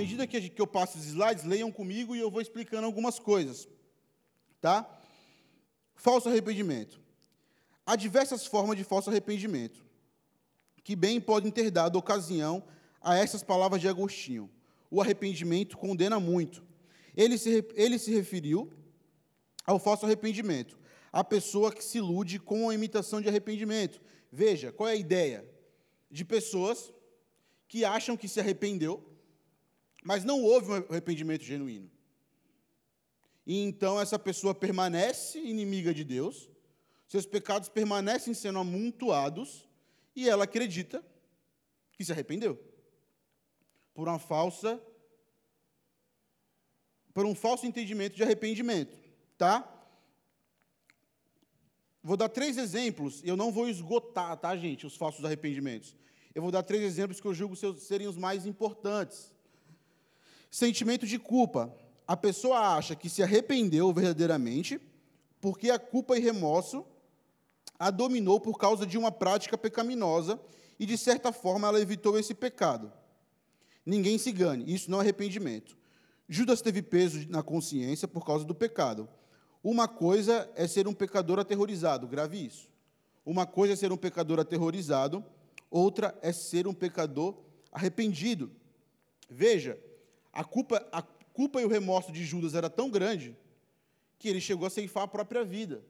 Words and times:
medida 0.00 0.26
que 0.26 0.54
eu 0.56 0.66
passo 0.66 0.96
os 0.96 1.04
slides, 1.04 1.44
leiam 1.44 1.70
comigo 1.70 2.16
e 2.16 2.20
eu 2.20 2.30
vou 2.30 2.40
explicando 2.40 2.86
algumas 2.86 3.18
coisas. 3.18 3.68
Tá? 4.58 4.88
Falso 5.94 6.30
arrependimento. 6.30 6.98
Há 7.84 7.96
diversas 7.96 8.46
formas 8.46 8.78
de 8.78 8.84
falso 8.84 9.10
arrependimento, 9.10 9.84
que 10.82 10.96
bem 10.96 11.20
podem 11.20 11.50
ter 11.50 11.70
dado 11.70 11.96
ocasião 11.96 12.62
a 13.02 13.18
essas 13.18 13.42
palavras 13.42 13.78
de 13.78 13.88
Agostinho. 13.88 14.50
O 14.90 15.02
arrependimento 15.02 15.76
condena 15.76 16.18
muito. 16.18 16.64
Ele 17.14 17.36
se, 17.36 17.62
ele 17.74 17.98
se 17.98 18.10
referiu 18.10 18.72
ao 19.66 19.78
falso 19.78 20.06
arrependimento, 20.06 20.78
a 21.12 21.22
pessoa 21.22 21.70
que 21.70 21.84
se 21.84 21.98
ilude 21.98 22.38
com 22.38 22.70
a 22.70 22.74
imitação 22.74 23.20
de 23.20 23.28
arrependimento. 23.28 24.00
Veja, 24.32 24.72
qual 24.72 24.88
é 24.88 24.92
a 24.92 24.96
ideia? 24.96 25.44
De 26.10 26.24
pessoas 26.24 26.90
que 27.68 27.84
acham 27.84 28.16
que 28.16 28.28
se 28.28 28.40
arrependeu, 28.40 29.09
mas 30.04 30.24
não 30.24 30.42
houve 30.42 30.72
um 30.72 30.74
arrependimento 30.74 31.42
genuíno. 31.42 31.90
E 33.46 33.58
então 33.60 34.00
essa 34.00 34.18
pessoa 34.18 34.54
permanece 34.54 35.38
inimiga 35.38 35.92
de 35.92 36.04
Deus, 36.04 36.48
seus 37.08 37.26
pecados 37.26 37.68
permanecem 37.68 38.34
sendo 38.34 38.58
amontoados, 38.58 39.68
e 40.14 40.28
ela 40.28 40.44
acredita 40.44 41.04
que 41.92 42.04
se 42.04 42.12
arrependeu. 42.12 42.58
Por 43.94 44.08
uma 44.08 44.18
falsa 44.18 44.80
por 47.12 47.26
um 47.26 47.34
falso 47.34 47.66
entendimento 47.66 48.16
de 48.16 48.22
arrependimento, 48.22 48.96
tá? 49.36 49.68
Vou 52.02 52.16
dar 52.16 52.28
três 52.28 52.56
exemplos, 52.56 53.22
e 53.22 53.28
eu 53.28 53.36
não 53.36 53.52
vou 53.52 53.68
esgotar, 53.68 54.36
tá, 54.36 54.56
gente, 54.56 54.86
os 54.86 54.96
falsos 54.96 55.24
arrependimentos. 55.24 55.94
Eu 56.34 56.40
vou 56.40 56.50
dar 56.50 56.62
três 56.62 56.82
exemplos 56.82 57.20
que 57.20 57.26
eu 57.26 57.34
julgo 57.34 57.56
serem 57.56 58.06
os 58.06 58.16
mais 58.16 58.46
importantes. 58.46 59.34
Sentimento 60.50 61.06
de 61.06 61.18
culpa. 61.18 61.72
A 62.06 62.16
pessoa 62.16 62.74
acha 62.76 62.96
que 62.96 63.08
se 63.08 63.22
arrependeu 63.22 63.92
verdadeiramente 63.92 64.80
porque 65.40 65.70
a 65.70 65.78
culpa 65.78 66.18
e 66.18 66.20
remorso 66.20 66.84
a 67.78 67.90
dominou 67.90 68.40
por 68.40 68.58
causa 68.58 68.86
de 68.86 68.98
uma 68.98 69.10
prática 69.10 69.56
pecaminosa 69.56 70.38
e, 70.78 70.84
de 70.84 70.98
certa 70.98 71.32
forma, 71.32 71.68
ela 71.68 71.80
evitou 71.80 72.18
esse 72.18 72.34
pecado. 72.34 72.92
Ninguém 73.86 74.18
se 74.18 74.32
gane, 74.32 74.70
isso 74.72 74.90
não 74.90 74.98
é 74.98 75.00
arrependimento. 75.00 75.78
Judas 76.28 76.60
teve 76.60 76.82
peso 76.82 77.26
na 77.28 77.42
consciência 77.42 78.06
por 78.06 78.24
causa 78.24 78.44
do 78.44 78.54
pecado. 78.54 79.08
Uma 79.62 79.88
coisa 79.88 80.50
é 80.54 80.66
ser 80.66 80.86
um 80.86 80.92
pecador 80.92 81.38
aterrorizado, 81.38 82.06
grave 82.06 82.44
isso. 82.44 82.68
Uma 83.24 83.46
coisa 83.46 83.74
é 83.74 83.76
ser 83.76 83.92
um 83.92 83.96
pecador 83.96 84.38
aterrorizado, 84.40 85.24
outra 85.70 86.16
é 86.22 86.32
ser 86.32 86.66
um 86.66 86.74
pecador 86.74 87.34
arrependido. 87.72 88.50
Veja, 89.28 89.78
a 90.32 90.44
culpa, 90.44 90.86
a 90.92 91.02
culpa 91.02 91.60
e 91.60 91.64
o 91.64 91.68
remorso 91.68 92.12
de 92.12 92.24
Judas 92.24 92.54
era 92.54 92.70
tão 92.70 92.90
grande 92.90 93.36
que 94.18 94.28
ele 94.28 94.40
chegou 94.40 94.66
a 94.66 94.70
ceifar 94.70 95.04
a 95.04 95.08
própria 95.08 95.44
vida. 95.44 95.82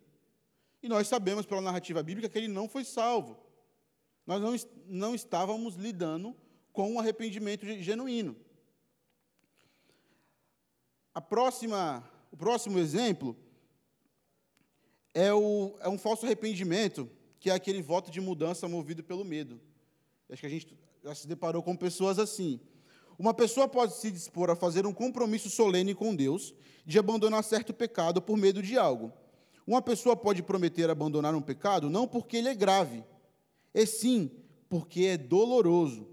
E 0.82 0.88
nós 0.88 1.08
sabemos 1.08 1.44
pela 1.44 1.60
narrativa 1.60 2.02
bíblica 2.02 2.28
que 2.28 2.38
ele 2.38 2.48
não 2.48 2.68
foi 2.68 2.84
salvo. 2.84 3.36
Nós 4.26 4.40
não, 4.40 4.70
não 4.86 5.14
estávamos 5.14 5.74
lidando 5.74 6.36
com 6.72 6.92
um 6.92 6.98
arrependimento 6.98 7.66
genuíno. 7.82 8.36
A 11.12 11.20
próxima, 11.20 12.08
o 12.30 12.36
próximo 12.36 12.78
exemplo 12.78 13.36
é, 15.12 15.32
o, 15.32 15.76
é 15.80 15.88
um 15.88 15.98
falso 15.98 16.24
arrependimento, 16.24 17.10
que 17.40 17.50
é 17.50 17.52
aquele 17.52 17.82
voto 17.82 18.10
de 18.10 18.20
mudança 18.20 18.68
movido 18.68 19.02
pelo 19.02 19.24
medo. 19.24 19.60
Acho 20.30 20.40
que 20.40 20.46
a 20.46 20.50
gente 20.50 20.78
já 21.02 21.14
se 21.14 21.26
deparou 21.26 21.62
com 21.62 21.76
pessoas 21.76 22.18
assim. 22.18 22.60
Uma 23.20 23.34
pessoa 23.34 23.68
pode 23.68 23.96
se 23.96 24.10
dispor 24.10 24.48
a 24.48 24.56
fazer 24.56 24.86
um 24.86 24.94
compromisso 24.94 25.50
solene 25.50 25.94
com 25.94 26.16
Deus 26.16 26.54
de 26.86 26.98
abandonar 26.98 27.44
certo 27.44 27.74
pecado 27.74 28.22
por 28.22 28.34
medo 28.34 28.62
de 28.62 28.78
algo. 28.78 29.12
Uma 29.66 29.82
pessoa 29.82 30.16
pode 30.16 30.42
prometer 30.42 30.88
abandonar 30.88 31.34
um 31.34 31.42
pecado 31.42 31.90
não 31.90 32.08
porque 32.08 32.38
ele 32.38 32.48
é 32.48 32.54
grave, 32.54 33.04
e 33.74 33.84
sim 33.84 34.30
porque 34.70 35.04
é 35.04 35.18
doloroso. 35.18 36.08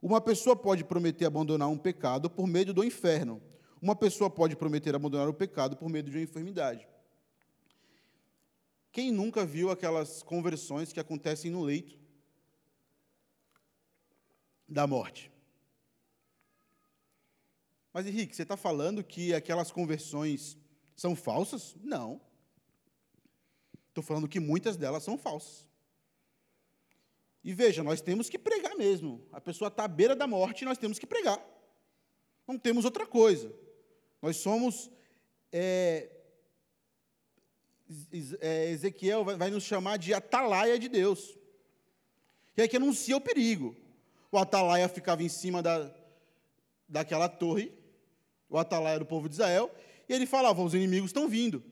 Uma 0.00 0.18
pessoa 0.18 0.56
pode 0.56 0.82
prometer 0.82 1.26
abandonar 1.26 1.68
um 1.68 1.76
pecado 1.76 2.30
por 2.30 2.46
medo 2.46 2.72
do 2.72 2.82
inferno. 2.82 3.42
Uma 3.82 3.94
pessoa 3.94 4.30
pode 4.30 4.56
prometer 4.56 4.94
abandonar 4.94 5.28
o 5.28 5.34
pecado 5.34 5.76
por 5.76 5.90
medo 5.90 6.10
de 6.10 6.16
uma 6.16 6.24
enfermidade. 6.24 6.88
Quem 8.90 9.12
nunca 9.12 9.44
viu 9.44 9.70
aquelas 9.70 10.22
conversões 10.22 10.90
que 10.90 11.00
acontecem 11.00 11.50
no 11.50 11.62
leito 11.62 11.98
da 14.66 14.86
morte? 14.86 15.30
Mas 17.92 18.06
Henrique, 18.06 18.34
você 18.34 18.42
está 18.42 18.56
falando 18.56 19.02
que 19.02 19.34
aquelas 19.34 19.70
conversões 19.70 20.56
são 20.96 21.16
falsas? 21.16 21.74
Não. 21.82 22.20
Estou 23.88 24.04
falando 24.04 24.28
que 24.28 24.38
muitas 24.38 24.76
delas 24.76 25.02
são 25.02 25.18
falsas. 25.18 25.68
E 27.42 27.52
veja, 27.52 27.82
nós 27.82 28.00
temos 28.00 28.28
que 28.28 28.38
pregar 28.38 28.76
mesmo. 28.76 29.26
A 29.32 29.40
pessoa 29.40 29.68
está 29.68 29.84
à 29.84 29.88
beira 29.88 30.14
da 30.14 30.26
morte 30.26 30.62
e 30.62 30.64
nós 30.64 30.78
temos 30.78 30.98
que 30.98 31.06
pregar. 31.06 31.42
Não 32.46 32.58
temos 32.58 32.84
outra 32.84 33.06
coisa. 33.06 33.52
Nós 34.20 34.36
somos 34.36 34.90
é, 35.52 36.10
é, 38.40 38.70
Ezequiel 38.70 39.24
vai, 39.24 39.50
nos 39.50 39.64
chamar 39.64 39.96
de 39.96 40.14
atalaia 40.14 40.78
de 40.78 40.88
Deus, 40.88 41.36
que 42.54 42.62
é 42.62 42.68
que 42.68 42.76
anuncia 42.76 43.16
o 43.16 43.20
perigo. 43.20 43.76
O 44.30 44.38
atalaia 44.38 44.88
ficava 44.88 45.22
em 45.22 45.28
cima 45.28 45.60
da, 45.62 45.92
daquela 46.88 47.28
torre, 47.28 47.72
o 48.50 48.58
atalaia 48.58 48.98
do 48.98 49.06
povo 49.06 49.28
de 49.28 49.36
Israel, 49.36 49.72
e 50.08 50.12
ele 50.12 50.26
falava: 50.26 50.60
os 50.62 50.74
inimigos 50.74 51.10
estão 51.10 51.28
vindo. 51.28 51.62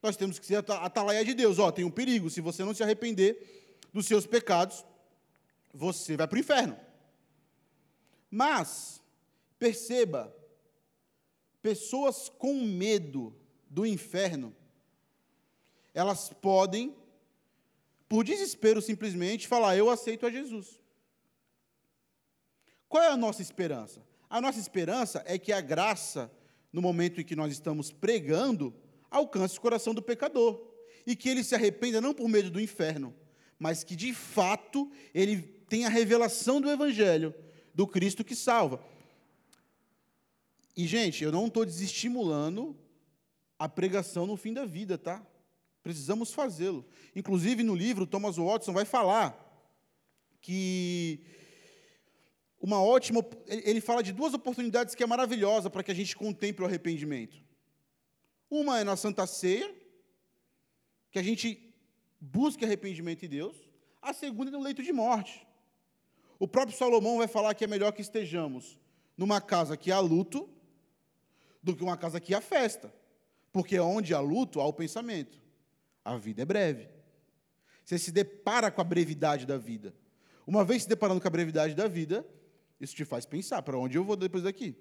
Nós 0.00 0.16
temos 0.16 0.38
que 0.38 0.46
ser 0.46 0.56
atalaia 0.56 1.24
de 1.24 1.34
Deus. 1.34 1.58
Ó, 1.58 1.72
tem 1.72 1.84
um 1.84 1.90
perigo. 1.90 2.30
Se 2.30 2.40
você 2.40 2.64
não 2.64 2.72
se 2.72 2.82
arrepender 2.82 3.74
dos 3.92 4.06
seus 4.06 4.24
pecados, 4.24 4.84
você 5.74 6.16
vai 6.16 6.28
para 6.28 6.36
o 6.36 6.38
inferno. 6.38 6.78
Mas, 8.30 9.02
perceba, 9.58 10.32
pessoas 11.60 12.28
com 12.28 12.54
medo 12.62 13.34
do 13.68 13.84
inferno, 13.84 14.54
elas 15.92 16.30
podem, 16.40 16.94
por 18.08 18.22
desespero 18.22 18.80
simplesmente, 18.80 19.48
falar: 19.48 19.76
Eu 19.76 19.90
aceito 19.90 20.24
a 20.24 20.30
Jesus. 20.30 20.80
Qual 22.88 23.02
é 23.02 23.08
a 23.08 23.16
nossa 23.16 23.42
esperança? 23.42 24.05
A 24.28 24.40
nossa 24.40 24.58
esperança 24.58 25.22
é 25.26 25.38
que 25.38 25.52
a 25.52 25.60
graça, 25.60 26.30
no 26.72 26.82
momento 26.82 27.20
em 27.20 27.24
que 27.24 27.36
nós 27.36 27.52
estamos 27.52 27.92
pregando, 27.92 28.74
alcance 29.10 29.58
o 29.58 29.60
coração 29.60 29.94
do 29.94 30.02
pecador. 30.02 30.60
E 31.06 31.14
que 31.14 31.28
ele 31.28 31.44
se 31.44 31.54
arrependa 31.54 32.00
não 32.00 32.12
por 32.12 32.28
medo 32.28 32.50
do 32.50 32.60
inferno, 32.60 33.14
mas 33.58 33.84
que 33.84 33.94
de 33.94 34.12
fato 34.12 34.90
ele 35.14 35.40
tenha 35.68 35.86
a 35.86 35.90
revelação 35.90 36.60
do 36.60 36.70
Evangelho, 36.70 37.34
do 37.72 37.86
Cristo 37.86 38.24
que 38.24 38.34
salva. 38.34 38.82
E, 40.76 40.86
gente, 40.86 41.22
eu 41.22 41.32
não 41.32 41.46
estou 41.46 41.64
desestimulando 41.64 42.76
a 43.58 43.68
pregação 43.68 44.26
no 44.26 44.36
fim 44.36 44.52
da 44.52 44.66
vida, 44.66 44.98
tá? 44.98 45.24
Precisamos 45.82 46.32
fazê-lo. 46.32 46.84
Inclusive, 47.14 47.62
no 47.62 47.74
livro, 47.74 48.06
Thomas 48.06 48.36
Watson 48.36 48.72
vai 48.72 48.84
falar 48.84 49.42
que 50.40 51.24
uma 52.60 52.82
ótima. 52.82 53.24
Ele 53.46 53.80
fala 53.80 54.02
de 54.02 54.12
duas 54.12 54.34
oportunidades 54.34 54.94
que 54.94 55.02
é 55.02 55.06
maravilhosa 55.06 55.70
para 55.70 55.82
que 55.82 55.90
a 55.90 55.94
gente 55.94 56.16
contemple 56.16 56.64
o 56.64 56.66
arrependimento. 56.66 57.42
Uma 58.50 58.80
é 58.80 58.84
na 58.84 58.96
Santa 58.96 59.26
Ceia, 59.26 59.74
que 61.10 61.18
a 61.18 61.22
gente 61.22 61.74
busque 62.20 62.64
arrependimento 62.64 63.24
em 63.24 63.28
Deus. 63.28 63.56
A 64.00 64.12
segunda 64.12 64.50
é 64.50 64.52
no 64.52 64.62
leito 64.62 64.82
de 64.82 64.92
morte. 64.92 65.46
O 66.38 66.46
próprio 66.46 66.76
Salomão 66.76 67.18
vai 67.18 67.28
falar 67.28 67.54
que 67.54 67.64
é 67.64 67.66
melhor 67.66 67.92
que 67.92 68.02
estejamos 68.02 68.78
numa 69.16 69.40
casa 69.40 69.76
que 69.76 69.90
há 69.90 69.98
luto 69.98 70.48
do 71.62 71.74
que 71.74 71.82
uma 71.82 71.96
casa 71.96 72.20
que 72.20 72.34
há 72.34 72.40
festa. 72.40 72.92
Porque 73.52 73.78
onde 73.80 74.14
há 74.14 74.20
luto, 74.20 74.60
há 74.60 74.66
o 74.66 74.72
pensamento. 74.72 75.40
A 76.04 76.16
vida 76.16 76.42
é 76.42 76.44
breve. 76.44 76.88
Você 77.84 77.98
se 77.98 78.12
depara 78.12 78.70
com 78.70 78.80
a 78.80 78.84
brevidade 78.84 79.46
da 79.46 79.56
vida. 79.56 79.94
Uma 80.46 80.64
vez 80.64 80.82
se 80.82 80.88
deparando 80.88 81.20
com 81.20 81.26
a 81.26 81.30
brevidade 81.30 81.74
da 81.74 81.88
vida, 81.88 82.26
isso 82.80 82.94
te 82.94 83.04
faz 83.04 83.24
pensar: 83.24 83.62
para 83.62 83.78
onde 83.78 83.96
eu 83.96 84.04
vou 84.04 84.16
depois 84.16 84.44
daqui? 84.44 84.76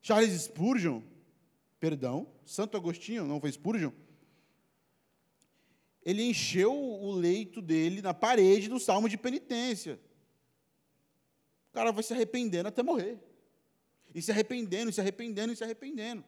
Charles 0.00 0.42
Spurgeon, 0.42 1.02
perdão, 1.80 2.28
Santo 2.44 2.76
Agostinho, 2.76 3.24
não 3.24 3.40
foi 3.40 3.50
Spurgeon, 3.50 3.90
ele 6.06 6.22
encheu 6.22 6.72
o 6.72 7.10
leito 7.10 7.60
dele 7.60 8.00
na 8.00 8.14
parede 8.14 8.68
do 8.68 8.78
salmo 8.78 9.08
de 9.08 9.18
penitência. 9.18 9.98
O 11.68 11.72
cara 11.72 11.90
vai 11.90 12.04
se 12.04 12.12
arrependendo 12.12 12.68
até 12.68 12.80
morrer. 12.80 13.18
E 14.14 14.22
se 14.22 14.30
arrependendo, 14.30 14.88
e 14.88 14.92
se 14.92 15.00
arrependendo, 15.00 15.52
e 15.52 15.56
se 15.56 15.64
arrependendo. 15.64 16.24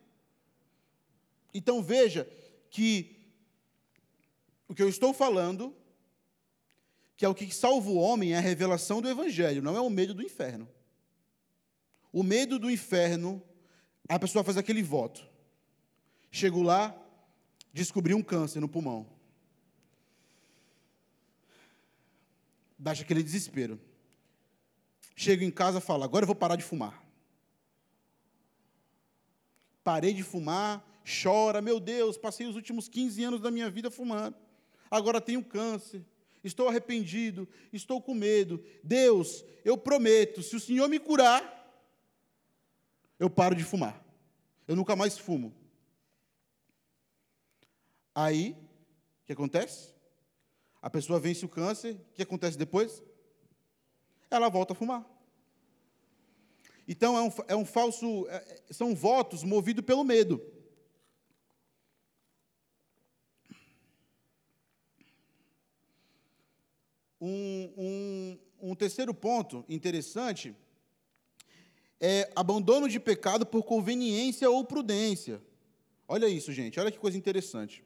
Então 1.54 1.80
veja 1.80 2.28
que 2.68 3.32
o 4.66 4.74
que 4.74 4.82
eu 4.82 4.88
estou 4.88 5.12
falando 5.12 5.74
que 7.18 7.24
é 7.24 7.28
o 7.28 7.34
que 7.34 7.52
salva 7.52 7.90
o 7.90 7.96
homem, 7.96 8.32
é 8.32 8.38
a 8.38 8.40
revelação 8.40 9.02
do 9.02 9.08
Evangelho, 9.08 9.60
não 9.60 9.76
é 9.76 9.80
o 9.80 9.90
medo 9.90 10.14
do 10.14 10.22
inferno. 10.22 10.68
O 12.12 12.22
medo 12.22 12.60
do 12.60 12.70
inferno, 12.70 13.42
a 14.08 14.20
pessoa 14.20 14.44
faz 14.44 14.56
aquele 14.56 14.84
voto. 14.84 15.28
Chego 16.30 16.62
lá, 16.62 16.96
descobri 17.72 18.14
um 18.14 18.22
câncer 18.22 18.60
no 18.60 18.68
pulmão. 18.68 19.04
Baixa 22.78 23.02
aquele 23.02 23.24
desespero. 23.24 23.80
Chego 25.16 25.42
em 25.42 25.50
casa 25.50 25.78
e 25.78 25.80
falo, 25.80 26.04
agora 26.04 26.22
eu 26.22 26.28
vou 26.28 26.36
parar 26.36 26.54
de 26.54 26.62
fumar. 26.62 27.02
Parei 29.82 30.14
de 30.14 30.22
fumar, 30.22 30.86
chora, 31.04 31.60
meu 31.60 31.80
Deus, 31.80 32.16
passei 32.16 32.46
os 32.46 32.54
últimos 32.54 32.88
15 32.88 33.24
anos 33.24 33.40
da 33.40 33.50
minha 33.50 33.68
vida 33.68 33.90
fumando. 33.90 34.36
Agora 34.88 35.20
tenho 35.20 35.42
câncer 35.42 36.06
estou 36.42 36.68
arrependido, 36.68 37.48
estou 37.72 38.00
com 38.00 38.14
medo. 38.14 38.62
Deus, 38.82 39.44
eu 39.64 39.76
prometo, 39.76 40.42
se 40.42 40.56
o 40.56 40.60
Senhor 40.60 40.88
me 40.88 40.98
curar, 40.98 41.56
eu 43.18 43.28
paro 43.28 43.54
de 43.54 43.64
fumar. 43.64 44.04
Eu 44.66 44.76
nunca 44.76 44.94
mais 44.94 45.18
fumo. 45.18 45.54
Aí, 48.14 48.56
o 49.22 49.26
que 49.26 49.32
acontece? 49.32 49.94
A 50.80 50.90
pessoa 50.90 51.18
vence 51.18 51.44
o 51.44 51.48
câncer, 51.48 51.94
o 51.94 52.14
que 52.14 52.22
acontece 52.22 52.56
depois? 52.56 53.02
Ela 54.30 54.48
volta 54.48 54.72
a 54.72 54.76
fumar. 54.76 55.06
Então, 56.86 57.16
é 57.16 57.22
um, 57.22 57.32
é 57.48 57.56
um 57.56 57.64
falso. 57.64 58.26
É, 58.28 58.36
é 58.36 58.72
são 58.72 58.94
votos 58.94 59.42
movidos 59.42 59.84
pelo 59.84 60.04
medo. 60.04 60.42
Um, 67.20 67.72
um, 67.76 68.38
um 68.70 68.74
terceiro 68.74 69.12
ponto 69.12 69.64
interessante 69.68 70.54
é 72.00 72.30
abandono 72.36 72.88
de 72.88 73.00
pecado 73.00 73.44
por 73.44 73.64
conveniência 73.64 74.48
ou 74.48 74.64
prudência. 74.64 75.42
Olha 76.06 76.28
isso, 76.28 76.52
gente, 76.52 76.78
olha 76.78 76.92
que 76.92 76.98
coisa 76.98 77.18
interessante. 77.18 77.84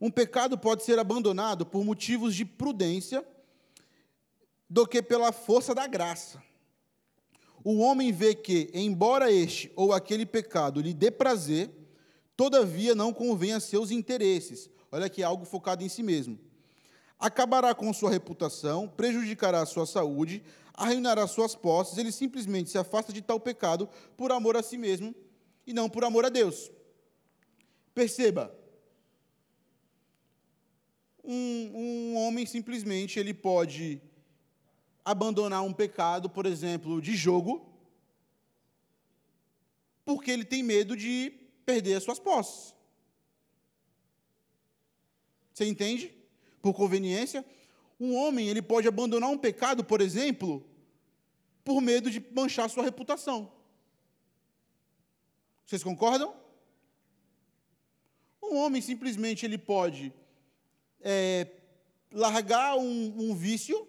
Um 0.00 0.10
pecado 0.10 0.56
pode 0.56 0.82
ser 0.82 0.98
abandonado 0.98 1.66
por 1.66 1.84
motivos 1.84 2.34
de 2.34 2.44
prudência 2.44 3.26
do 4.68 4.86
que 4.86 5.02
pela 5.02 5.30
força 5.30 5.74
da 5.74 5.86
graça. 5.86 6.42
O 7.62 7.78
homem 7.78 8.12
vê 8.12 8.34
que, 8.34 8.70
embora 8.72 9.30
este 9.30 9.70
ou 9.76 9.92
aquele 9.92 10.24
pecado 10.24 10.80
lhe 10.80 10.94
dê 10.94 11.10
prazer, 11.10 11.70
todavia 12.36 12.94
não 12.94 13.12
convém 13.12 13.52
a 13.52 13.60
seus 13.60 13.90
interesses. 13.90 14.70
Olha 14.90 15.06
aqui, 15.06 15.22
algo 15.22 15.44
focado 15.44 15.84
em 15.84 15.88
si 15.88 16.02
mesmo 16.02 16.47
acabará 17.18 17.74
com 17.74 17.92
sua 17.92 18.10
reputação, 18.10 18.88
prejudicará 18.88 19.64
sua 19.66 19.86
saúde, 19.86 20.42
arruinará 20.72 21.26
suas 21.26 21.54
posses, 21.54 21.98
ele 21.98 22.12
simplesmente 22.12 22.70
se 22.70 22.78
afasta 22.78 23.12
de 23.12 23.20
tal 23.20 23.40
pecado 23.40 23.88
por 24.16 24.30
amor 24.30 24.56
a 24.56 24.62
si 24.62 24.78
mesmo 24.78 25.14
e 25.66 25.72
não 25.72 25.90
por 25.90 26.04
amor 26.04 26.24
a 26.24 26.28
Deus. 26.28 26.70
Perceba, 27.94 28.56
um, 31.24 31.72
um 31.74 32.16
homem 32.16 32.46
simplesmente 32.46 33.18
ele 33.18 33.34
pode 33.34 34.00
abandonar 35.04 35.62
um 35.62 35.72
pecado, 35.72 36.30
por 36.30 36.46
exemplo, 36.46 37.02
de 37.02 37.16
jogo, 37.16 37.68
porque 40.04 40.30
ele 40.30 40.44
tem 40.44 40.62
medo 40.62 40.96
de 40.96 41.30
perder 41.66 41.94
as 41.94 42.02
suas 42.04 42.18
posses. 42.18 42.74
Você 45.52 45.66
entende? 45.66 46.17
Por 46.60 46.74
conveniência. 46.74 47.44
Um 48.00 48.14
homem, 48.14 48.48
ele 48.48 48.62
pode 48.62 48.86
abandonar 48.86 49.30
um 49.30 49.38
pecado, 49.38 49.84
por 49.84 50.00
exemplo, 50.00 50.64
por 51.64 51.80
medo 51.80 52.10
de 52.10 52.24
manchar 52.32 52.70
sua 52.70 52.84
reputação. 52.84 53.52
Vocês 55.66 55.82
concordam? 55.82 56.34
Um 58.42 58.56
homem 58.56 58.80
simplesmente 58.80 59.44
ele 59.44 59.58
pode 59.58 60.12
é, 61.00 61.46
largar 62.10 62.76
um, 62.76 63.14
um 63.18 63.34
vício 63.34 63.86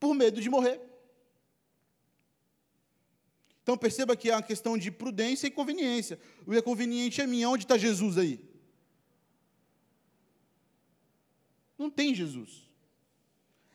por 0.00 0.14
medo 0.14 0.40
de 0.40 0.50
morrer. 0.50 0.80
Então 3.62 3.78
perceba 3.78 4.16
que 4.16 4.30
é 4.30 4.34
uma 4.34 4.42
questão 4.42 4.76
de 4.76 4.90
prudência 4.90 5.46
e 5.46 5.50
conveniência. 5.50 6.18
O 6.44 6.52
é 6.52 6.60
conveniente 6.60 7.20
é. 7.20 7.24
Onde 7.46 7.64
está 7.64 7.78
Jesus 7.78 8.18
aí? 8.18 8.49
Não 11.80 11.88
tem 11.88 12.14
Jesus. 12.14 12.68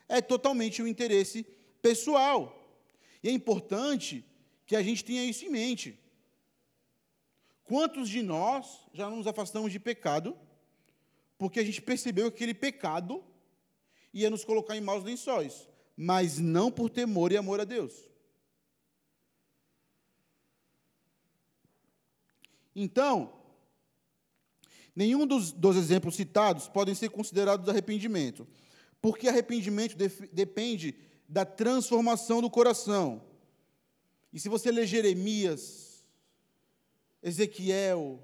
É 0.08 0.22
totalmente 0.22 0.80
um 0.80 0.86
interesse 0.86 1.44
pessoal. 1.82 2.40
E 3.24 3.28
é 3.28 3.32
importante 3.32 4.24
que 4.68 4.76
a 4.76 4.84
gente 4.84 5.04
tenha 5.04 5.26
isso 5.26 5.44
em 5.44 5.50
mente. 5.50 6.00
Quantos 7.64 8.08
de 8.08 8.22
nós 8.22 8.80
já 8.94 9.10
nos 9.10 9.26
afastamos 9.26 9.72
de 9.72 9.80
pecado 9.80 10.38
porque 11.36 11.60
a 11.60 11.64
gente 11.64 11.82
percebeu 11.82 12.30
que 12.30 12.36
aquele 12.36 12.54
pecado 12.54 13.24
ia 14.14 14.30
nos 14.30 14.46
colocar 14.46 14.78
em 14.78 14.82
maus 14.82 15.04
lençóis, 15.04 15.68
mas 15.98 16.38
não 16.38 16.72
por 16.72 16.92
temor 16.92 17.32
e 17.32 17.38
amor 17.38 17.60
a 17.60 17.64
Deus? 17.64 18.08
Então, 22.76 23.34
Nenhum 24.96 25.28
dos, 25.28 25.52
dos 25.52 25.76
exemplos 25.76 26.16
citados 26.16 26.70
podem 26.70 26.96
ser 26.96 27.10
considerados 27.10 27.68
arrependimento, 27.68 28.48
porque 29.02 29.28
arrependimento 29.28 29.98
depende 30.32 30.96
da 31.28 31.44
transformação 31.44 32.42
do 32.42 32.50
coração. 32.50 33.22
E 34.32 34.40
se 34.40 34.48
você 34.48 34.72
ler 34.72 34.88
Jeremias, 34.88 36.06
Ezequiel, 37.22 38.24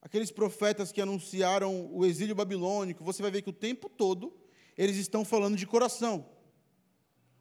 aqueles 0.00 0.30
profetas 0.30 0.92
que 0.92 1.00
anunciaram 1.00 1.88
o 1.92 2.04
exílio 2.04 2.34
babilônico, 2.34 3.02
você 3.04 3.22
vai 3.22 3.30
ver 3.30 3.42
que 3.42 3.50
o 3.50 3.52
tempo 3.52 3.88
todo 3.88 4.32
eles 4.76 4.96
estão 4.96 5.24
falando 5.24 5.56
de 5.56 5.66
coração. 5.66 6.26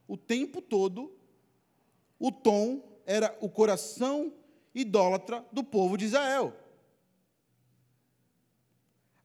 O 0.08 0.18
tempo 0.18 0.62
todo, 0.62 1.16
o 2.20 2.32
tom 2.32 3.00
era 3.06 3.38
o 3.42 3.50
coração 3.50 4.34
idólatra 4.74 5.46
do 5.52 5.64
povo 5.64 5.98
de 5.98 6.06
Israel. 6.06 6.56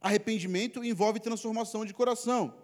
Arrependimento 0.07 0.85
envolve 0.85 1.19
transformação 1.19 1.85
de 1.85 1.93
coração. 1.93 2.57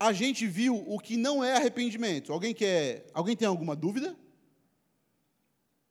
A 0.00 0.12
gente 0.12 0.48
viu 0.48 0.74
o 0.88 0.98
que 0.98 1.16
não 1.16 1.44
é 1.44 1.54
arrependimento. 1.54 2.32
Alguém 2.32 2.52
quer, 2.52 3.06
alguém 3.14 3.36
tem 3.36 3.46
alguma 3.46 3.76
dúvida? 3.76 4.16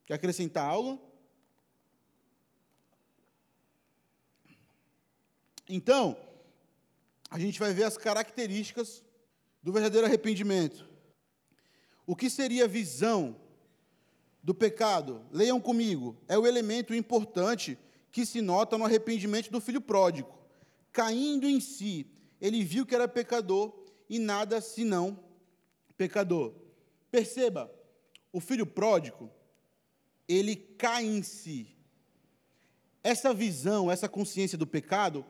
Quer 0.06 0.16
acrescentar 0.16 0.70
algo? 0.70 1.02
Então, 5.70 6.18
a 7.30 7.40
gente 7.40 7.58
vai 7.58 7.74
ver 7.74 7.86
as 7.86 7.98
características 7.98 9.02
do 9.62 9.72
verdadeiro 9.72 10.06
arrependimento. 10.06 10.86
O 12.06 12.18
que 12.18 12.30
seria 12.30 12.68
visão 12.68 13.40
do 14.44 14.54
pecado? 14.54 15.26
Leiam 15.32 15.62
comigo. 15.62 16.18
É 16.28 16.38
o 16.38 16.46
elemento 16.46 16.94
importante 16.94 17.78
que 18.14 18.28
se 18.28 18.42
nota 18.42 18.78
no 18.78 18.86
arrependimento 18.86 19.50
do 19.50 19.60
filho 19.60 19.82
pródigo. 19.82 20.32
Caindo 20.92 21.50
em 21.50 21.60
si, 21.60 22.06
ele 22.40 22.64
viu 22.64 22.86
que 22.86 22.94
era 22.94 23.08
pecador 23.08 23.74
e 24.08 24.20
nada 24.20 24.62
senão 24.62 25.20
pecador. 25.98 26.54
Perceba, 27.10 27.74
o 28.32 28.40
filho 28.40 28.68
pródigo, 28.68 29.32
ele 30.28 30.56
cai 30.56 31.04
em 31.04 31.24
si. 31.24 31.76
Essa 33.04 33.34
visão, 33.34 33.92
essa 33.92 34.08
consciência 34.08 34.60
do 34.60 34.68
pecado, 34.68 35.26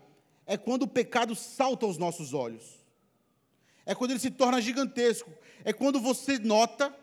é 0.46 0.58
quando 0.58 0.84
o 0.84 0.88
pecado 0.88 1.34
salta 1.36 1.86
aos 1.86 1.98
nossos 1.98 2.34
olhos. 2.34 2.84
É 3.86 3.96
quando 3.96 4.12
ele 4.12 4.20
se 4.20 4.30
torna 4.30 4.62
gigantesco. 4.62 5.32
É 5.64 5.72
quando 5.72 6.02
você 6.02 6.38
nota, 6.38 6.94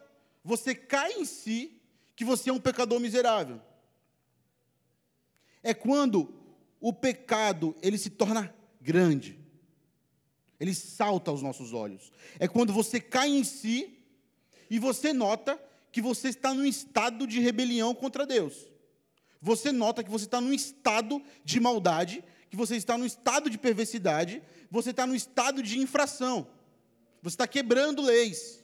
você 0.44 0.74
cai 0.74 1.14
em 1.14 1.24
si, 1.24 1.80
que 2.14 2.24
você 2.24 2.50
é 2.50 2.52
um 2.52 2.60
pecador 2.60 3.00
miserável 3.00 3.62
é 5.62 5.74
quando 5.74 6.34
o 6.80 6.92
pecado 6.92 7.74
ele 7.82 7.98
se 7.98 8.10
torna 8.10 8.54
grande. 8.80 9.38
Ele 10.58 10.74
salta 10.74 11.30
aos 11.30 11.42
nossos 11.42 11.72
olhos. 11.72 12.12
É 12.38 12.46
quando 12.46 12.72
você 12.72 13.00
cai 13.00 13.28
em 13.28 13.44
si 13.44 13.98
e 14.68 14.78
você 14.78 15.12
nota 15.12 15.60
que 15.90 16.00
você 16.00 16.28
está 16.28 16.54
num 16.54 16.64
estado 16.64 17.26
de 17.26 17.40
rebelião 17.40 17.94
contra 17.94 18.26
Deus. 18.26 18.68
Você 19.40 19.72
nota 19.72 20.04
que 20.04 20.10
você 20.10 20.26
está 20.26 20.40
num 20.40 20.52
estado 20.52 21.22
de 21.44 21.58
maldade, 21.58 22.22
que 22.50 22.56
você 22.56 22.76
está 22.76 22.96
num 22.98 23.06
estado 23.06 23.48
de 23.48 23.56
perversidade, 23.56 24.42
você 24.70 24.90
está 24.90 25.06
num 25.06 25.14
estado 25.14 25.62
de 25.62 25.78
infração. 25.78 26.46
Você 27.22 27.34
está 27.34 27.46
quebrando 27.46 28.02
leis. 28.02 28.62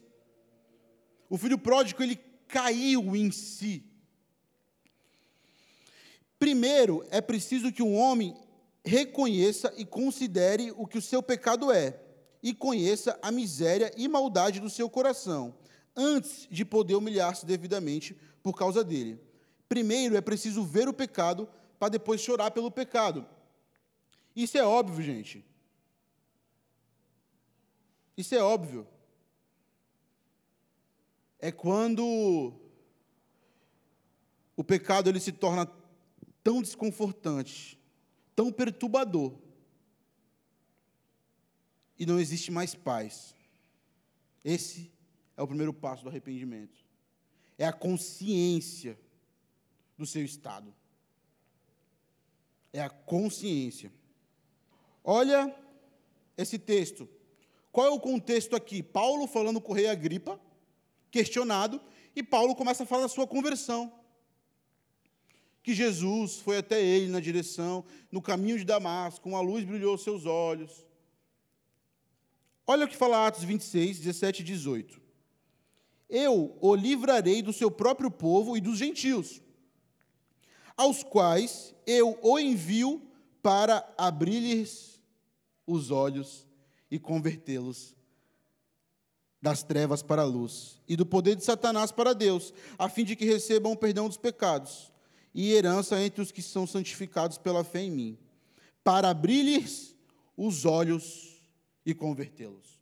O 1.29 1.37
filho 1.37 1.59
pródigo, 1.59 2.03
ele 2.03 2.17
caiu 2.47 3.17
em 3.17 3.31
si. 3.31 3.85
Primeiro, 6.39 7.07
é 7.11 7.21
preciso 7.21 7.73
que 7.73 7.83
um 7.83 7.97
homem 7.97 8.37
reconheça 8.85 9.73
e 9.77 9.85
considere 9.85 10.71
o 10.77 10.87
que 10.87 10.99
o 10.99 11.03
seu 11.03 11.23
pecado 11.23 11.73
é, 11.73 12.01
e 12.43 12.55
conheça 12.55 13.19
a 13.23 13.33
miséria 13.33 13.93
e 13.97 14.07
maldade 14.07 14.61
do 14.61 14.71
seu 14.71 14.89
coração, 14.89 15.57
antes 15.97 16.47
de 16.51 16.65
poder 16.65 16.95
humilhar-se 16.95 17.45
devidamente 17.45 18.17
por 18.43 18.57
causa 18.57 18.85
dele. 18.85 19.21
Primeiro 19.69 20.17
é 20.17 20.21
preciso 20.21 20.63
ver 20.63 20.89
o 20.89 20.93
pecado 20.93 21.49
para 21.79 21.89
depois 21.89 22.21
chorar 22.21 22.51
pelo 22.53 22.71
pecado. 22.71 23.27
Isso 24.35 24.57
é 24.57 24.63
óbvio, 24.63 25.03
gente. 25.03 25.45
Isso 28.17 28.35
é 28.35 28.43
óbvio. 28.43 28.87
É 31.39 31.51
quando 31.51 32.55
o 34.57 34.65
pecado 34.65 35.11
ele 35.11 35.21
se 35.21 35.33
torna 35.33 35.67
tão 36.47 36.63
desconfortante, 36.63 37.77
tão 38.37 38.53
perturbador, 38.53 39.37
e 41.99 42.07
não 42.07 42.21
existe 42.21 42.53
mais 42.53 42.73
paz. 42.73 43.35
Esse 44.45 44.93
é 45.37 45.43
o 45.43 45.49
primeiro 45.49 45.75
passo 45.75 46.05
do 46.05 46.09
arrependimento. 46.09 46.79
É 47.59 47.67
a 47.67 47.73
consciência 47.73 48.97
do 49.99 50.07
seu 50.07 50.25
estado. 50.25 50.73
É 52.73 52.81
a 52.81 52.91
consciência. 52.91 53.93
Olha 55.03 55.53
esse 56.39 56.61
texto. 56.61 57.09
Qual 57.73 57.89
é 57.89 57.91
o 57.91 57.99
contexto 57.99 58.55
aqui? 58.55 58.85
Paulo 58.85 59.27
falando 59.27 59.61
com 59.61 59.73
o 59.73 59.75
rei 59.75 59.89
Agripa, 59.89 60.41
questionado, 61.11 61.81
e 62.15 62.23
Paulo 62.23 62.55
começa 62.55 62.85
a 62.85 62.87
falar 62.87 63.03
da 63.03 63.09
sua 63.09 63.27
conversão. 63.27 63.93
Que 65.67 65.75
Jesus 65.75 66.37
foi 66.37 66.59
até 66.59 66.81
ele 66.81 67.11
na 67.11 67.19
direção, 67.19 67.85
no 68.13 68.23
caminho 68.23 68.57
de 68.57 68.65
Damasco, 68.65 69.29
uma 69.29 69.41
luz 69.41 69.65
brilhou 69.65 69.91
aos 69.91 70.05
seus 70.05 70.25
olhos. 70.25 70.87
Olha 72.65 72.85
o 72.85 72.89
que 72.89 72.97
fala 72.97 73.27
Atos 73.27 73.43
26, 73.43 73.99
17 73.99 74.43
e 74.43 74.45
18. 74.45 75.03
Eu 76.09 76.57
o 76.61 76.73
livrarei 76.73 77.43
do 77.43 77.53
seu 77.53 77.69
próprio 77.69 78.13
povo 78.13 78.57
e 78.57 78.61
dos 78.61 78.79
gentios, 78.79 79.43
aos 80.77 81.03
quais 81.03 81.75
eu 81.85 82.17
o 82.23 82.39
envio 82.39 83.03
para 83.43 83.93
abrir-lhes 83.99 85.01
os 85.67 85.91
olhos 85.91 86.47
e 86.89 86.97
convertê-los 86.97 87.93
das 89.43 89.65
trevas 89.65 90.01
para 90.01 90.23
a 90.23 90.27
luz, 90.27 90.81
e 90.87 90.95
do 90.95 91.05
poder 91.05 91.35
de 91.35 91.45
Satanás 91.45 91.91
para 91.91 92.15
Deus, 92.15 92.55
a 92.79 92.89
fim 92.89 93.05
de 93.05 93.17
que 93.17 93.25
recebam 93.25 93.73
o 93.73 93.77
perdão 93.77 94.07
dos 94.07 94.17
pecados 94.17 94.95
e 95.37 95.53
herança 95.53 96.03
entre 96.03 96.23
os 96.23 96.33
que 96.33 96.41
são 96.41 96.67
santificados 96.67 97.37
pela 97.37 97.63
fé 97.63 97.83
em 97.83 97.91
mim, 97.91 98.19
para 98.83 99.11
abrir-lhes 99.11 99.95
os 100.35 100.65
olhos 100.65 101.43
e 101.85 101.93
convertê-los. 101.93 102.81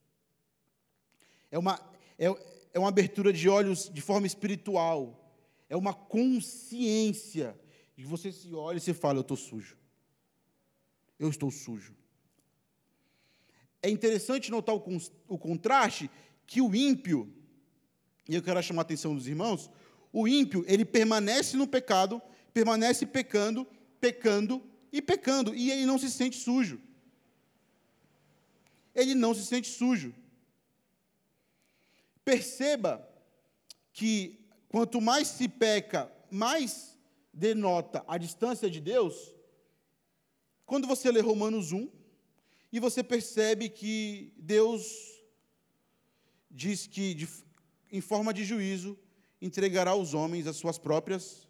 É 1.50 1.58
uma, 1.58 1.80
é, 2.16 2.26
é 2.72 2.78
uma 2.78 2.90
abertura 2.90 3.32
de 3.32 3.48
olhos 3.48 3.90
de 3.92 4.00
forma 4.00 4.24
espiritual, 4.28 5.36
é 5.68 5.76
uma 5.76 5.92
consciência 5.92 7.58
de 7.96 8.04
que 8.04 8.08
você 8.08 8.30
se 8.30 8.54
olha 8.54 8.76
e 8.76 8.80
você 8.80 8.94
fala: 8.94 9.18
Eu 9.18 9.22
estou 9.22 9.36
sujo. 9.36 9.76
Eu 11.18 11.30
estou 11.30 11.50
sujo. 11.50 11.92
É 13.82 13.90
interessante 13.90 14.52
notar 14.52 14.76
o, 14.76 14.82
o 15.26 15.36
contraste 15.36 16.08
que 16.46 16.60
o 16.62 16.72
ímpio, 16.72 17.34
e 18.28 18.36
eu 18.36 18.42
quero 18.42 18.62
chamar 18.62 18.82
a 18.82 18.84
atenção 18.84 19.12
dos 19.12 19.26
irmãos, 19.26 19.68
o 20.12 20.28
ímpio, 20.28 20.64
ele 20.68 20.84
permanece 20.84 21.56
no 21.56 21.66
pecado, 21.66 22.22
permanece 22.54 23.04
pecando, 23.04 23.66
pecando 24.00 24.62
e 24.90 25.02
pecando, 25.02 25.54
e 25.54 25.70
ele 25.70 25.84
não 25.84 25.98
se 25.98 26.10
sente 26.10 26.38
sujo 26.38 26.80
ele 28.94 29.14
não 29.14 29.34
se 29.34 29.44
sente 29.44 29.68
sujo. 29.68 30.14
Perceba 32.24 33.06
que 33.92 34.38
quanto 34.68 35.00
mais 35.00 35.28
se 35.28 35.48
peca, 35.48 36.10
mais 36.30 36.96
denota 37.32 38.04
a 38.06 38.16
distância 38.16 38.70
de 38.70 38.80
Deus. 38.80 39.34
Quando 40.64 40.86
você 40.86 41.10
lê 41.10 41.20
Romanos 41.20 41.72
1 41.72 41.90
e 42.72 42.80
você 42.80 43.02
percebe 43.02 43.68
que 43.68 44.32
Deus 44.36 45.20
diz 46.50 46.86
que, 46.86 47.14
de, 47.14 47.28
em 47.90 48.00
forma 48.00 48.32
de 48.32 48.44
juízo, 48.44 48.96
entregará 49.42 49.90
aos 49.90 50.14
homens 50.14 50.46
as 50.46 50.56
suas 50.56 50.78
próprias 50.78 51.43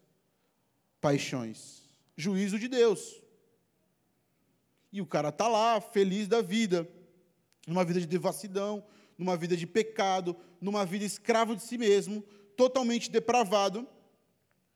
paixões. 1.04 1.82
Juízo 2.16 2.58
de 2.58 2.66
Deus. 2.66 3.20
E 4.90 5.02
o 5.02 5.06
cara 5.06 5.28
está 5.28 5.46
lá, 5.46 5.78
feliz 5.78 6.26
da 6.26 6.40
vida 6.40 6.88
numa 7.66 7.84
vida 7.84 8.00
de 8.00 8.06
devassidão, 8.06 8.82
numa 9.18 9.36
vida 9.36 9.54
de 9.54 9.66
pecado, 9.66 10.34
numa 10.58 10.86
vida 10.86 11.04
escravo 11.04 11.54
de 11.54 11.62
si 11.62 11.76
mesmo, 11.76 12.22
totalmente 12.56 13.10
depravado. 13.10 13.86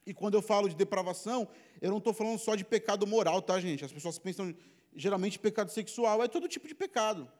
E 0.05 0.13
quando 0.13 0.35
eu 0.35 0.43
falo 0.43 0.69
de 0.69 0.77
depravação, 0.77 1.49
eu 1.81 1.91
não 1.91 1.97
estou 1.97 2.13
falando 2.13 2.39
só 2.39 2.55
de 2.55 2.65
pecado 2.65 3.07
moral, 3.07 3.41
tá, 3.41 3.59
gente? 3.59 3.83
As 3.83 3.93
pessoas 3.93 4.19
pensam, 4.19 4.55
geralmente, 4.95 5.39
pecado 5.39 5.71
sexual 5.71 6.23
é 6.23 6.29
todo 6.29 6.47
tipo 6.47 6.69
de 6.69 6.75
pecado. 6.75 7.31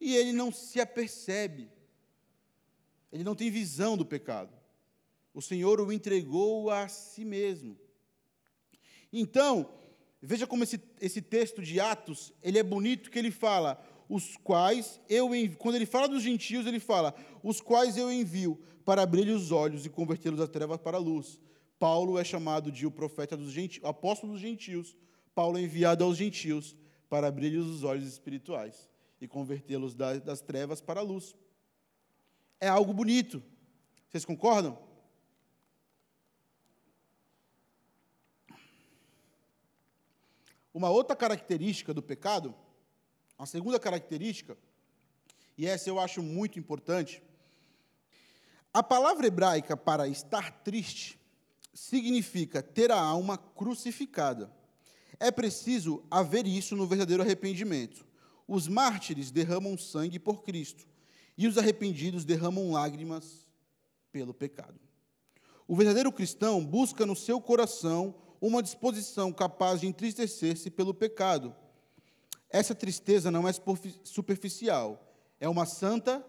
E 0.00 0.14
ele 0.14 0.32
não 0.32 0.52
se 0.52 0.80
apercebe. 0.80 1.68
Ele 3.12 3.24
não 3.24 3.34
tem 3.34 3.50
visão 3.50 3.96
do 3.96 4.06
pecado. 4.06 4.59
O 5.32 5.40
Senhor 5.40 5.80
o 5.80 5.92
entregou 5.92 6.70
a 6.70 6.88
si 6.88 7.24
mesmo. 7.24 7.78
Então, 9.12 9.72
veja 10.20 10.46
como 10.46 10.64
esse, 10.64 10.80
esse 11.00 11.22
texto 11.22 11.62
de 11.62 11.80
Atos, 11.80 12.32
ele 12.42 12.58
é 12.58 12.62
bonito, 12.62 13.10
que 13.10 13.18
ele 13.18 13.30
fala, 13.30 13.82
os 14.08 14.36
quais 14.36 15.00
eu 15.08 15.34
envio. 15.34 15.56
Quando 15.56 15.76
ele 15.76 15.86
fala 15.86 16.08
dos 16.08 16.22
gentios, 16.22 16.66
ele 16.66 16.80
fala, 16.80 17.14
os 17.42 17.60
quais 17.60 17.96
eu 17.96 18.12
envio 18.12 18.60
para 18.84 19.02
abrir 19.02 19.30
os 19.30 19.52
olhos 19.52 19.86
e 19.86 19.88
convertê-los 19.88 20.38
das 20.38 20.48
trevas 20.48 20.78
para 20.78 20.96
a 20.96 21.00
luz. 21.00 21.38
Paulo 21.78 22.18
é 22.18 22.24
chamado 22.24 22.70
de 22.70 22.86
o 22.86 22.90
profeta 22.90 23.36
dos 23.36 23.52
gentios, 23.52 23.84
apóstolo 23.84 24.32
dos 24.32 24.40
gentios. 24.42 24.96
Paulo 25.34 25.56
é 25.56 25.62
enviado 25.62 26.04
aos 26.04 26.16
gentios 26.16 26.76
para 27.08 27.28
abrir-lhes 27.28 27.64
os 27.64 27.84
olhos 27.84 28.06
espirituais 28.06 28.88
e 29.20 29.28
convertê-los 29.28 29.94
das 29.94 30.40
trevas 30.40 30.80
para 30.80 31.00
a 31.00 31.02
luz. 31.02 31.34
É 32.60 32.68
algo 32.68 32.92
bonito. 32.92 33.42
Vocês 34.08 34.24
concordam? 34.24 34.89
Uma 40.72 40.90
outra 40.90 41.16
característica 41.16 41.92
do 41.92 42.02
pecado 42.02 42.54
a 43.40 43.46
segunda 43.46 43.80
característica, 43.80 44.54
e 45.56 45.66
essa 45.66 45.88
eu 45.88 45.98
acho 45.98 46.22
muito 46.22 46.58
importante, 46.58 47.22
a 48.70 48.82
palavra 48.82 49.26
hebraica 49.26 49.74
para 49.74 50.06
estar 50.06 50.60
triste 50.62 51.18
significa 51.72 52.62
ter 52.62 52.92
a 52.92 53.00
alma 53.00 53.38
crucificada. 53.38 54.52
É 55.18 55.30
preciso 55.30 56.04
haver 56.10 56.46
isso 56.46 56.76
no 56.76 56.86
verdadeiro 56.86 57.22
arrependimento. 57.22 58.06
Os 58.46 58.68
mártires 58.68 59.30
derramam 59.30 59.78
sangue 59.78 60.18
por 60.18 60.42
Cristo, 60.42 60.86
e 61.38 61.46
os 61.46 61.56
arrependidos 61.56 62.26
derramam 62.26 62.72
lágrimas 62.72 63.48
pelo 64.12 64.34
pecado. 64.34 64.78
O 65.66 65.74
verdadeiro 65.74 66.12
cristão 66.12 66.62
busca 66.62 67.06
no 67.06 67.16
seu 67.16 67.40
coração 67.40 68.14
uma 68.40 68.62
disposição 68.62 69.32
capaz 69.32 69.80
de 69.80 69.86
entristecer-se 69.86 70.70
pelo 70.70 70.94
pecado 70.94 71.54
essa 72.50 72.74
tristeza 72.74 73.30
não 73.30 73.46
é 73.46 73.52
superficial, 74.02 75.14
é 75.38 75.48
uma 75.48 75.64
santa 75.64 76.24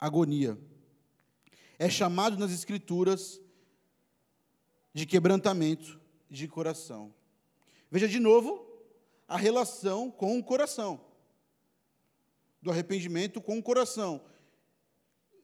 agonia. 0.00 0.58
É 1.78 1.88
chamado 1.90 2.38
nas 2.38 2.50
Escrituras 2.50 3.38
de 4.94 5.04
quebrantamento 5.04 6.00
de 6.30 6.48
coração. 6.48 7.14
Veja 7.90 8.08
de 8.08 8.18
novo 8.18 8.66
a 9.28 9.36
relação 9.36 10.10
com 10.10 10.38
o 10.38 10.42
coração, 10.42 11.00
do 12.60 12.70
arrependimento 12.70 13.40
com 13.40 13.58
o 13.58 13.62
coração. 13.62 14.24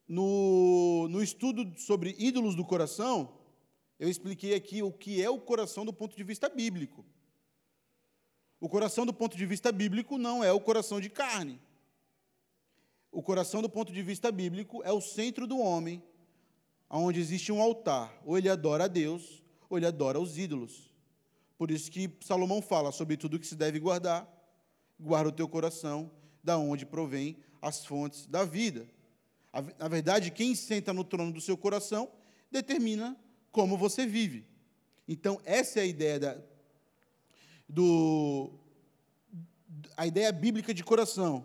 No, 0.06 1.06
no 1.10 1.22
estudo 1.22 1.78
sobre 1.78 2.16
ídolos 2.18 2.54
do 2.54 2.64
coração, 2.64 3.37
eu 3.98 4.08
expliquei 4.08 4.54
aqui 4.54 4.82
o 4.82 4.92
que 4.92 5.22
é 5.22 5.28
o 5.28 5.40
coração 5.40 5.84
do 5.84 5.92
ponto 5.92 6.16
de 6.16 6.22
vista 6.22 6.48
bíblico. 6.48 7.04
O 8.60 8.68
coração, 8.68 9.06
do 9.06 9.12
ponto 9.12 9.36
de 9.36 9.46
vista 9.46 9.70
bíblico, 9.70 10.18
não 10.18 10.42
é 10.42 10.52
o 10.52 10.60
coração 10.60 11.00
de 11.00 11.08
carne. 11.08 11.60
O 13.10 13.22
coração, 13.22 13.62
do 13.62 13.68
ponto 13.68 13.92
de 13.92 14.02
vista 14.02 14.30
bíblico, 14.30 14.82
é 14.84 14.92
o 14.92 15.00
centro 15.00 15.46
do 15.46 15.58
homem, 15.58 16.02
onde 16.90 17.20
existe 17.20 17.52
um 17.52 17.60
altar. 17.60 18.12
Ou 18.24 18.36
ele 18.36 18.48
adora 18.48 18.84
a 18.84 18.88
Deus, 18.88 19.42
ou 19.68 19.78
ele 19.78 19.86
adora 19.86 20.20
os 20.20 20.38
ídolos. 20.38 20.92
Por 21.56 21.70
isso 21.70 21.90
que 21.90 22.10
Salomão 22.20 22.62
fala 22.62 22.92
sobre 22.92 23.16
tudo 23.16 23.38
que 23.38 23.46
se 23.46 23.56
deve 23.56 23.78
guardar. 23.80 24.28
Guarda 24.98 25.30
o 25.30 25.32
teu 25.32 25.48
coração, 25.48 26.10
da 26.42 26.58
onde 26.58 26.84
provém 26.84 27.36
as 27.60 27.84
fontes 27.84 28.26
da 28.26 28.44
vida. 28.44 28.88
Na 29.78 29.88
verdade, 29.88 30.30
quem 30.30 30.54
senta 30.54 30.92
no 30.92 31.04
trono 31.04 31.32
do 31.32 31.40
seu 31.40 31.56
coração 31.56 32.10
determina 32.50 33.16
como 33.50 33.76
você 33.76 34.06
vive. 34.06 34.46
Então, 35.06 35.40
essa 35.44 35.78
é 35.78 35.82
a 35.82 35.86
ideia 35.86 36.20
da, 36.20 36.38
do 37.68 38.50
a 39.96 40.06
ideia 40.06 40.30
bíblica 40.32 40.72
de 40.72 40.84
coração. 40.84 41.44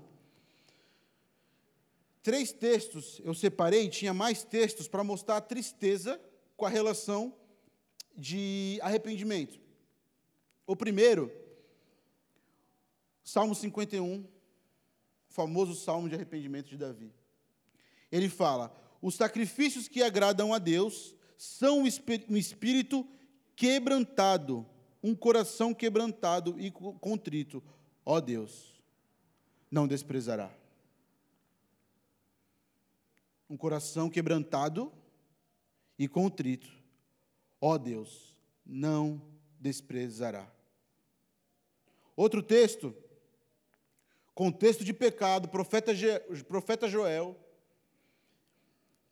Três 2.21 2.53
textos 2.53 3.21
eu 3.23 3.33
separei, 3.33 3.89
tinha 3.89 4.13
mais 4.13 4.43
textos 4.43 4.87
para 4.87 5.03
mostrar 5.03 5.37
a 5.37 5.41
tristeza 5.41 6.19
com 6.55 6.65
a 6.65 6.69
relação 6.69 7.35
de 8.15 8.79
arrependimento. 8.81 9.59
O 10.65 10.75
primeiro, 10.75 11.31
Salmo 13.23 13.53
51, 13.53 14.21
o 14.21 14.27
famoso 15.27 15.75
salmo 15.75 16.07
de 16.07 16.15
arrependimento 16.15 16.69
de 16.69 16.77
Davi. 16.77 17.13
Ele 18.11 18.29
fala: 18.29 18.73
Os 19.01 19.15
sacrifícios 19.15 19.87
que 19.87 20.01
agradam 20.01 20.53
a 20.53 20.59
Deus 20.59 21.15
são 21.43 21.79
um 21.81 22.37
espírito 22.37 23.05
quebrantado, 23.53 24.65
um 25.03 25.13
coração 25.13 25.73
quebrantado 25.73 26.57
e 26.57 26.71
contrito. 26.71 27.61
Ó 28.05 28.21
Deus, 28.21 28.81
não 29.69 29.85
desprezará. 29.85 30.49
Um 33.49 33.57
coração 33.57 34.09
quebrantado 34.09 34.89
e 35.99 36.07
contrito. 36.07 36.71
Ó 37.59 37.77
Deus, 37.77 38.33
não 38.65 39.21
desprezará. 39.59 40.49
Outro 42.15 42.41
texto, 42.41 42.95
contexto 44.33 44.85
de 44.85 44.93
pecado, 44.93 45.49
profeta, 45.49 45.93
Joel. 46.87 47.37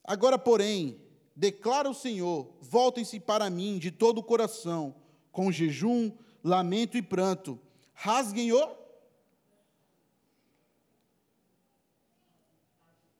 Agora, 0.01 0.39
porém, 0.39 1.10
declara 1.35 1.89
o 1.89 1.93
Senhor: 1.93 2.51
voltem-se 2.61 3.19
para 3.19 3.49
mim 3.49 3.77
de 3.77 3.91
todo 3.91 4.19
o 4.19 4.23
coração, 4.23 4.95
com 5.31 5.51
jejum, 5.51 6.11
lamento 6.43 6.97
e 6.97 7.01
pranto. 7.01 7.59
Rasguem 7.93 8.51
o 8.51 8.75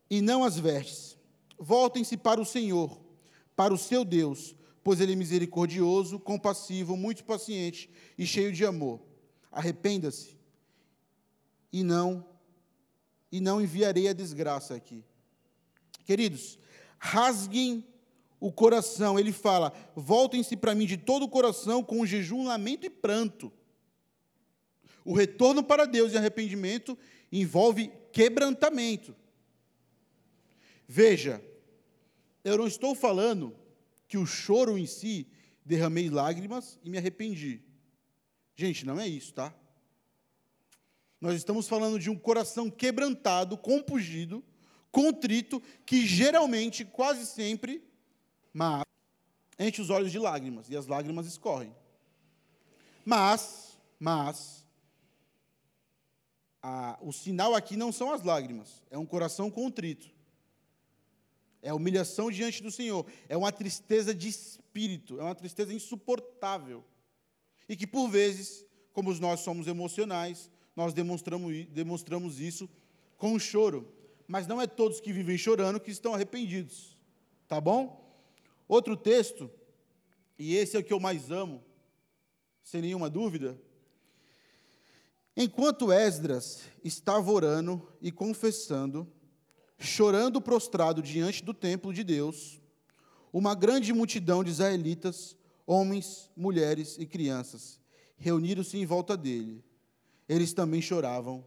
e 0.10 0.22
não 0.22 0.44
as 0.44 0.58
vestes. 0.60 1.18
Voltem-se 1.58 2.18
para 2.18 2.42
o 2.42 2.46
Senhor, 2.46 3.00
para 3.56 3.74
o 3.74 3.78
seu 3.78 4.04
Deus, 4.04 4.56
pois 4.84 5.00
ele 5.00 5.14
é 5.14 5.16
misericordioso, 5.16 6.20
compassivo, 6.20 6.98
muito 6.98 7.24
paciente 7.24 7.90
e 8.18 8.26
cheio 8.26 8.52
de 8.52 8.66
amor. 8.66 9.00
Arrependa-se 9.52 10.38
e 11.72 11.84
não 11.84 12.26
e 13.32 13.40
não 13.40 13.62
enviarei 13.62 14.10
a 14.10 14.14
desgraça 14.14 14.76
aqui. 14.76 15.06
Queridos, 16.04 16.60
rasguem 17.00 17.86
o 18.42 18.52
coração. 18.52 19.18
Ele 19.18 19.32
fala: 19.32 19.72
voltem-se 19.96 20.58
para 20.58 20.76
mim 20.76 20.86
de 20.86 20.98
todo 20.98 21.24
o 21.24 21.30
coração, 21.30 21.82
com 21.82 22.06
jejum, 22.06 22.46
lamento 22.46 22.86
e 22.86 22.90
pranto. 22.90 23.54
O 25.06 25.14
retorno 25.14 25.64
para 25.64 25.86
Deus 25.86 26.12
e 26.12 26.18
arrependimento 26.18 26.98
envolve 27.32 27.92
quebrantamento. 28.12 29.16
Veja, 30.88 31.42
eu 32.44 32.58
não 32.58 32.68
estou 32.68 32.94
falando 32.94 33.56
que 34.08 34.18
o 34.18 34.26
choro 34.26 34.78
em 34.78 34.86
si 34.86 35.28
derramei 35.66 36.10
lágrimas 36.10 36.78
e 36.84 36.90
me 36.90 36.98
arrependi. 36.98 37.62
Gente, 38.56 38.86
não 38.86 39.00
é 39.00 39.08
isso, 39.08 39.34
tá? 39.34 39.56
Nós 41.20 41.36
estamos 41.36 41.68
falando 41.68 41.98
de 42.00 42.10
um 42.10 42.18
coração 42.18 42.70
quebrantado, 42.70 43.58
compungido, 43.58 44.44
contrito, 44.92 45.62
que 45.86 46.06
geralmente, 46.06 46.84
quase 46.84 47.26
sempre, 47.26 47.82
mas 48.54 48.84
enche 49.60 49.82
os 49.82 49.90
olhos 49.90 50.12
de 50.12 50.20
lágrimas 50.20 50.70
e 50.70 50.76
as 50.76 50.88
lágrimas 50.88 51.26
escorrem. 51.26 51.76
Mas, 53.06 53.78
mas, 54.00 54.66
a, 56.62 56.98
o 57.02 57.12
sinal 57.12 57.56
aqui 57.56 57.76
não 57.76 57.92
são 57.92 58.12
as 58.12 58.24
lágrimas, 58.24 58.84
é 58.90 58.98
um 58.98 59.06
coração 59.06 59.50
contrito. 59.50 60.10
É 61.62 61.72
humilhação 61.74 62.32
diante 62.32 62.64
do 62.64 62.72
Senhor, 62.72 63.06
é 63.30 63.38
uma 63.38 63.52
tristeza 63.52 64.16
de 64.16 64.28
espírito, 64.28 65.20
é 65.20 65.24
uma 65.24 65.36
tristeza 65.36 65.74
insuportável. 65.74 66.84
E 67.70 67.76
que 67.76 67.86
por 67.86 68.10
vezes, 68.10 68.66
como 68.94 69.14
nós 69.20 69.42
somos 69.42 69.68
emocionais, 69.68 70.50
nós 70.76 70.94
demonstramos, 70.94 71.66
demonstramos 71.68 72.40
isso 72.40 72.68
com 73.18 73.38
choro. 73.38 73.88
Mas 74.28 74.48
não 74.48 74.60
é 74.60 74.66
todos 74.66 75.00
que 75.00 75.14
vivem 75.14 75.38
chorando 75.38 75.80
que 75.80 75.92
estão 75.92 76.16
arrependidos. 76.16 76.98
Tá 77.48 77.62
bom? 77.62 78.02
Outro 78.72 78.96
texto, 78.96 79.52
e 80.40 80.56
esse 80.56 80.78
é 80.78 80.80
o 80.80 80.84
que 80.84 80.94
eu 80.94 81.00
mais 81.00 81.30
amo, 81.30 81.62
sem 82.64 82.82
nenhuma 82.82 83.10
dúvida. 83.10 83.60
Enquanto 85.36 85.92
Esdras 85.92 86.62
estava 86.82 87.30
orando 87.30 87.86
e 88.02 88.14
confessando, 88.14 89.12
chorando 89.78 90.40
prostrado 90.40 91.02
diante 91.02 91.44
do 91.44 91.54
templo 91.54 91.94
de 91.94 92.02
Deus, 92.02 92.62
uma 93.34 93.54
grande 93.54 93.92
multidão 93.92 94.42
de 94.42 94.52
israelitas, 94.52 95.36
homens, 95.68 96.32
mulheres 96.34 96.98
e 96.98 97.06
crianças, 97.06 97.78
reuniram-se 98.16 98.78
em 98.78 98.86
volta 98.86 99.18
dele. 99.18 99.62
Eles 100.30 100.54
também 100.54 100.82
choravam 100.82 101.46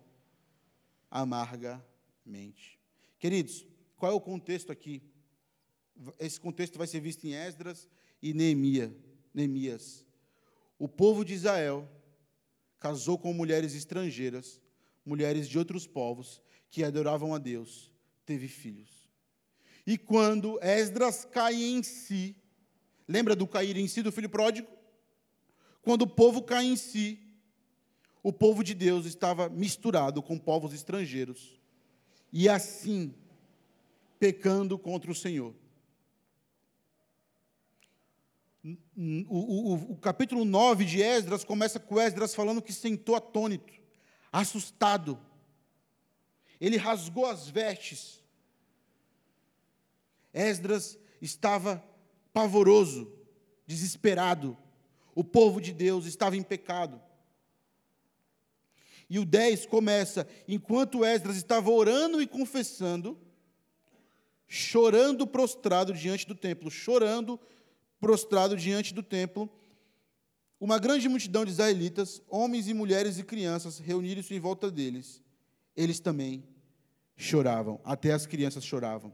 amargamente. 1.11 2.79
Queridos, 3.19 3.67
qual 3.97 4.13
é 4.13 4.15
o 4.15 4.21
contexto 4.21 4.71
aqui? 4.71 5.03
Esse 6.19 6.41
contexto 6.41 6.79
vai 6.79 6.87
ser 6.87 7.01
visto 7.01 7.25
em 7.25 7.35
Esdras 7.35 7.89
e 8.23 8.33
Neemia, 8.33 8.95
Neemias. 9.33 10.05
O 10.79 10.89
povo 10.89 11.25
de 11.25 11.35
Israel 11.35 11.89
casou 12.79 13.19
com 13.19 13.33
mulheres 13.33 13.75
estrangeiras, 13.75 14.61
mulheres 15.05 15.49
de 15.49 15.59
outros 15.59 15.87
povos 15.87 16.41
que 16.71 16.83
adoravam 16.83 17.35
a 17.35 17.39
Deus, 17.39 17.91
teve 18.27 18.49
filhos. 18.49 19.09
E 19.87 19.97
quando 19.97 20.59
Esdras 20.63 21.25
cai 21.25 21.55
em 21.55 21.83
si, 21.83 22.37
lembra 23.07 23.37
do 23.37 23.47
cair 23.47 23.77
em 23.77 23.87
si 23.87 24.03
do 24.03 24.11
filho 24.11 24.29
pródigo? 24.29 24.69
Quando 25.83 26.03
o 26.03 26.07
povo 26.07 26.43
cai 26.43 26.65
em 26.65 26.77
si, 26.77 27.21
o 28.23 28.33
povo 28.33 28.65
de 28.65 28.73
Deus 28.73 29.05
estava 29.05 29.51
misturado 29.51 30.23
com 30.23 30.39
povos 30.39 30.73
estrangeiros, 30.73 31.61
e 32.33 32.49
assim, 32.49 33.15
pecando 34.19 34.79
contra 34.79 35.11
o 35.11 35.15
Senhor. 35.15 35.55
O, 38.65 38.73
o, 39.29 39.93
o, 39.93 39.97
capítulo 39.99 40.43
9 40.43 40.87
de 40.87 41.03
Esdras 41.03 41.45
começa 41.45 41.79
com 41.79 42.01
Esdras 42.01 42.35
falando 42.35 42.63
que 42.63 42.73
sentou 42.73 43.15
atônito, 43.15 43.75
assustado. 44.33 45.19
Ele 46.59 46.79
rasgou 46.79 47.27
as 47.27 47.47
vestes. 47.47 48.25
Esdras 50.33 50.99
estava 51.21 51.85
pavoroso, 52.33 53.13
desesperado. 53.67 54.57
O 55.15 55.23
povo 55.23 55.61
de 55.61 55.73
Deus 55.75 56.07
estava 56.07 56.35
em 56.35 56.43
pecado. 56.43 56.99
E 59.11 59.19
o 59.19 59.27
10 59.27 59.67
começa: 59.67 60.27
enquanto 60.49 61.05
Esdras 61.05 61.37
estava 61.37 61.71
orando 61.71 62.23
e 62.23 62.27
confessando, 62.27 63.21
chorando 64.49 65.27
prostrado 65.27 65.93
diante 65.93 66.27
do 66.27 66.35
templo, 66.35 66.71
chorando 66.71 67.39
prostrado 68.05 68.55
diante 68.55 68.93
do 68.93 69.03
templo, 69.03 69.49
uma 70.61 70.79
grande 70.79 71.09
multidão 71.09 71.43
de 71.43 71.53
israelitas, 71.53 72.21
homens 72.29 72.69
e 72.69 72.75
mulheres 72.75 73.19
e 73.19 73.25
crianças, 73.25 73.79
reuniram-se 73.79 74.35
em 74.35 74.39
volta 74.39 74.71
deles. 74.71 75.23
Eles 75.75 76.01
também 76.01 76.45
choravam, 77.17 77.81
até 77.83 78.13
as 78.13 78.27
crianças 78.27 78.63
choravam. 78.63 79.11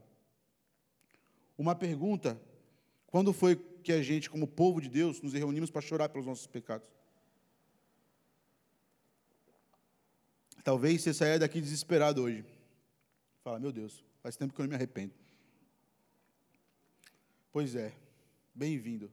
Uma 1.57 1.73
pergunta: 1.77 2.37
quando 3.07 3.33
foi 3.33 3.55
que 3.55 3.93
a 3.93 4.03
gente, 4.03 4.29
como 4.29 4.45
povo 4.45 4.81
de 4.81 4.89
Deus, 4.89 5.23
nos 5.23 5.35
reunimos 5.35 5.71
para 5.71 5.81
chorar 5.81 6.09
pelos 6.09 6.27
nossos 6.27 6.49
pecados? 6.49 6.91
Talvez 10.65 11.01
você 11.01 11.15
saia 11.15 11.39
daqui 11.39 11.61
desesperado 11.61 12.23
hoje. 12.23 12.45
Fala, 13.45 13.61
meu 13.61 13.71
Deus, 13.71 14.05
faz 14.21 14.37
tempo 14.37 14.53
que 14.53 14.61
eu 14.61 14.65
não 14.65 14.71
me 14.71 14.75
arrependo. 14.75 15.15
Pois 17.53 17.77
é. 17.77 18.10
Bem-vindo. 18.61 19.11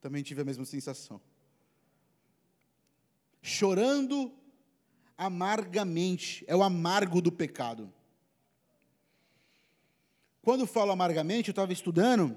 Também 0.00 0.24
tive 0.24 0.42
a 0.42 0.44
mesma 0.44 0.64
sensação. 0.64 1.20
Chorando 3.40 4.34
amargamente, 5.16 6.44
é 6.48 6.56
o 6.56 6.64
amargo 6.64 7.22
do 7.22 7.30
pecado. 7.30 7.94
Quando 10.42 10.66
falo 10.66 10.90
amargamente, 10.90 11.48
eu 11.48 11.52
estava 11.52 11.72
estudando. 11.72 12.36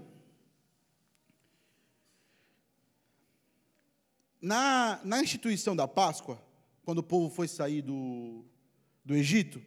Na, 4.39 5.01
na 5.03 5.23
instituição 5.23 5.75
da 5.75 5.87
Páscoa, 5.87 6.39
quando 6.83 6.99
o 6.99 7.03
povo 7.03 7.33
foi 7.33 7.47
sair 7.47 7.81
do, 7.81 8.45
do 9.03 9.15
Egito, 9.15 9.59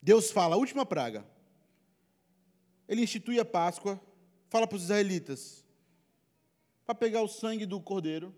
Deus 0.00 0.30
fala, 0.30 0.54
a 0.54 0.58
última 0.58 0.86
praga. 0.86 1.26
Ele 2.88 3.02
institui 3.02 3.38
a 3.38 3.44
Páscoa 3.44 4.07
fala 4.48 4.66
para 4.66 4.76
os 4.76 4.84
israelitas 4.84 5.64
para 6.88 6.94
pegar 6.94 7.20
o 7.20 7.28
sangue 7.28 7.66
do 7.66 7.78
cordeiro, 7.82 8.34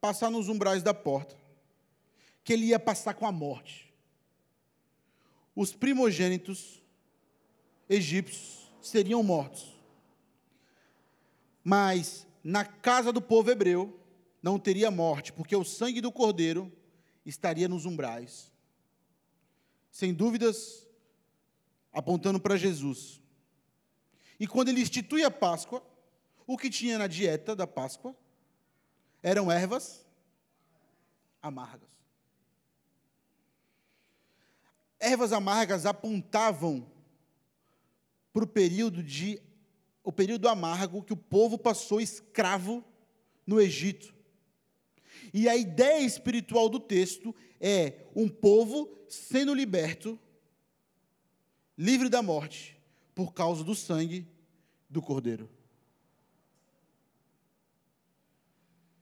passar 0.00 0.30
nos 0.30 0.48
umbrais 0.48 0.82
da 0.82 0.92
porta, 0.92 1.36
que 2.42 2.52
ele 2.52 2.66
ia 2.66 2.78
passar 2.80 3.14
com 3.14 3.24
a 3.24 3.30
morte. 3.30 3.94
Os 5.54 5.72
primogênitos 5.72 6.82
egípcios 7.88 8.68
seriam 8.82 9.22
mortos. 9.22 9.78
Mas 11.62 12.26
na 12.42 12.64
casa 12.64 13.12
do 13.12 13.22
povo 13.22 13.48
hebreu 13.48 13.96
não 14.42 14.58
teria 14.58 14.90
morte, 14.90 15.32
porque 15.32 15.54
o 15.54 15.62
sangue 15.62 16.00
do 16.00 16.10
cordeiro 16.10 16.72
estaria 17.24 17.68
nos 17.68 17.86
umbrais. 17.86 18.50
Sem 19.88 20.12
dúvidas, 20.12 20.84
apontando 21.92 22.40
para 22.40 22.56
Jesus. 22.56 23.20
E 24.38 24.46
quando 24.46 24.68
ele 24.68 24.80
institui 24.80 25.24
a 25.24 25.30
Páscoa, 25.30 25.82
o 26.46 26.56
que 26.56 26.70
tinha 26.70 26.98
na 26.98 27.06
dieta 27.06 27.54
da 27.54 27.66
Páscoa 27.66 28.16
eram 29.22 29.50
ervas 29.50 30.06
amargas. 31.42 31.88
Ervas 35.00 35.32
amargas 35.32 35.86
apontavam 35.86 36.90
para 38.32 38.44
o 38.44 38.46
período 38.46 39.02
de 39.02 39.40
o 40.02 40.12
período 40.12 40.48
amargo 40.48 41.02
que 41.02 41.12
o 41.12 41.16
povo 41.16 41.58
passou 41.58 42.00
escravo 42.00 42.82
no 43.46 43.60
Egito. 43.60 44.14
E 45.34 45.48
a 45.48 45.56
ideia 45.56 46.00
espiritual 46.00 46.68
do 46.68 46.80
texto 46.80 47.34
é 47.60 48.06
um 48.14 48.28
povo 48.28 48.88
sendo 49.08 49.52
liberto, 49.52 50.18
livre 51.76 52.08
da 52.08 52.22
morte, 52.22 52.77
por 53.18 53.34
causa 53.34 53.64
do 53.64 53.74
sangue 53.74 54.28
do 54.88 55.02
Cordeiro. 55.02 55.50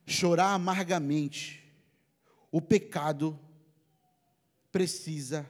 Chorar 0.07 0.55
amargamente, 0.55 1.63
o 2.51 2.59
pecado 2.59 3.39
precisa 4.71 5.47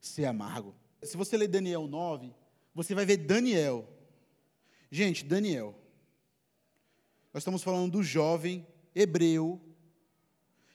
ser 0.00 0.24
amargo. 0.24 0.72
Se 1.02 1.16
você 1.16 1.36
ler 1.36 1.48
Daniel 1.48 1.88
9, 1.88 2.32
você 2.72 2.94
vai 2.94 3.04
ver 3.04 3.16
Daniel. 3.16 3.84
Gente, 4.88 5.24
Daniel. 5.24 5.74
Nós 7.34 7.40
estamos 7.40 7.64
falando 7.64 7.90
do 7.90 8.04
jovem 8.04 8.64
hebreu 8.94 9.60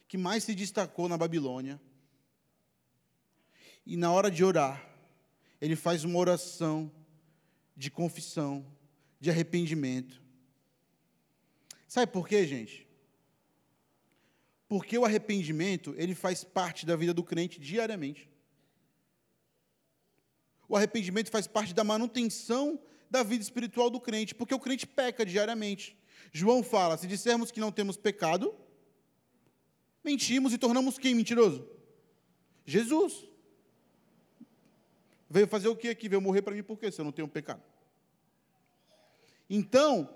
que 0.06 0.18
mais 0.18 0.44
se 0.44 0.54
destacou 0.54 1.08
na 1.08 1.16
Babilônia. 1.16 1.80
E 3.86 3.96
na 3.96 4.12
hora 4.12 4.30
de 4.30 4.44
orar, 4.44 4.86
ele 5.62 5.76
faz 5.76 6.04
uma 6.04 6.18
oração 6.18 6.92
de 7.76 7.90
confissão, 7.90 8.66
de 9.20 9.30
arrependimento. 9.30 10.22
Sabe 11.88 12.10
por 12.10 12.26
quê, 12.28 12.46
gente? 12.46 12.88
Porque 14.68 14.96
o 14.96 15.04
arrependimento, 15.04 15.94
ele 15.98 16.14
faz 16.14 16.42
parte 16.42 16.86
da 16.86 16.96
vida 16.96 17.12
do 17.12 17.22
crente 17.22 17.60
diariamente. 17.60 18.28
O 20.68 20.76
arrependimento 20.76 21.30
faz 21.30 21.46
parte 21.46 21.74
da 21.74 21.84
manutenção 21.84 22.80
da 23.10 23.22
vida 23.22 23.42
espiritual 23.42 23.90
do 23.90 24.00
crente, 24.00 24.34
porque 24.34 24.54
o 24.54 24.58
crente 24.58 24.86
peca 24.86 25.26
diariamente. 25.26 25.94
João 26.32 26.62
fala: 26.62 26.96
se 26.96 27.06
dissermos 27.06 27.50
que 27.50 27.60
não 27.60 27.70
temos 27.70 27.98
pecado, 27.98 28.54
mentimos 30.02 30.54
e 30.54 30.58
tornamos 30.58 30.96
quem 30.98 31.14
mentiroso? 31.14 31.68
Jesus. 32.64 33.31
Veio 35.32 35.48
fazer 35.48 35.68
o 35.68 35.74
que 35.74 35.88
aqui? 35.88 36.10
Veio 36.10 36.20
morrer 36.20 36.42
para 36.42 36.54
mim 36.54 36.62
por 36.62 36.78
quê? 36.78 36.92
Se 36.92 37.00
eu 37.00 37.06
não 37.06 37.10
tenho 37.10 37.26
pecado. 37.26 37.62
Então, 39.48 40.12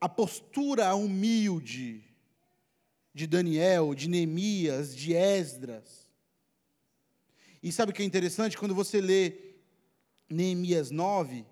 a 0.00 0.08
postura 0.08 0.92
humilde 0.92 2.02
de 3.14 3.28
Daniel, 3.28 3.94
de 3.94 4.08
Neemias, 4.08 4.94
de 4.94 5.14
Esdras. 5.14 6.10
E 7.62 7.70
sabe 7.70 7.92
o 7.92 7.94
que 7.94 8.02
é 8.02 8.04
interessante? 8.04 8.58
Quando 8.58 8.74
você 8.74 9.00
lê 9.00 9.54
Neemias 10.28 10.90
9, 10.90 11.46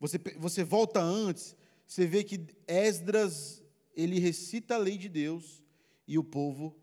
você, 0.00 0.18
você 0.38 0.64
volta 0.64 1.02
antes, 1.02 1.54
você 1.86 2.06
vê 2.06 2.24
que 2.24 2.46
Esdras, 2.66 3.62
ele 3.94 4.18
recita 4.18 4.76
a 4.76 4.78
lei 4.78 4.96
de 4.96 5.10
Deus 5.10 5.62
e 6.08 6.18
o 6.18 6.24
povo 6.24 6.74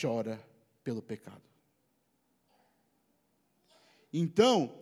chora 0.00 0.40
pelo 0.84 1.02
pecado. 1.02 1.42
Então, 4.18 4.74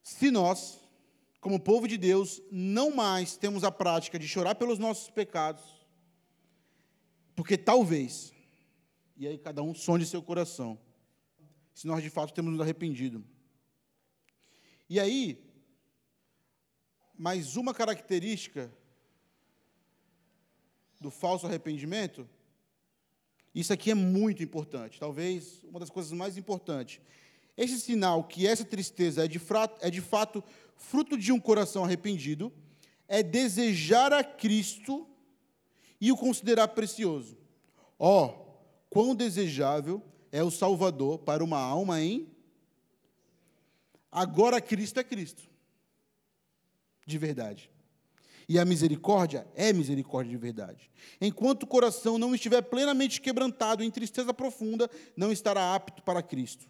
se 0.00 0.30
nós, 0.30 0.80
como 1.40 1.58
povo 1.58 1.88
de 1.88 1.98
Deus, 1.98 2.40
não 2.48 2.94
mais 2.94 3.36
temos 3.36 3.64
a 3.64 3.72
prática 3.72 4.20
de 4.20 4.28
chorar 4.28 4.54
pelos 4.54 4.78
nossos 4.78 5.10
pecados, 5.10 5.64
porque 7.34 7.58
talvez, 7.58 8.32
e 9.16 9.26
aí 9.26 9.36
cada 9.36 9.64
um 9.64 9.74
sonde 9.74 10.06
seu 10.06 10.22
coração, 10.22 10.78
se 11.74 11.88
nós 11.88 12.04
de 12.04 12.08
fato 12.08 12.32
temos 12.32 12.52
nos 12.52 12.60
arrependido, 12.60 13.24
e 14.88 15.00
aí, 15.00 15.44
mais 17.18 17.56
uma 17.56 17.74
característica 17.74 18.72
do 21.00 21.10
falso 21.10 21.48
arrependimento, 21.48 22.28
isso 23.52 23.72
aqui 23.72 23.90
é 23.90 23.94
muito 23.94 24.40
importante, 24.40 25.00
talvez 25.00 25.64
uma 25.64 25.80
das 25.80 25.90
coisas 25.90 26.12
mais 26.12 26.38
importantes. 26.38 27.00
Esse 27.56 27.80
sinal 27.80 28.24
que 28.24 28.46
essa 28.46 28.64
tristeza 28.64 29.24
é 29.24 29.28
de, 29.28 29.40
é 29.80 29.90
de 29.90 30.00
fato 30.00 30.42
fruto 30.76 31.16
de 31.16 31.32
um 31.32 31.40
coração 31.40 31.84
arrependido, 31.84 32.52
é 33.06 33.22
desejar 33.22 34.12
a 34.12 34.24
Cristo 34.24 35.06
e 36.00 36.10
o 36.10 36.16
considerar 36.16 36.68
precioso. 36.68 37.36
Ó, 37.98 38.26
oh, 38.26 38.54
quão 38.90 39.14
desejável 39.14 40.02
é 40.32 40.42
o 40.42 40.50
Salvador 40.50 41.18
para 41.18 41.44
uma 41.44 41.58
alma 41.58 42.00
em 42.00 42.34
Agora 44.14 44.60
Cristo 44.60 45.00
é 45.00 45.04
Cristo, 45.04 45.42
de 47.04 47.18
verdade. 47.18 47.68
E 48.48 48.60
a 48.60 48.64
misericórdia 48.64 49.44
é 49.56 49.72
misericórdia 49.72 50.30
de 50.30 50.36
verdade. 50.36 50.88
Enquanto 51.20 51.64
o 51.64 51.66
coração 51.66 52.16
não 52.16 52.32
estiver 52.32 52.62
plenamente 52.62 53.20
quebrantado 53.20 53.82
em 53.82 53.90
tristeza 53.90 54.32
profunda, 54.32 54.88
não 55.16 55.32
estará 55.32 55.74
apto 55.74 56.00
para 56.04 56.22
Cristo. 56.22 56.64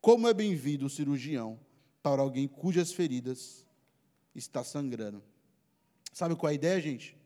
Como 0.00 0.26
é 0.26 0.32
bem-vindo 0.32 0.86
o 0.86 0.90
cirurgião 0.90 1.60
para 2.02 2.22
alguém 2.22 2.48
cujas 2.48 2.92
feridas 2.92 3.66
está 4.34 4.64
sangrando. 4.64 5.22
Sabe 6.12 6.34
qual 6.34 6.48
é 6.48 6.52
a 6.52 6.54
ideia, 6.54 6.80
gente? 6.80 7.16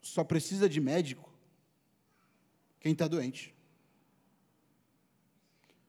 Só 0.00 0.24
precisa 0.24 0.68
de 0.68 0.80
médico 0.80 1.32
quem 2.80 2.92
está 2.92 3.06
doente. 3.06 3.54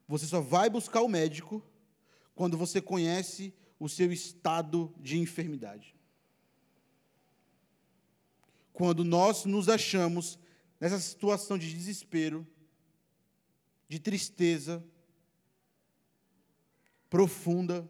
Você 0.08 0.26
só 0.26 0.42
vai 0.42 0.70
buscar 0.70 1.02
o 1.02 1.08
médico 1.08 1.64
quando 2.36 2.58
você 2.58 2.82
conhece 2.82 3.54
o 3.80 3.88
seu 3.88 4.12
estado 4.12 4.94
de 5.00 5.18
enfermidade. 5.18 5.96
Quando 8.74 9.04
nós 9.04 9.46
nos 9.46 9.68
achamos 9.68 10.38
nessa 10.80 11.00
situação 11.00 11.58
de 11.58 11.74
desespero, 11.74 12.48
de 13.90 14.00
tristeza 14.00 14.84
profunda, 17.10 17.90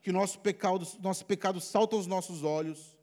que 0.00 0.10
o 0.10 0.12
nosso 0.12 0.38
pecado, 0.38 0.86
nosso 1.02 1.26
pecado 1.26 1.60
salta 1.60 1.96
aos 1.96 2.06
nossos 2.06 2.44
olhos, 2.44 2.96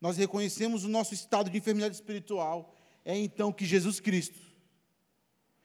nós 0.00 0.16
reconhecemos 0.16 0.84
o 0.84 0.88
nosso 0.88 1.14
estado 1.14 1.48
de 1.48 1.56
enfermidade 1.56 1.94
espiritual, 1.94 2.74
é 3.04 3.16
então 3.16 3.52
que 3.52 3.64
Jesus 3.64 4.00
Cristo 4.00 4.38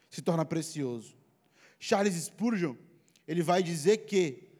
se 0.09 0.21
torna 0.21 0.45
precioso. 0.45 1.17
Charles 1.79 2.13
Spurgeon, 2.13 2.75
ele 3.27 3.41
vai 3.41 3.63
dizer 3.63 4.05
que 4.05 4.51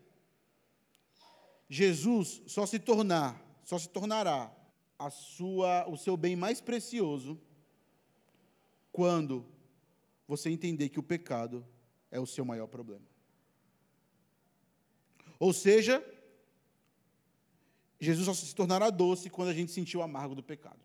Jesus 1.69 2.41
só 2.47 2.65
se 2.65 2.79
tornar, 2.79 3.39
só 3.63 3.77
se 3.77 3.87
tornará 3.87 4.51
a 4.97 5.09
sua, 5.09 5.87
o 5.87 5.95
seu 5.95 6.17
bem 6.17 6.35
mais 6.35 6.59
precioso 6.59 7.39
quando 8.91 9.45
você 10.31 10.49
entender 10.49 10.87
que 10.87 10.99
o 10.99 11.03
pecado 11.03 11.65
é 12.09 12.17
o 12.17 12.25
seu 12.25 12.45
maior 12.45 12.67
problema. 12.67 13.05
Ou 15.37 15.51
seja, 15.51 16.01
Jesus 17.99 18.25
só 18.25 18.33
se 18.33 18.55
tornará 18.55 18.89
doce 18.89 19.29
quando 19.29 19.49
a 19.49 19.53
gente 19.53 19.73
sentir 19.73 19.97
o 19.97 20.01
amargo 20.01 20.33
do 20.33 20.41
pecado. 20.41 20.79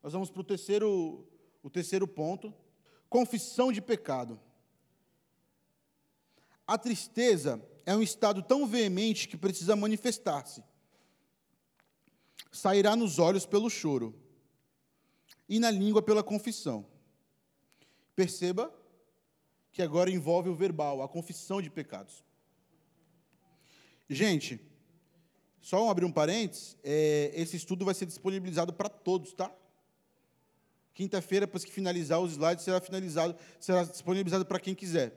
Nós 0.00 0.12
vamos 0.12 0.30
para 0.30 0.40
o 0.40 0.44
terceiro, 0.44 1.26
o 1.60 1.68
terceiro 1.68 2.06
ponto: 2.06 2.54
confissão 3.08 3.72
de 3.72 3.82
pecado. 3.82 4.38
A 6.64 6.78
tristeza 6.78 7.60
é 7.84 7.96
um 7.96 8.02
estado 8.02 8.44
tão 8.44 8.64
veemente 8.64 9.26
que 9.26 9.36
precisa 9.36 9.74
manifestar-se. 9.74 10.62
Sairá 12.52 12.94
nos 12.94 13.18
olhos 13.18 13.44
pelo 13.44 13.68
choro 13.68 14.14
e 15.48 15.58
na 15.58 15.70
língua 15.70 16.00
pela 16.00 16.22
confissão. 16.22 16.86
Perceba 18.18 18.74
que 19.70 19.80
agora 19.80 20.10
envolve 20.10 20.48
o 20.48 20.54
verbal, 20.56 21.02
a 21.02 21.08
confissão 21.08 21.62
de 21.62 21.70
pecados. 21.70 22.24
Gente, 24.10 24.60
Só 25.60 25.84
um 25.84 25.88
abrir 25.88 26.04
um 26.04 26.10
parênteses, 26.10 26.76
é, 26.82 27.30
esse 27.32 27.54
estudo 27.54 27.84
vai 27.84 27.94
ser 27.94 28.06
disponibilizado 28.06 28.72
para 28.72 28.88
todos, 28.88 29.32
tá? 29.34 29.54
Quinta-feira, 30.94 31.46
depois 31.46 31.64
que 31.64 31.70
finalizar 31.70 32.20
os 32.20 32.32
slides, 32.32 32.64
será 32.64 32.80
finalizado, 32.80 33.36
será 33.60 33.84
disponibilizado 33.84 34.44
para 34.44 34.58
quem 34.58 34.74
quiser. 34.74 35.12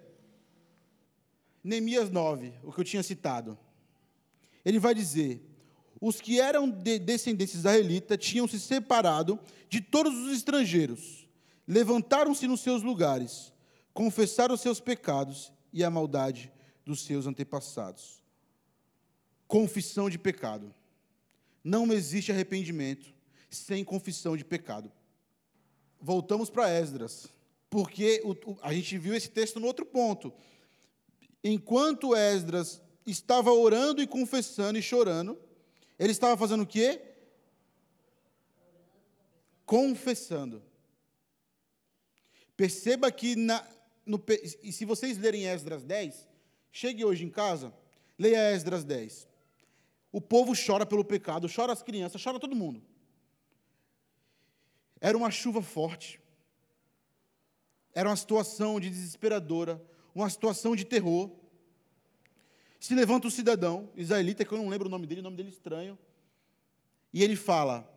Neemias 1.63 2.11
9, 2.11 2.53
o 2.61 2.71
que 2.71 2.81
eu 2.81 2.85
tinha 2.85 3.01
citado. 3.01 3.57
Ele 4.63 4.77
vai 4.77 4.93
dizer: 4.93 5.41
os 5.99 6.21
que 6.21 6.39
eram 6.39 6.69
de 6.69 6.99
descendentes 6.99 7.55
israelita 7.55 8.15
tinham 8.15 8.47
se 8.47 8.59
separado 8.59 9.39
de 9.69 9.81
todos 9.81 10.13
os 10.13 10.33
estrangeiros, 10.33 11.20
levantaram-se 11.71 12.45
nos 12.47 12.59
seus 12.59 12.83
lugares, 12.83 13.53
confessaram 13.93 14.55
os 14.55 14.59
seus 14.59 14.81
pecados 14.81 15.53
e 15.71 15.85
a 15.85 15.89
maldade 15.89 16.51
dos 16.85 17.05
seus 17.05 17.25
antepassados. 17.25 18.21
Confissão 19.47 20.09
de 20.09 20.19
pecado. 20.19 20.75
Não 21.63 21.89
existe 21.93 22.29
arrependimento 22.29 23.13
sem 23.49 23.85
confissão 23.85 24.35
de 24.35 24.43
pecado. 24.43 24.91
Voltamos 25.97 26.49
para 26.49 26.69
Esdras, 26.69 27.29
porque 27.69 28.21
o, 28.25 28.35
a 28.61 28.73
gente 28.73 28.97
viu 28.97 29.15
esse 29.15 29.29
texto 29.29 29.57
no 29.57 29.67
outro 29.67 29.85
ponto. 29.85 30.33
Enquanto 31.41 32.13
Esdras 32.13 32.81
estava 33.05 33.49
orando 33.49 34.01
e 34.01 34.07
confessando 34.07 34.77
e 34.77 34.81
chorando, 34.81 35.39
ele 35.97 36.11
estava 36.11 36.35
fazendo 36.35 36.63
o 36.63 36.67
quê? 36.67 37.01
Confessando. 39.65 40.69
Perceba 42.61 43.11
que, 43.11 43.35
na, 43.35 43.67
no, 44.05 44.23
e 44.61 44.71
se 44.71 44.85
vocês 44.85 45.17
lerem 45.17 45.47
Esdras 45.47 45.83
10, 45.83 46.27
chegue 46.71 47.03
hoje 47.03 47.25
em 47.25 47.29
casa, 47.31 47.73
leia 48.19 48.51
Esdras 48.51 48.83
10. 48.83 49.27
O 50.11 50.21
povo 50.21 50.53
chora 50.53 50.85
pelo 50.85 51.03
pecado, 51.03 51.49
chora 51.51 51.73
as 51.73 51.81
crianças, 51.81 52.23
chora 52.23 52.39
todo 52.39 52.55
mundo. 52.55 52.79
Era 54.99 55.17
uma 55.17 55.31
chuva 55.31 55.63
forte. 55.63 56.21
Era 57.95 58.07
uma 58.07 58.15
situação 58.15 58.79
de 58.79 58.91
desesperadora, 58.91 59.83
uma 60.13 60.29
situação 60.29 60.75
de 60.75 60.85
terror. 60.85 61.31
Se 62.79 62.93
levanta 62.93 63.27
o 63.27 63.31
cidadão 63.31 63.89
israelita, 63.95 64.45
que 64.45 64.51
eu 64.51 64.59
não 64.59 64.69
lembro 64.69 64.87
o 64.87 64.91
nome 64.91 65.07
dele, 65.07 65.21
o 65.21 65.23
nome 65.23 65.37
dele 65.37 65.49
é 65.49 65.51
estranho, 65.51 65.97
e 67.11 67.23
ele 67.23 67.35
fala: 67.35 67.91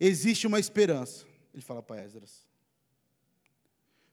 existe 0.00 0.44
uma 0.44 0.58
esperança. 0.58 1.24
Ele 1.52 1.62
fala 1.62 1.80
para 1.80 2.02
Esdras: 2.02 2.52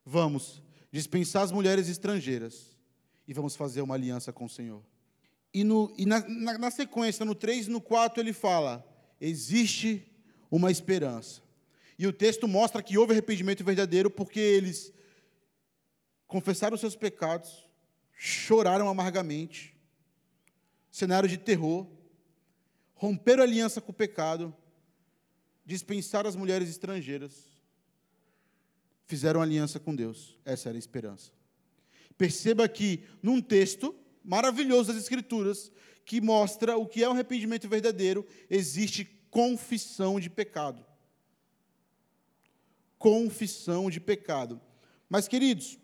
vamos 0.06 0.62
dispensar 0.92 1.44
as 1.44 1.52
mulheres 1.52 1.88
estrangeiras 1.88 2.78
e 3.28 3.34
vamos 3.34 3.56
fazer 3.56 3.82
uma 3.82 3.96
aliança 3.96 4.34
com 4.34 4.46
o 4.46 4.50
Senhor. 4.50 4.84
E, 5.54 5.64
no, 5.64 5.94
e 5.98 6.06
na, 6.06 6.28
na, 6.28 6.58
na 6.58 6.72
sequência, 6.72 7.26
no 7.26 7.36
3 7.36 7.68
e 7.68 7.70
no 7.70 7.82
4, 7.82 8.22
ele 8.22 8.34
fala: 8.34 8.86
existe 9.20 10.06
uma 10.50 10.72
esperança. 10.72 11.42
E 11.98 12.08
o 12.08 12.14
texto 12.14 12.48
mostra 12.48 12.82
que 12.82 12.98
houve 12.98 13.14
arrependimento 13.14 13.64
verdadeiro 13.64 14.10
porque 14.10 14.40
eles 14.40 14.94
confessaram 16.26 16.78
seus 16.78 16.96
pecados, 16.96 17.70
choraram 18.18 18.90
amargamente, 18.90 19.78
cenário 20.90 21.30
de 21.30 21.38
terror, 21.38 21.88
romperam 22.96 23.44
a 23.44 23.46
aliança 23.46 23.82
com 23.82 23.92
o 23.92 23.96
pecado, 23.96 24.56
dispensaram 25.66 26.30
as 26.30 26.36
mulheres 26.36 26.70
estrangeiras, 26.70 27.51
fizeram 29.06 29.42
aliança 29.42 29.80
com 29.80 29.96
Deus. 29.96 30.38
Essa 30.46 30.70
era 30.70 30.78
a 30.78 30.80
esperança. 30.80 31.32
Perceba 32.18 32.68
que, 32.68 33.04
num 33.22 33.42
texto 33.42 33.96
maravilhoso 34.24 34.94
das 34.94 35.02
Escrituras, 35.02 35.72
que 36.06 36.22
mostra 36.22 36.78
o 36.78 36.86
que 36.86 37.04
é 37.04 37.10
um 37.10 37.14
arrependimento 37.14 37.68
verdadeiro, 37.68 38.26
existe 38.50 39.06
confissão 39.30 40.20
de 40.20 40.30
pecado. 40.30 40.86
Confissão 42.98 43.90
de 43.90 44.00
pecado. 44.00 44.62
Mas, 45.10 45.28
queridos, 45.28 45.80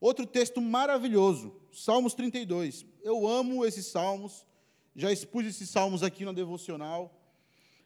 outro 0.00 0.26
texto 0.26 0.60
maravilhoso, 0.60 1.60
Salmos 1.72 2.14
32. 2.14 2.84
Eu 3.02 3.26
amo 3.26 3.64
esses 3.64 3.86
salmos, 3.86 4.44
já 4.94 5.12
expus 5.12 5.46
esses 5.46 5.70
salmos 5.70 6.02
aqui 6.02 6.24
na 6.24 6.32
devocional. 6.32 7.16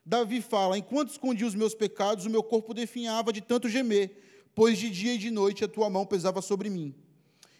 Davi 0.04 0.40
fala: 0.40 0.78
Enquanto 0.78 1.10
escondi 1.10 1.44
os 1.44 1.54
meus 1.54 1.74
pecados, 1.74 2.24
o 2.24 2.30
meu 2.30 2.42
corpo 2.42 2.74
definhava 2.74 3.32
de 3.32 3.40
tanto 3.40 3.68
gemer, 3.68 4.33
pois 4.54 4.78
de 4.78 4.90
dia 4.90 5.14
e 5.14 5.18
de 5.18 5.30
noite 5.30 5.64
a 5.64 5.68
tua 5.68 5.90
mão 5.90 6.06
pesava 6.06 6.40
sobre 6.40 6.70
mim. 6.70 6.94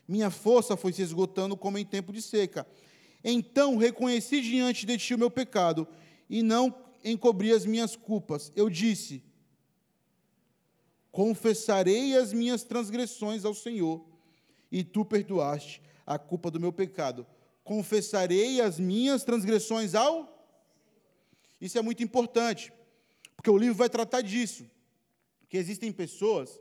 Minha 0.06 0.30
força 0.30 0.76
foi 0.76 0.92
se 0.92 1.02
esgotando 1.02 1.56
como 1.56 1.78
em 1.78 1.84
tempo 1.84 2.12
de 2.12 2.20
seca. 2.20 2.66
Então 3.22 3.76
reconheci 3.76 4.40
diante 4.40 4.84
de 4.84 4.98
ti 4.98 5.14
o 5.14 5.18
meu 5.18 5.30
pecado 5.30 5.88
e 6.28 6.42
não 6.42 6.74
encobri 7.02 7.52
as 7.52 7.64
minhas 7.64 7.96
culpas. 7.96 8.52
Eu 8.54 8.68
disse: 8.68 9.22
Confessarei 11.10 12.16
as 12.16 12.32
minhas 12.32 12.64
transgressões 12.64 13.44
ao 13.44 13.54
Senhor, 13.54 14.04
e 14.70 14.84
tu 14.84 15.04
perdoaste 15.04 15.80
a 16.06 16.18
culpa 16.18 16.50
do 16.50 16.60
meu 16.60 16.72
pecado. 16.72 17.26
Confessarei 17.62 18.60
as 18.60 18.78
minhas 18.78 19.24
transgressões 19.24 19.94
ao. 19.94 20.30
Isso 21.60 21.78
é 21.78 21.82
muito 21.82 22.02
importante, 22.02 22.72
porque 23.36 23.50
o 23.50 23.56
livro 23.56 23.74
vai 23.74 23.88
tratar 23.88 24.20
disso. 24.20 24.68
Que 25.48 25.56
existem 25.56 25.92
pessoas, 25.92 26.60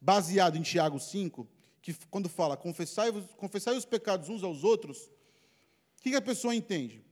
baseado 0.00 0.56
em 0.56 0.62
Tiago 0.62 0.98
5, 0.98 1.46
que 1.82 1.94
quando 2.10 2.28
fala 2.28 2.56
confessai, 2.56 3.12
confessai 3.36 3.76
os 3.76 3.84
pecados 3.84 4.28
uns 4.28 4.42
aos 4.42 4.64
outros, 4.64 5.10
o 5.98 6.02
que 6.02 6.14
a 6.14 6.22
pessoa 6.22 6.54
entende? 6.54 7.04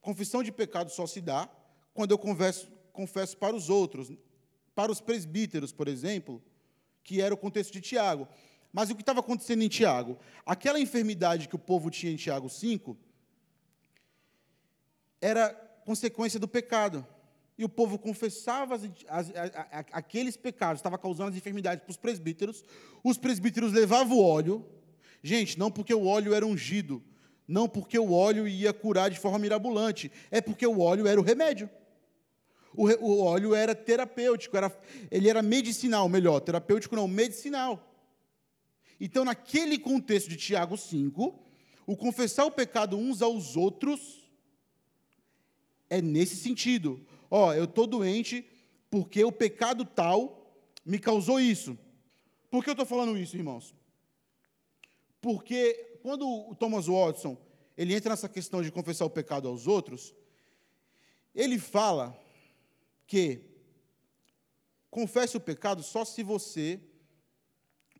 Confissão 0.00 0.42
de 0.42 0.52
pecado 0.52 0.90
só 0.90 1.06
se 1.06 1.20
dá 1.20 1.48
quando 1.92 2.12
eu 2.12 2.18
converso, 2.18 2.70
confesso 2.92 3.36
para 3.36 3.54
os 3.54 3.68
outros, 3.68 4.10
para 4.74 4.90
os 4.90 5.00
presbíteros, 5.00 5.72
por 5.72 5.88
exemplo, 5.88 6.42
que 7.02 7.20
era 7.20 7.34
o 7.34 7.36
contexto 7.36 7.72
de 7.72 7.80
Tiago. 7.80 8.28
Mas 8.72 8.90
o 8.90 8.94
que 8.94 9.02
estava 9.02 9.20
acontecendo 9.20 9.62
em 9.62 9.68
Tiago? 9.68 10.18
Aquela 10.46 10.78
enfermidade 10.78 11.48
que 11.48 11.56
o 11.56 11.58
povo 11.58 11.90
tinha 11.90 12.12
em 12.12 12.16
Tiago 12.16 12.48
5 12.48 12.96
era 15.20 15.52
consequência 15.84 16.38
do 16.38 16.48
pecado 16.48 17.06
e 17.60 17.64
o 17.64 17.68
povo 17.68 17.98
confessava 17.98 18.74
as, 18.74 18.84
as, 19.06 19.30
as, 19.36 19.86
aqueles 19.92 20.34
pecados, 20.34 20.80
estava 20.80 20.96
causando 20.96 21.28
as 21.28 21.36
enfermidades 21.36 21.84
para 21.84 21.90
os 21.90 21.96
presbíteros, 21.98 22.64
os 23.04 23.18
presbíteros 23.18 23.70
levavam 23.70 24.16
o 24.16 24.24
óleo, 24.24 24.64
gente, 25.22 25.58
não 25.58 25.70
porque 25.70 25.92
o 25.92 26.06
óleo 26.06 26.32
era 26.32 26.46
ungido, 26.46 27.02
não 27.46 27.68
porque 27.68 27.98
o 27.98 28.12
óleo 28.12 28.48
ia 28.48 28.72
curar 28.72 29.10
de 29.10 29.18
forma 29.18 29.38
mirabolante, 29.38 30.10
é 30.30 30.40
porque 30.40 30.66
o 30.66 30.80
óleo 30.80 31.06
era 31.06 31.20
o 31.20 31.22
remédio. 31.22 31.68
O, 32.74 32.86
o 32.86 33.20
óleo 33.20 33.54
era 33.54 33.74
terapêutico, 33.74 34.56
era, 34.56 34.74
ele 35.10 35.28
era 35.28 35.42
medicinal, 35.42 36.08
melhor, 36.08 36.40
terapêutico 36.40 36.96
não, 36.96 37.06
medicinal. 37.06 37.94
Então, 38.98 39.22
naquele 39.22 39.78
contexto 39.78 40.30
de 40.30 40.36
Tiago 40.38 40.78
5, 40.78 41.38
o 41.86 41.94
confessar 41.94 42.46
o 42.46 42.50
pecado 42.50 42.96
uns 42.96 43.20
aos 43.20 43.54
outros 43.54 44.30
é 45.90 46.00
nesse 46.00 46.36
sentido. 46.36 47.04
Ó, 47.30 47.48
oh, 47.48 47.52
eu 47.52 47.64
estou 47.64 47.86
doente 47.86 48.44
porque 48.90 49.24
o 49.24 49.30
pecado 49.30 49.84
tal 49.84 50.52
me 50.84 50.98
causou 50.98 51.38
isso. 51.40 51.78
Por 52.50 52.64
que 52.64 52.70
eu 52.70 52.72
estou 52.72 52.86
falando 52.86 53.16
isso, 53.16 53.36
irmãos? 53.36 53.74
Porque 55.20 55.98
quando 56.02 56.28
o 56.28 56.54
Thomas 56.54 56.86
Watson 56.86 57.36
ele 57.76 57.94
entra 57.94 58.10
nessa 58.10 58.28
questão 58.28 58.62
de 58.62 58.72
confessar 58.72 59.04
o 59.04 59.10
pecado 59.10 59.48
aos 59.48 59.66
outros, 59.66 60.12
ele 61.34 61.58
fala 61.58 62.18
que 63.06 63.42
confesse 64.90 65.36
o 65.36 65.40
pecado 65.40 65.82
só 65.82 66.04
se 66.04 66.22
você, 66.22 66.80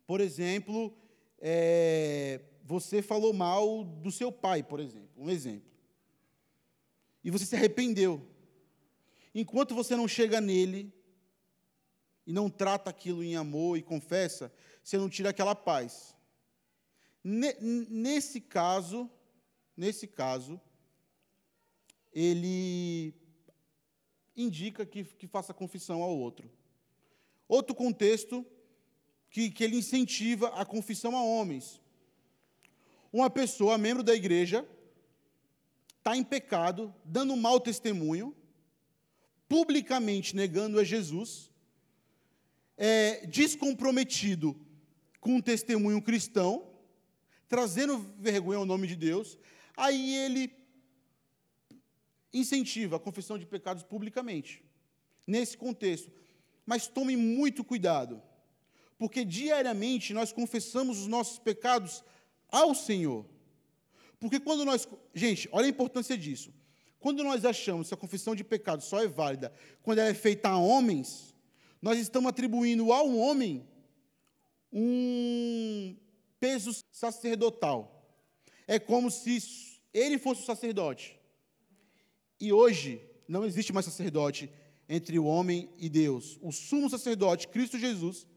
por 0.05 0.19
exemplo, 0.19 0.93
é, 1.39 2.41
você 2.63 3.01
falou 3.01 3.33
mal 3.33 3.83
do 3.83 4.11
seu 4.11 4.31
pai, 4.31 4.61
por 4.61 4.79
exemplo, 4.79 5.09
um 5.17 5.29
exemplo, 5.29 5.71
e 7.23 7.31
você 7.31 7.45
se 7.45 7.55
arrependeu. 7.55 8.30
Enquanto 9.33 9.73
você 9.73 9.95
não 9.95 10.07
chega 10.07 10.41
nele 10.41 10.93
e 12.25 12.33
não 12.33 12.49
trata 12.49 12.89
aquilo 12.89 13.23
em 13.23 13.35
amor 13.35 13.77
e 13.77 13.81
confessa, 13.81 14.53
você 14.83 14.97
não 14.97 15.09
tira 15.09 15.29
aquela 15.29 15.55
paz. 15.55 16.15
Nesse 17.23 18.41
caso, 18.41 19.09
nesse 19.77 20.07
caso, 20.07 20.59
ele 22.11 23.13
indica 24.35 24.85
que, 24.85 25.03
que 25.03 25.27
faça 25.27 25.53
confissão 25.53 26.01
ao 26.01 26.17
outro. 26.17 26.49
Outro 27.47 27.75
contexto 27.75 28.45
que, 29.29 29.49
que 29.49 29.63
ele 29.63 29.77
incentiva 29.77 30.49
a 30.49 30.65
confissão 30.65 31.15
a 31.15 31.23
homens. 31.23 31.79
Uma 33.13 33.29
pessoa, 33.29 33.77
membro 33.77 34.03
da 34.03 34.15
igreja, 34.15 34.67
está 35.97 36.15
em 36.15 36.23
pecado, 36.23 36.93
dando 37.05 37.33
um 37.33 37.37
mau 37.37 37.59
testemunho, 37.59 38.35
publicamente 39.51 40.33
negando 40.33 40.79
a 40.79 40.83
Jesus, 40.85 41.51
é, 42.77 43.25
descomprometido 43.27 44.57
com 45.19 45.35
um 45.35 45.41
testemunho 45.41 46.01
cristão, 46.01 46.65
trazendo 47.49 47.97
vergonha 48.17 48.59
ao 48.59 48.65
nome 48.65 48.87
de 48.87 48.95
Deus, 48.95 49.37
aí 49.75 50.15
ele 50.15 50.53
incentiva 52.33 52.95
a 52.95 52.99
confissão 52.99 53.37
de 53.37 53.45
pecados 53.45 53.83
publicamente, 53.83 54.63
nesse 55.27 55.57
contexto. 55.57 56.09
Mas 56.65 56.87
tome 56.87 57.17
muito 57.17 57.61
cuidado, 57.61 58.23
porque 58.97 59.25
diariamente 59.25 60.13
nós 60.13 60.31
confessamos 60.31 60.97
os 60.97 61.07
nossos 61.07 61.39
pecados 61.39 62.05
ao 62.47 62.73
Senhor. 62.73 63.25
Porque 64.17 64.39
quando 64.39 64.63
nós. 64.63 64.87
Gente, 65.13 65.49
olha 65.51 65.65
a 65.65 65.69
importância 65.69 66.17
disso. 66.17 66.53
Quando 67.01 67.23
nós 67.23 67.43
achamos 67.43 67.87
que 67.87 67.93
a 67.95 67.97
confissão 67.97 68.35
de 68.35 68.43
pecado 68.43 68.81
só 68.83 69.03
é 69.03 69.07
válida 69.07 69.51
quando 69.81 69.97
ela 69.97 70.09
é 70.09 70.13
feita 70.13 70.49
a 70.49 70.57
homens, 70.57 71.35
nós 71.81 71.97
estamos 71.97 72.29
atribuindo 72.29 72.93
ao 72.93 73.09
homem 73.17 73.67
um 74.71 75.97
peso 76.39 76.71
sacerdotal. 76.91 78.07
É 78.67 78.77
como 78.77 79.09
se 79.09 79.81
ele 79.91 80.19
fosse 80.19 80.43
o 80.43 80.45
sacerdote. 80.45 81.19
E 82.39 82.53
hoje 82.53 83.01
não 83.27 83.45
existe 83.45 83.73
mais 83.73 83.87
sacerdote 83.87 84.49
entre 84.87 85.17
o 85.17 85.25
homem 85.25 85.69
e 85.79 85.89
Deus. 85.89 86.37
O 86.39 86.51
sumo 86.51 86.87
sacerdote, 86.87 87.47
Cristo 87.47 87.79
Jesus, 87.79 88.27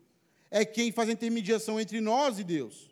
é 0.50 0.64
quem 0.64 0.90
faz 0.90 1.10
a 1.10 1.12
intermediação 1.12 1.78
entre 1.78 2.00
nós 2.00 2.38
e 2.38 2.44
Deus. 2.44 2.90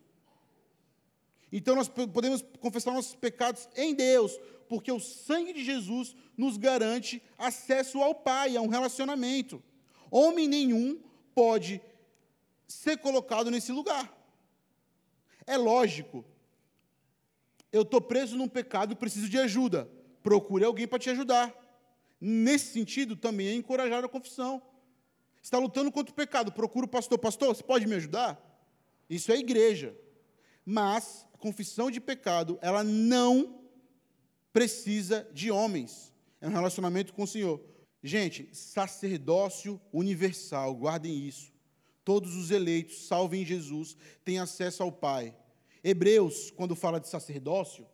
Então 1.51 1.77
nós 1.77 1.89
podemos 1.89 2.43
confessar 2.61 2.93
nossos 2.93 3.15
pecados 3.15 3.69
em 3.77 3.95
Deus, 3.95 4.39
porque 4.73 4.91
o 4.91 4.99
sangue 4.99 5.53
de 5.53 5.63
Jesus 5.63 6.17
nos 6.35 6.57
garante 6.57 7.23
acesso 7.37 8.01
ao 8.01 8.15
Pai, 8.15 8.57
a 8.57 8.63
um 8.63 8.69
relacionamento. 8.69 9.63
Homem 10.11 10.49
nenhum 10.49 10.99
pode 11.35 11.79
ser 12.67 12.97
colocado 12.97 13.51
nesse 13.51 13.71
lugar. 13.71 14.11
É 15.47 15.59
lógico. 15.59 16.25
Eu 17.71 17.83
estou 17.83 18.01
preso 18.01 18.35
num 18.35 18.49
pecado 18.49 18.95
e 18.95 18.97
preciso 18.97 19.29
de 19.29 19.39
ajuda. 19.39 19.91
Procure 20.23 20.65
alguém 20.65 20.89
para 20.89 20.99
te 20.99 21.11
ajudar. 21.11 21.55
Nesse 22.19 22.73
sentido, 22.73 23.15
também 23.15 23.49
é 23.49 23.55
encorajar 23.55 24.03
a 24.03 24.09
confissão. 24.09 24.63
Está 25.43 25.59
lutando 25.59 25.93
contra 25.93 26.13
o 26.13 26.17
pecado, 26.17 26.51
procura 26.51 26.87
o 26.87 26.89
pastor. 26.89 27.19
Pastor, 27.19 27.55
você 27.55 27.63
pode 27.63 27.87
me 27.87 27.97
ajudar? 27.97 28.41
Isso 29.11 29.31
é 29.31 29.37
igreja. 29.37 29.95
Mas 30.65 31.27
confissão 31.39 31.91
de 31.91 32.01
pecado, 32.01 32.59
ela 32.63 32.83
não 32.83 33.62
precisa 34.53 35.29
de 35.33 35.51
homens. 35.51 36.13
É 36.41 36.49
um 36.49 36.53
relacionamento 36.53 37.13
com 37.13 37.23
o 37.23 37.27
Senhor. 37.27 37.61
Gente, 38.03 38.49
sacerdócio 38.53 39.81
universal, 39.93 40.75
guardem 40.75 41.27
isso. 41.27 41.53
Todos 42.05 42.35
os 42.35 42.51
eleitos, 42.51 43.07
salvem 43.07 43.45
Jesus, 43.45 43.97
têm 44.25 44.39
acesso 44.39 44.83
ao 44.83 44.91
Pai. 44.91 45.35
Hebreus, 45.85 46.51
quando 46.51 46.75
fala 46.75 46.99
de 46.99 47.09
sacerdócio, 47.09 47.87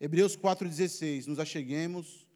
Hebreus 0.00 0.36
4,16, 0.36 1.26
nos 1.26 1.38
acheguemos 1.38 2.26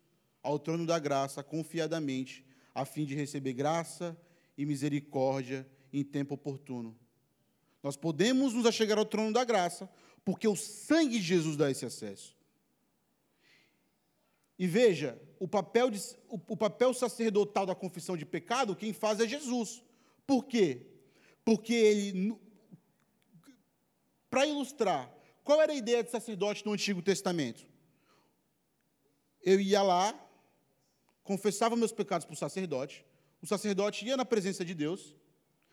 ao 0.43 0.59
trono 0.59 0.87
da 0.87 0.99
graça 0.99 1.43
confiadamente, 1.43 2.45
a 2.75 2.85
fim 2.85 3.05
de 3.05 3.15
receber 3.15 3.53
graça 3.53 4.17
e 4.57 4.65
misericórdia 4.65 5.69
em 5.93 6.03
tempo 6.03 6.35
oportuno. 6.35 6.97
Nós 7.83 7.97
podemos 7.97 8.55
nos 8.55 8.67
achegar 8.67 8.99
ao 8.99 9.05
trono 9.05 9.33
da 9.33 9.45
graça, 9.45 9.91
porque 10.25 10.49
o 10.49 10.57
sangue 10.57 11.19
de 11.19 11.25
Jesus 11.25 11.57
dá 11.57 11.71
esse 11.71 11.85
acesso. 11.85 12.37
E 14.61 14.67
veja, 14.67 15.19
o 15.39 15.49
papel, 15.49 15.89
de, 15.89 15.99
o, 16.29 16.39
o 16.49 16.55
papel 16.55 16.93
sacerdotal 16.93 17.65
da 17.65 17.75
confissão 17.75 18.15
de 18.15 18.27
pecado, 18.27 18.77
quem 18.77 18.93
faz 18.93 19.19
é 19.19 19.27
Jesus. 19.27 19.83
Por 20.27 20.45
quê? 20.45 20.87
Porque 21.43 21.73
ele, 21.73 22.39
para 24.29 24.47
ilustrar, 24.47 25.11
qual 25.43 25.63
era 25.63 25.73
a 25.73 25.75
ideia 25.75 26.05
de 26.05 26.11
sacerdote 26.11 26.67
no 26.67 26.75
Antigo 26.75 27.01
Testamento? 27.01 27.67
Eu 29.43 29.59
ia 29.59 29.81
lá, 29.81 30.15
confessava 31.25 31.75
meus 31.75 31.91
pecados 31.91 32.27
para 32.27 32.35
o 32.35 32.37
sacerdote, 32.37 33.03
o 33.41 33.47
sacerdote 33.47 34.05
ia 34.05 34.15
na 34.15 34.27
presença 34.27 34.63
de 34.63 34.75
Deus, 34.75 35.17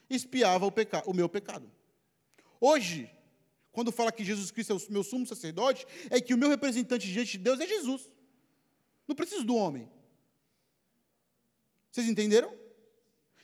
espiava 0.09 0.65
o, 0.65 0.71
peca, 0.71 1.03
o 1.05 1.13
meu 1.13 1.27
pecado. 1.27 1.69
Hoje, 2.57 3.11
quando 3.73 3.91
fala 3.91 4.13
que 4.13 4.23
Jesus 4.23 4.49
Cristo 4.49 4.71
é 4.71 4.75
o 4.77 4.91
meu 4.93 5.03
sumo 5.03 5.27
sacerdote, 5.27 5.85
é 6.09 6.21
que 6.21 6.33
o 6.33 6.37
meu 6.37 6.47
representante 6.47 7.05
diante 7.11 7.33
de 7.33 7.39
Deus 7.39 7.59
é 7.59 7.67
Jesus. 7.67 8.15
Não 9.07 9.15
preciso 9.15 9.43
do 9.43 9.55
homem. 9.55 9.89
Vocês 11.91 12.07
entenderam? 12.07 12.53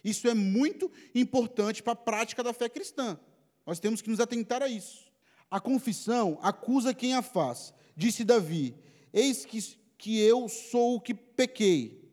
Isso 0.03 0.27
é 0.27 0.33
muito 0.33 0.91
importante 1.15 1.81
para 1.81 1.93
a 1.93 1.95
prática 1.95 2.43
da 2.43 2.53
fé 2.53 2.67
cristã. 2.67 3.17
Nós 3.65 3.79
temos 3.79 4.01
que 4.01 4.09
nos 4.09 4.19
atentar 4.19 4.61
a 4.61 4.67
isso. 4.67 5.11
A 5.49 5.59
confissão 5.59 6.37
acusa 6.41 6.93
quem 6.93 7.15
a 7.15 7.21
faz. 7.21 7.73
Disse 7.95 8.23
Davi: 8.23 8.75
Eis 9.13 9.45
que, 9.45 9.59
que 9.97 10.19
eu 10.19 10.49
sou 10.49 10.95
o 10.95 11.01
que 11.01 11.13
pequei. 11.13 12.11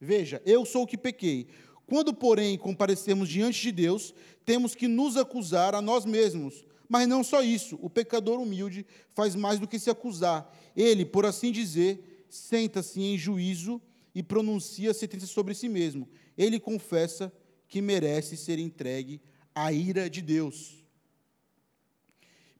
Veja, 0.00 0.40
eu 0.46 0.64
sou 0.64 0.84
o 0.84 0.86
que 0.86 0.96
pequei. 0.96 1.48
Quando, 1.86 2.14
porém, 2.14 2.56
comparecemos 2.56 3.28
diante 3.28 3.60
de 3.60 3.72
Deus, 3.72 4.14
temos 4.44 4.74
que 4.74 4.86
nos 4.86 5.16
acusar 5.16 5.74
a 5.74 5.82
nós 5.82 6.04
mesmos. 6.04 6.64
Mas 6.88 7.06
não 7.06 7.22
só 7.22 7.42
isso, 7.42 7.78
o 7.82 7.90
pecador 7.90 8.40
humilde 8.40 8.86
faz 9.10 9.34
mais 9.34 9.58
do 9.58 9.68
que 9.68 9.78
se 9.78 9.90
acusar. 9.90 10.50
Ele, 10.74 11.04
por 11.04 11.26
assim 11.26 11.52
dizer, 11.52 12.17
senta-se 12.28 13.00
em 13.00 13.16
juízo 13.16 13.80
e 14.14 14.22
pronuncia 14.22 14.94
sentença 14.94 15.26
sobre 15.26 15.54
si 15.54 15.68
mesmo. 15.68 16.08
Ele 16.36 16.58
confessa 16.58 17.32
que 17.68 17.80
merece 17.80 18.36
ser 18.36 18.58
entregue 18.58 19.20
à 19.54 19.72
ira 19.72 20.08
de 20.08 20.22
Deus. 20.22 20.84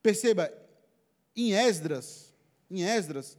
Perceba, 0.01 0.51
em 1.35 1.53
Esdras, 1.53 2.33
em 2.69 2.83
Esdras, 2.83 3.37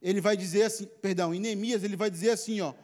ele 0.00 0.20
vai 0.20 0.36
dizer 0.36 0.64
assim, 0.64 0.86
perdão, 1.00 1.34
em 1.34 1.40
Neemias 1.40 1.82
ele 1.82 1.96
vai 1.96 2.10
dizer 2.10 2.30
assim, 2.30 2.60
ó, 2.60 2.74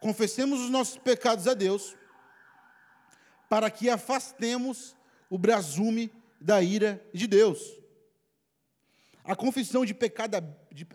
confessemos 0.00 0.60
os 0.60 0.70
nossos 0.70 0.98
pecados 0.98 1.46
a 1.46 1.54
Deus, 1.54 1.96
para 3.48 3.70
que 3.70 3.88
afastemos 3.88 4.96
o 5.30 5.38
brasume 5.38 6.12
da 6.40 6.62
ira 6.62 7.04
de 7.14 7.26
Deus. 7.26 7.60
A 9.26 9.34
confissão 9.34 9.84
de 9.84 9.92
pecado, 9.92 10.36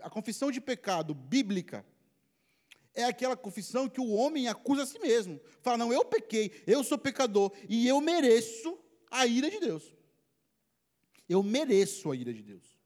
a 0.00 0.08
confissão 0.08 0.50
de 0.50 0.60
pecado 0.60 1.14
bíblica 1.14 1.84
é 2.94 3.04
aquela 3.04 3.36
confissão 3.36 3.88
que 3.88 4.00
o 4.00 4.10
homem 4.10 4.48
acusa 4.48 4.84
a 4.84 4.86
si 4.86 4.98
mesmo. 4.98 5.38
Fala, 5.60 5.76
não, 5.76 5.92
eu 5.92 6.04
pequei, 6.04 6.62
eu 6.66 6.82
sou 6.82 6.96
pecador 6.96 7.52
e 7.68 7.86
eu 7.86 8.00
mereço 8.00 8.78
a 9.10 9.26
ira 9.26 9.50
de 9.50 9.60
Deus. 9.60 9.94
Eu 11.28 11.42
mereço 11.42 12.10
a 12.10 12.16
ira 12.16 12.32
de 12.32 12.42
Deus. 12.42 12.78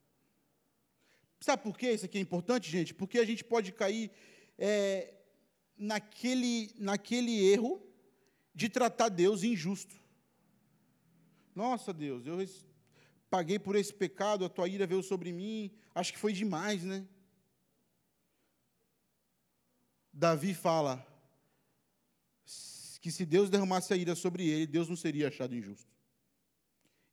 Sabe 1.40 1.62
por 1.62 1.78
que 1.78 1.92
isso 1.92 2.06
aqui 2.06 2.18
é 2.18 2.20
importante, 2.20 2.68
gente? 2.68 2.92
Porque 2.92 3.18
a 3.18 3.24
gente 3.24 3.44
pode 3.44 3.70
cair 3.70 4.11
é, 4.59 5.14
naquele, 5.76 6.74
naquele 6.76 7.52
erro 7.52 7.80
de 8.52 8.68
tratar 8.68 9.11
Deus 9.11 9.44
injusto. 9.44 9.94
Nossa, 11.54 11.92
Deus, 11.92 12.26
eu 12.26 12.37
paguei 13.30 13.58
por 13.58 13.76
esse 13.76 13.92
pecado, 13.92 14.44
a 14.44 14.48
tua 14.48 14.68
ira 14.68 14.86
veio 14.86 15.02
sobre 15.02 15.32
mim, 15.32 15.70
acho 15.94 16.12
que 16.12 16.18
foi 16.18 16.32
demais, 16.32 16.82
né? 16.84 17.06
Davi 20.12 20.54
fala 20.54 21.06
que 23.00 23.12
se 23.12 23.24
Deus 23.24 23.50
derramasse 23.50 23.92
a 23.92 23.96
ira 23.96 24.14
sobre 24.14 24.48
ele, 24.48 24.66
Deus 24.66 24.88
não 24.88 24.96
seria 24.96 25.28
achado 25.28 25.54
injusto. 25.54 25.90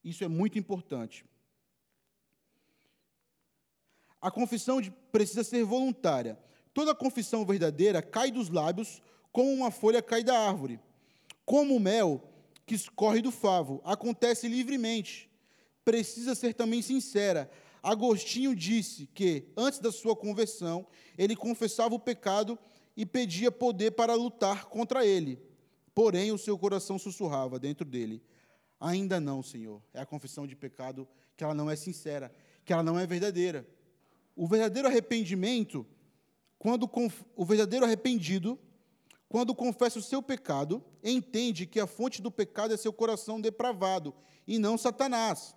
Isso 0.03 0.23
é 0.23 0.27
muito 0.27 0.57
importante. 0.57 1.25
A 4.21 4.31
confissão 4.31 4.81
de, 4.81 4.89
precisa 5.11 5.43
ser 5.43 5.63
voluntária. 5.63 6.39
Toda 6.73 6.95
confissão 6.95 7.45
verdadeira 7.45 8.01
cai 8.01 8.31
dos 8.31 8.49
lábios 8.49 9.01
como 9.31 9.51
uma 9.51 9.69
folha 9.69 10.01
cai 10.01 10.23
da 10.23 10.37
árvore 10.37 10.79
como 11.45 11.75
o 11.75 11.79
mel 11.79 12.29
que 12.65 12.75
escorre 12.75 13.21
do 13.21 13.31
favo, 13.31 13.81
acontece 13.83 14.47
livremente. 14.47 15.29
Precisa 15.83 16.35
ser 16.35 16.53
também 16.53 16.81
sincera. 16.81 17.49
Agostinho 17.81 18.55
disse 18.55 19.07
que, 19.13 19.51
antes 19.57 19.79
da 19.79 19.91
sua 19.91 20.15
conversão, 20.15 20.87
ele 21.17 21.35
confessava 21.35 21.93
o 21.95 21.99
pecado 21.99 22.57
e 22.95 23.05
pedia 23.05 23.51
poder 23.51 23.91
para 23.91 24.15
lutar 24.15 24.65
contra 24.65 25.05
ele. 25.05 25.39
Porém, 25.93 26.31
o 26.31 26.37
seu 26.37 26.57
coração 26.57 26.97
sussurrava 26.97 27.59
dentro 27.59 27.85
dele: 27.85 28.23
Ainda 28.79 29.19
não, 29.19 29.43
Senhor. 29.43 29.81
É 29.93 30.01
a 30.01 30.05
confissão 30.05 30.47
de 30.47 30.55
pecado 30.55 31.07
que 31.35 31.43
ela 31.43 31.53
não 31.53 31.69
é 31.69 31.75
sincera, 31.75 32.33
que 32.63 32.71
ela 32.71 32.83
não 32.83 32.97
é 32.97 33.05
verdadeira. 33.05 33.67
O 34.35 34.47
verdadeiro 34.47 34.87
arrependimento, 34.87 35.85
quando 36.57 36.89
o 37.35 37.45
verdadeiro 37.45 37.85
arrependido 37.85 38.57
quando 39.33 39.55
confessa 39.55 39.97
o 39.97 40.01
seu 40.03 40.21
pecado, 40.21 40.83
entende 41.03 41.65
que 41.65 41.79
a 41.79 41.87
fonte 41.87 42.21
do 42.21 42.29
pecado 42.29 42.71
é 42.71 42.77
seu 42.77 42.93
coração 42.93 43.41
depravado 43.41 44.13
e 44.45 44.59
não 44.59 44.77
Satanás, 44.77 45.55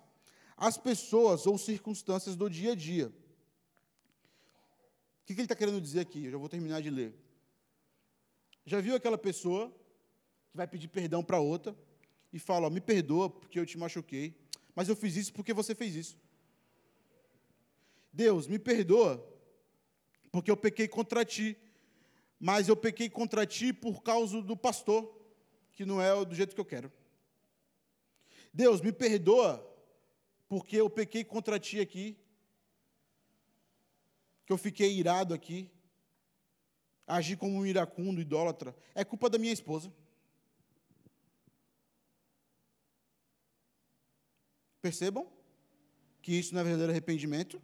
as 0.57 0.77
pessoas 0.77 1.45
ou 1.45 1.57
circunstâncias 1.57 2.35
do 2.35 2.49
dia 2.49 2.71
a 2.71 2.75
dia. 2.75 3.07
O 5.21 5.25
que 5.27 5.33
ele 5.33 5.43
está 5.43 5.55
querendo 5.55 5.79
dizer 5.79 5.99
aqui? 5.99 6.25
Eu 6.25 6.31
já 6.31 6.37
vou 6.37 6.49
terminar 6.49 6.81
de 6.81 6.89
ler. 6.89 7.13
Já 8.65 8.81
viu 8.81 8.95
aquela 8.95 9.17
pessoa 9.17 9.69
que 10.49 10.57
vai 10.57 10.67
pedir 10.67 10.87
perdão 10.87 11.23
para 11.23 11.39
outra 11.39 11.77
e 12.33 12.39
fala: 12.39 12.67
ó, 12.67 12.69
Me 12.69 12.81
perdoa 12.81 13.29
porque 13.29 13.59
eu 13.59 13.65
te 13.65 13.77
machuquei, 13.77 14.35
mas 14.73 14.89
eu 14.89 14.95
fiz 14.95 15.15
isso 15.15 15.33
porque 15.33 15.53
você 15.53 15.75
fez 15.75 15.95
isso. 15.95 16.17
Deus, 18.11 18.47
me 18.47 18.57
perdoa 18.57 19.23
porque 20.31 20.49
eu 20.49 20.57
pequei 20.57 20.87
contra 20.87 21.23
ti. 21.23 21.55
Mas 22.39 22.67
eu 22.67 22.75
pequei 22.75 23.09
contra 23.09 23.45
ti 23.45 23.73
por 23.73 24.01
causa 24.03 24.41
do 24.41 24.55
pastor, 24.55 25.11
que 25.73 25.85
não 25.85 26.01
é 26.01 26.23
do 26.23 26.35
jeito 26.35 26.53
que 26.53 26.61
eu 26.61 26.65
quero. 26.65 26.91
Deus, 28.53 28.79
me 28.81 28.91
perdoa, 28.91 29.66
porque 30.47 30.77
eu 30.77 30.89
pequei 30.89 31.23
contra 31.23 31.59
ti 31.59 31.79
aqui, 31.79 32.17
que 34.45 34.53
eu 34.53 34.57
fiquei 34.57 34.93
irado 34.97 35.33
aqui, 35.33 35.69
agi 37.05 37.35
como 37.35 37.57
um 37.57 37.65
iracundo, 37.65 38.21
idólatra. 38.21 38.75
É 38.95 39.03
culpa 39.03 39.29
da 39.29 39.37
minha 39.37 39.53
esposa. 39.53 39.91
Percebam 44.81 45.27
que 46.21 46.33
isso 46.33 46.53
não 46.53 46.61
é 46.61 46.63
verdadeiro 46.63 46.91
arrependimento? 46.91 47.61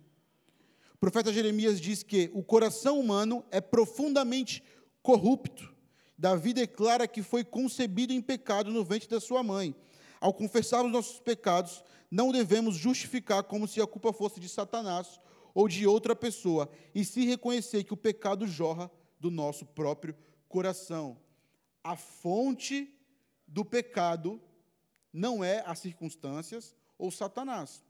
O 0.93 0.97
profeta 0.97 1.31
Jeremias 1.31 1.79
diz 1.79 2.03
que 2.03 2.29
o 2.33 2.43
coração 2.43 2.99
humano 2.99 3.45
é 3.51 3.61
profundamente 3.61 4.63
corrupto. 5.01 5.73
Davi 6.17 6.53
declara 6.53 7.07
que 7.07 7.21
foi 7.21 7.43
concebido 7.43 8.13
em 8.13 8.21
pecado 8.21 8.71
no 8.71 8.83
ventre 8.83 9.09
da 9.09 9.19
sua 9.19 9.43
mãe. 9.43 9.75
Ao 10.23 10.33
confessarmos 10.33 10.89
nossos 10.89 11.19
pecados, 11.19 11.83
não 12.09 12.31
devemos 12.31 12.77
justificar 12.77 13.43
como 13.43 13.67
se 13.67 13.81
a 13.81 13.85
culpa 13.85 14.13
fosse 14.13 14.39
de 14.39 14.47
Satanás 14.47 15.19
ou 15.53 15.67
de 15.67 15.85
outra 15.85 16.15
pessoa, 16.15 16.71
e 16.95 17.03
se 17.03 17.25
reconhecer 17.25 17.83
que 17.83 17.93
o 17.93 17.97
pecado 17.97 18.47
jorra 18.47 18.89
do 19.19 19.29
nosso 19.29 19.65
próprio 19.65 20.15
coração. 20.47 21.17
A 21.83 21.97
fonte 21.97 22.89
do 23.45 23.65
pecado 23.65 24.41
não 25.11 25.43
é 25.43 25.61
as 25.65 25.79
circunstâncias, 25.79 26.73
ou 26.97 27.11
Satanás. 27.11 27.83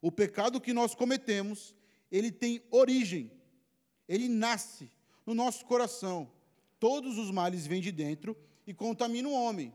O 0.00 0.12
pecado 0.12 0.60
que 0.60 0.72
nós 0.72 0.94
cometemos, 0.94 1.74
ele 2.08 2.30
tem 2.30 2.62
origem, 2.70 3.32
ele 4.08 4.28
nasce 4.28 4.88
no 5.26 5.34
nosso 5.34 5.66
coração. 5.66 6.30
Todos 6.78 7.18
os 7.18 7.32
males 7.32 7.66
vêm 7.66 7.82
de 7.82 7.90
dentro 7.90 8.36
e 8.64 8.72
contaminam 8.72 9.32
o 9.32 9.34
homem. 9.34 9.74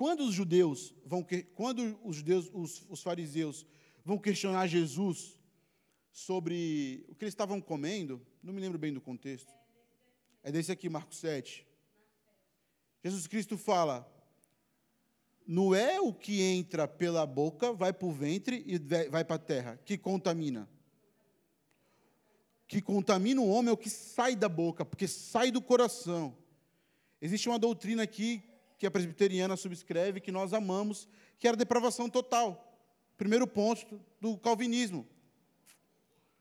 Quando 0.00 0.20
os 0.22 0.32
judeus 0.32 0.94
vão, 1.04 1.22
quando 1.54 2.00
os 2.02 2.16
judeus, 2.16 2.50
os, 2.54 2.86
os 2.88 3.02
fariseus 3.02 3.66
vão 4.02 4.16
questionar 4.16 4.66
Jesus 4.66 5.38
sobre 6.10 7.04
o 7.06 7.14
que 7.14 7.24
eles 7.24 7.34
estavam 7.34 7.60
comendo, 7.60 8.26
não 8.42 8.54
me 8.54 8.62
lembro 8.62 8.78
bem 8.78 8.94
do 8.94 9.00
contexto. 9.02 9.52
É 10.42 10.50
desse 10.50 10.72
aqui, 10.72 10.88
Marcos 10.88 11.18
7. 11.18 11.66
Jesus 13.04 13.26
Cristo 13.26 13.58
fala: 13.58 14.10
não 15.46 15.74
é 15.74 16.00
o 16.00 16.14
que 16.14 16.40
entra 16.40 16.88
pela 16.88 17.26
boca, 17.26 17.70
vai 17.74 17.92
para 17.92 18.08
o 18.08 18.10
ventre 18.10 18.64
e 18.66 18.78
vai 19.10 19.22
para 19.22 19.36
a 19.36 19.38
terra, 19.38 19.78
que 19.84 19.98
contamina. 19.98 20.66
Que 22.66 22.80
contamina 22.80 23.42
o 23.42 23.50
homem 23.50 23.68
é 23.68 23.72
o 23.74 23.76
que 23.76 23.90
sai 23.90 24.34
da 24.34 24.48
boca, 24.48 24.82
porque 24.82 25.06
sai 25.06 25.50
do 25.50 25.60
coração. 25.60 26.34
Existe 27.20 27.50
uma 27.50 27.58
doutrina 27.58 28.02
aqui 28.02 28.42
que 28.80 28.86
a 28.86 28.90
presbiteriana 28.90 29.58
subscreve, 29.58 30.22
que 30.22 30.32
nós 30.32 30.54
amamos, 30.54 31.06
que 31.38 31.46
era 31.46 31.54
a 31.54 31.58
depravação 31.58 32.08
total. 32.08 32.82
Primeiro 33.18 33.46
ponto 33.46 34.00
do 34.18 34.38
calvinismo. 34.38 35.06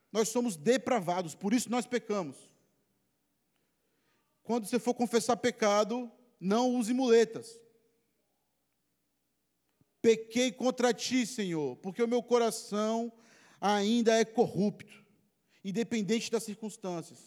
Nós 0.09 0.29
somos 0.29 0.55
depravados, 0.55 1.35
por 1.35 1.53
isso 1.53 1.69
nós 1.69 1.85
pecamos. 1.85 2.37
Quando 4.41 4.65
você 4.65 4.79
for 4.79 4.93
confessar 4.93 5.35
pecado, 5.35 6.09
não 6.39 6.73
use 6.75 6.93
muletas. 6.93 7.59
Pequei 10.01 10.49
contra 10.49 10.93
ti, 10.93 11.25
Senhor, 11.25 11.75
porque 11.75 12.01
o 12.01 12.07
meu 12.07 12.23
coração 12.23 13.11
ainda 13.59 14.13
é 14.17 14.23
corrupto, 14.23 15.03
independente 15.61 16.31
das 16.31 16.43
circunstâncias. 16.43 17.19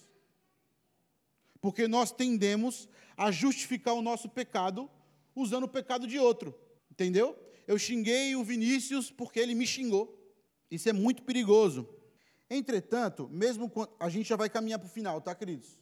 Porque 1.61 1.87
nós 1.87 2.11
tendemos 2.11 2.89
a 3.15 3.31
justificar 3.31 3.93
o 3.93 4.01
nosso 4.01 4.27
pecado 4.27 4.91
usando 5.35 5.65
o 5.65 5.69
pecado 5.69 6.07
de 6.07 6.19
outro. 6.19 6.55
Entendeu? 6.91 7.37
Eu 7.67 7.79
xinguei 7.79 8.37
o 8.37 8.45
Vinícius 8.45 9.11
porque 9.11 9.41
ele 9.41 9.55
me 9.55 9.67
xingou. 9.67 10.19
Isso 10.71 10.89
é 10.89 10.93
muito 10.93 11.23
perigoso. 11.23 11.89
Entretanto, 12.49 13.29
mesmo 13.31 13.71
quando. 13.71 13.91
A 13.99 14.09
gente 14.09 14.29
já 14.29 14.37
vai 14.37 14.51
caminhar 14.51 14.79
para 14.79 14.87
o 14.87 14.91
final, 14.91 15.21
tá, 15.21 15.35
queridos? 15.35 15.79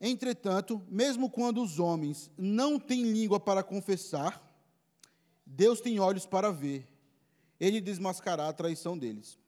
Entretanto, 0.00 0.84
mesmo 0.88 1.30
quando 1.30 1.62
os 1.62 1.78
homens 1.78 2.30
não 2.36 2.78
têm 2.78 3.02
língua 3.02 3.40
para 3.40 3.62
confessar, 3.62 4.42
Deus 5.44 5.80
tem 5.80 5.98
olhos 5.98 6.26
para 6.26 6.50
ver, 6.50 6.86
ele 7.58 7.80
desmascará 7.80 8.48
a 8.48 8.52
traição 8.52 8.98
deles. 8.98 9.38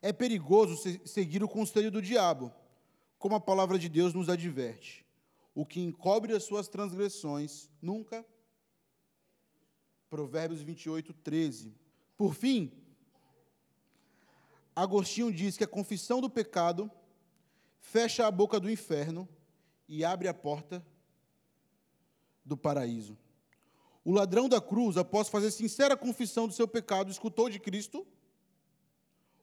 É 0.00 0.12
perigoso 0.12 0.76
seguir 1.04 1.42
o 1.42 1.48
conselho 1.48 1.90
do 1.90 2.02
diabo, 2.02 2.52
como 3.18 3.34
a 3.34 3.40
palavra 3.40 3.78
de 3.78 3.88
Deus 3.88 4.12
nos 4.14 4.28
adverte. 4.28 5.04
O 5.54 5.66
que 5.66 5.80
encobre 5.80 6.34
as 6.34 6.44
suas 6.44 6.68
transgressões 6.68 7.70
nunca. 7.80 8.24
Provérbios 10.08 10.62
28, 10.62 11.12
13. 11.12 11.74
Por 12.16 12.34
fim, 12.34 12.72
Agostinho 14.74 15.32
diz 15.32 15.56
que 15.56 15.64
a 15.64 15.68
confissão 15.68 16.20
do 16.20 16.30
pecado 16.30 16.90
fecha 17.78 18.26
a 18.26 18.30
boca 18.30 18.58
do 18.58 18.70
inferno 18.70 19.28
e 19.86 20.04
abre 20.04 20.28
a 20.28 20.34
porta 20.34 20.84
do 22.44 22.56
paraíso. 22.56 23.18
O 24.04 24.12
ladrão 24.12 24.48
da 24.48 24.60
cruz, 24.60 24.96
após 24.96 25.28
fazer 25.28 25.50
sincera 25.50 25.96
confissão 25.96 26.48
do 26.48 26.54
seu 26.54 26.66
pecado, 26.66 27.10
escutou 27.10 27.48
de 27.48 27.60
Cristo: 27.60 28.06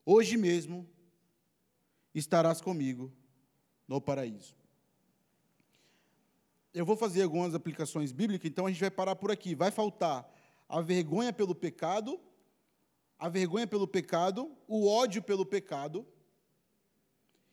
Hoje 0.06 0.36
mesmo 0.36 0.90
estarás 2.14 2.60
comigo 2.60 3.12
no 3.88 4.02
paraíso. 4.02 4.59
Eu 6.74 6.86
vou 6.86 6.96
fazer 6.96 7.24
algumas 7.24 7.56
aplicações 7.56 8.12
bíblicas, 8.12 8.50
então 8.50 8.66
a 8.66 8.70
gente 8.70 8.80
vai 8.80 8.92
parar 8.92 9.16
por 9.16 9.32
aqui. 9.32 9.56
Vai 9.56 9.72
faltar 9.72 10.30
a 10.68 10.82
vergonha 10.82 11.34
pelo 11.34 11.56
pecado, 11.56 12.20
a 13.18 13.28
vergonha 13.28 13.66
pelo 13.66 13.88
pecado, 13.88 14.56
o 14.68 14.88
ódio 14.88 15.22
pelo 15.22 15.46
pecado 15.46 16.06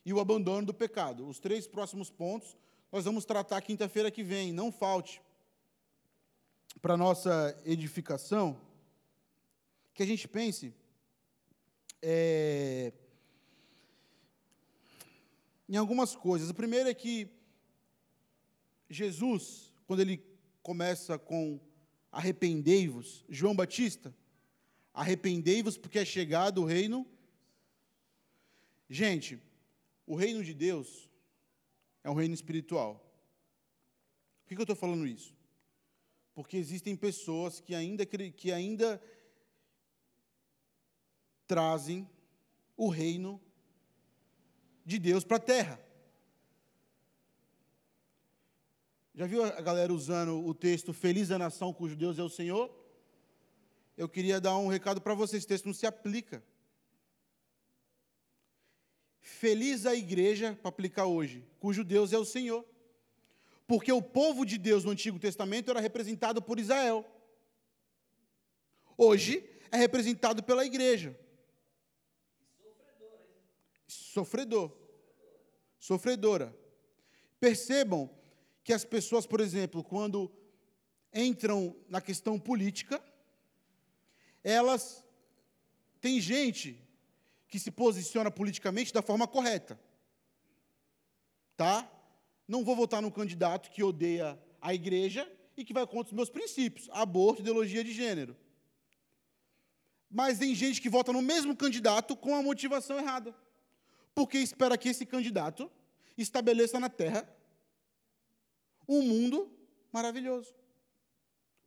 e 0.05 0.13
o 0.13 0.21
abandono 0.21 0.67
do 0.67 0.75
pecado. 0.75 1.27
Os 1.27 1.39
três 1.39 1.67
próximos 1.67 2.11
pontos 2.11 2.57
nós 2.93 3.05
vamos 3.05 3.25
tratar 3.25 3.61
quinta-feira 3.63 4.11
que 4.11 4.23
vem, 4.23 4.53
não 4.53 4.71
falte 4.71 5.21
para 6.81 6.97
nossa 6.97 7.61
edificação, 7.65 8.61
que 9.93 10.03
a 10.03 10.07
gente 10.07 10.29
pense 10.29 10.75
é, 12.01 12.93
em 15.69 15.77
algumas 15.77 16.15
coisas. 16.15 16.49
O 16.49 16.55
primeiro 16.55 16.89
é 16.89 16.95
que 16.95 17.36
Jesus, 18.89 19.73
quando 19.87 20.01
ele 20.01 20.23
começa 20.63 21.19
com 21.19 21.61
arrependei-vos, 22.11 23.25
João 23.29 23.55
Batista, 23.55 24.15
arrependei-vos 24.95 25.77
porque 25.77 25.99
é 25.99 26.05
chegado 26.05 26.63
o 26.63 26.65
reino. 26.65 27.07
Gente, 28.89 29.41
o 30.07 30.15
reino 30.15 30.43
de 30.43 30.55
Deus 30.55 31.11
é 32.03 32.11
um 32.11 32.15
reino 32.15 32.35
espiritual. 32.35 33.03
Por 34.45 34.55
que 34.55 34.61
eu 34.61 34.63
estou 34.63 34.77
falando 34.77 35.07
isso? 35.07 35.35
Porque 36.35 36.57
existem 36.57 36.95
pessoas 36.95 37.61
que 37.61 37.75
ainda, 37.75 38.07
que 38.07 38.53
ainda 38.53 39.03
trazem 41.47 42.09
o 42.77 42.89
reino 42.89 43.41
de 44.85 44.99
Deus 44.99 45.25
para 45.25 45.39
a 45.39 45.41
terra. 45.41 45.86
Já 49.17 49.25
viu 49.25 49.43
a 49.43 49.63
galera 49.63 49.95
usando 49.95 50.45
o 50.47 50.53
texto 50.53 50.93
Feliz 50.93 51.31
a 51.31 51.39
nação 51.39 51.73
cujo 51.73 51.97
Deus 51.97 52.19
é 52.19 52.23
o 52.23 52.29
Senhor? 52.29 52.71
Eu 53.97 54.11
queria 54.11 54.39
dar 54.39 54.59
um 54.59 54.67
recado 54.67 55.01
para 55.01 55.15
vocês: 55.15 55.41
esse 55.41 55.49
texto 55.49 55.65
não 55.65 55.73
se 55.73 55.87
aplica. 55.87 56.45
Feliz 59.19 59.87
a 59.87 59.95
igreja, 59.95 60.55
para 60.61 60.69
aplicar 60.69 61.07
hoje, 61.07 61.43
cujo 61.59 61.83
Deus 61.83 62.13
é 62.13 62.19
o 62.19 62.27
Senhor. 62.27 62.63
Porque 63.67 63.91
o 63.91 64.03
povo 64.03 64.45
de 64.45 64.59
Deus 64.59 64.85
no 64.85 64.91
Antigo 64.91 65.19
Testamento 65.19 65.71
era 65.71 65.81
representado 65.81 66.43
por 66.43 66.61
Israel. 66.61 67.03
Hoje 68.99 69.49
é 69.73 69.79
representado 69.79 70.43
pela 70.43 70.67
igreja. 70.67 71.19
Sofredor. 73.87 74.71
Sofredora. 75.79 76.55
Percebam 77.41 78.11
que 78.67 78.73
as 78.73 78.85
pessoas, 78.85 79.29
por 79.29 79.41
exemplo, 79.41 79.85
quando 79.85 80.29
entram 81.15 81.77
na 81.89 82.01
questão 82.01 82.37
política, 82.37 83.01
elas 84.43 85.05
tem 86.01 86.21
gente 86.21 86.77
que 87.47 87.61
se 87.61 87.71
posiciona 87.71 88.29
politicamente 88.29 88.93
da 88.93 89.01
forma 89.01 89.29
correta. 89.29 89.79
Tá? 91.57 91.89
Não 92.49 92.65
vou 92.65 92.75
votar 92.75 93.01
num 93.01 93.11
candidato 93.11 93.71
que 93.71 93.85
odeia 93.85 94.37
a 94.61 94.75
igreja 94.75 95.33
e 95.57 95.65
que 95.65 95.73
vai 95.73 95.87
contra 95.87 96.11
os 96.11 96.17
meus 96.17 96.29
princípios, 96.29 96.89
aborto, 96.91 97.43
ideologia 97.43 97.85
de 97.85 97.93
gênero. 97.93 98.37
Mas 100.11 100.41
tem 100.41 100.53
gente 100.57 100.83
que 100.83 100.91
vota 100.91 101.13
no 101.13 101.23
mesmo 101.23 101.55
candidato 101.55 102.17
com 102.17 102.35
a 102.35 102.43
motivação 102.43 102.99
errada. 102.99 103.33
porque 104.13 104.39
espera 104.39 104.77
que 104.77 104.89
esse 104.89 105.07
candidato 105.07 105.71
estabeleça 106.19 106.81
na 106.81 106.89
terra 106.89 107.36
um 108.89 109.03
mundo 109.03 109.51
maravilhoso. 109.93 110.55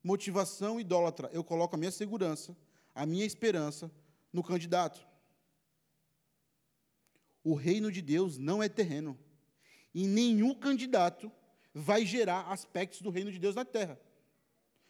Motivação 0.04 0.80
idólatra. 0.80 1.30
Eu 1.34 1.44
coloco 1.44 1.76
a 1.76 1.78
minha 1.78 1.92
segurança, 1.92 2.56
a 2.96 3.06
minha 3.06 3.26
esperança 3.26 3.92
no 4.32 4.44
candidato. 4.44 5.06
O 7.44 7.54
reino 7.54 7.92
de 7.92 8.02
Deus 8.02 8.38
não 8.38 8.62
é 8.62 8.70
terreno. 8.70 9.18
E 9.94 10.06
nenhum 10.06 10.54
candidato 10.54 11.32
vai 11.74 12.06
gerar 12.06 12.52
aspectos 12.52 13.02
do 13.02 13.10
reino 13.10 13.32
de 13.32 13.40
Deus 13.40 13.56
na 13.56 13.66
terra. 13.66 14.00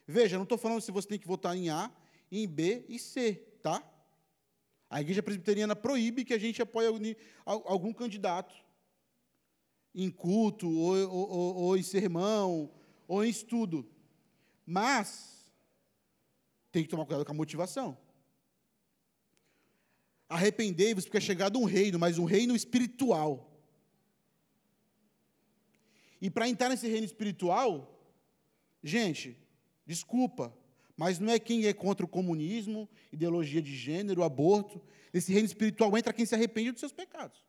Veja, 0.05 0.37
não 0.37 0.43
estou 0.43 0.57
falando 0.57 0.81
se 0.81 0.91
você 0.91 1.07
tem 1.07 1.19
que 1.19 1.27
votar 1.27 1.55
em 1.55 1.69
A, 1.69 1.91
em 2.31 2.47
B 2.47 2.85
e 2.89 2.97
C, 2.97 3.35
tá? 3.61 3.83
A 4.89 5.01
igreja 5.01 5.21
presbiteriana 5.21 5.75
proíbe 5.75 6.25
que 6.25 6.33
a 6.33 6.37
gente 6.39 6.61
apoie 6.61 6.87
algum 7.45 7.93
candidato 7.93 8.55
em 9.93 10.09
culto, 10.09 10.69
ou, 10.69 11.09
ou, 11.09 11.55
ou, 11.55 11.77
em 11.77 11.83
sermão, 11.83 12.71
ou 13.07 13.23
em 13.23 13.29
estudo. 13.29 13.87
Mas, 14.65 15.51
tem 16.71 16.83
que 16.83 16.89
tomar 16.89 17.05
cuidado 17.05 17.25
com 17.25 17.31
a 17.31 17.35
motivação. 17.35 17.97
Arrependei-vos, 20.27 21.05
porque 21.05 21.17
é 21.17 21.21
chegado 21.21 21.57
um 21.57 21.65
reino, 21.65 21.97
mas 21.97 22.19
um 22.19 22.25
reino 22.25 22.55
espiritual. 22.55 23.49
E 26.21 26.29
para 26.29 26.47
entrar 26.47 26.69
nesse 26.69 26.87
reino 26.87 27.05
espiritual, 27.05 27.99
gente, 28.83 29.37
desculpa, 29.85 30.55
mas 30.95 31.17
não 31.17 31.31
é 31.31 31.39
quem 31.39 31.65
é 31.65 31.73
contra 31.73 32.05
o 32.05 32.09
comunismo, 32.09 32.87
ideologia 33.11 33.61
de 33.61 33.75
gênero, 33.75 34.21
aborto. 34.21 34.81
Nesse 35.13 35.31
reino 35.31 35.47
espiritual 35.47 35.97
entra 35.97 36.13
quem 36.13 36.25
se 36.25 36.35
arrepende 36.35 36.71
dos 36.71 36.81
seus 36.81 36.91
pecados. 36.91 37.41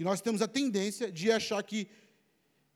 E 0.00 0.02
nós 0.02 0.22
temos 0.22 0.40
a 0.40 0.48
tendência 0.48 1.12
de 1.12 1.30
achar 1.30 1.62
que 1.62 1.86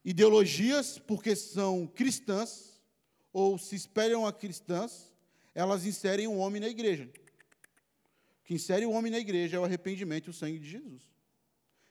ideologias, 0.03 0.99
porque 0.99 1.35
são 1.35 1.87
cristãs, 1.87 2.79
ou 3.33 3.57
se 3.57 3.75
espelham 3.75 4.27
a 4.27 4.31
cristãs, 4.31 5.11
elas 5.55 5.87
inserem 5.87 6.27
o 6.27 6.37
homem 6.37 6.61
na 6.61 6.69
igreja. 6.69 7.09
O 8.41 8.43
que 8.45 8.53
insere 8.53 8.85
o 8.85 8.91
homem 8.91 9.11
na 9.11 9.17
igreja 9.17 9.57
é 9.57 9.59
o 9.59 9.65
arrependimento 9.65 10.27
e 10.27 10.29
o 10.29 10.33
sangue 10.33 10.59
de 10.59 10.69
Jesus. 10.69 11.01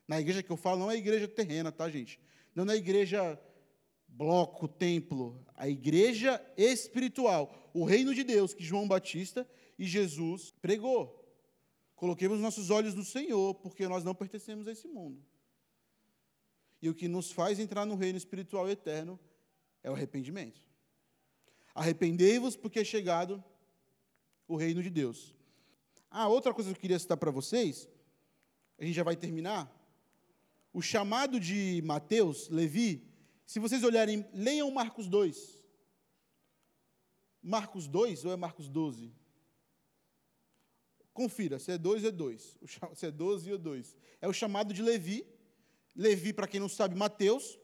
Na 0.07 0.21
igreja 0.21 0.41
que 0.41 0.53
eu 0.53 0.57
falo, 0.57 0.79
não 0.79 0.91
é 0.91 0.95
a 0.95 0.99
igreja 0.99 1.27
terrena, 1.27 1.73
tá, 1.73 1.91
gente? 1.91 2.21
Não 2.55 2.71
é 2.71 2.77
igreja 2.77 3.37
bloco, 4.07 4.69
templo, 4.69 5.45
a 5.57 5.69
igreja 5.69 6.41
espiritual, 6.57 7.73
o 7.75 7.85
reino 7.85 8.15
de 8.15 8.23
Deus 8.23 8.55
que 8.55 8.63
João 8.63 8.87
Batista 8.87 9.45
e 9.77 9.85
Jesus 9.85 10.55
pregou. 10.63 11.24
Coloquemos 11.95 12.41
nossos 12.41 12.71
olhos 12.71 12.95
no 12.95 13.05
Senhor, 13.05 13.55
porque 13.55 13.87
nós 13.87 14.05
não 14.05 14.15
pertencemos 14.15 14.67
a 14.67 14.73
esse 14.73 14.89
mundo. 14.89 15.25
E 16.83 16.89
o 16.89 16.95
que 16.95 17.09
nos 17.09 17.31
faz 17.31 17.59
entrar 17.59 17.87
no 17.87 17.95
reino 17.95 18.19
espiritual 18.19 18.69
eterno 18.69 19.19
é 19.83 19.91
o 19.91 19.95
arrependimento. 19.95 20.61
Arrependei-vos, 21.75 22.57
porque 22.57 22.81
é 22.81 22.85
chegado 22.85 23.43
o 24.47 24.57
reino 24.57 24.83
de 24.83 24.91
Deus. 24.91 25.35
Ah, 26.11 26.29
outra 26.29 26.53
coisa 26.53 26.71
que 26.71 26.77
eu 26.77 26.81
queria 26.81 26.99
citar 26.99 27.17
para 27.17 27.31
vocês, 27.31 27.89
a 28.79 28.85
gente 28.85 28.95
já 28.95 29.03
vai 29.03 29.17
terminar. 29.17 29.71
O 30.73 30.83
chamado 30.83 31.41
de 31.41 31.83
Mateus, 31.85 32.49
Levi, 32.49 33.07
se 33.47 33.59
vocês 33.59 33.83
olharem, 33.83 34.27
leiam 34.33 34.71
Marcos 34.71 35.09
2. 35.09 35.61
Marcos 37.43 37.87
2 37.87 38.25
ou 38.25 38.33
é 38.33 38.37
Marcos 38.37 38.69
12? 38.69 39.13
Confira, 41.15 41.61
se 41.61 41.71
é 41.71 41.79
2 41.79 42.03
ou 42.03 42.09
é 42.09 42.13
2. 42.13 42.59
Se 42.95 43.07
é 43.07 43.11
12 43.11 43.53
ou 43.53 43.59
2. 43.59 43.97
É 44.21 44.29
o 44.29 44.33
chamado 44.33 44.75
de 44.75 44.83
Levi. 44.83 45.25
Levi, 45.95 46.33
para 46.33 46.49
quem 46.49 46.59
não 46.59 46.69
sabe, 46.69 46.97
Mateus, 46.97 47.57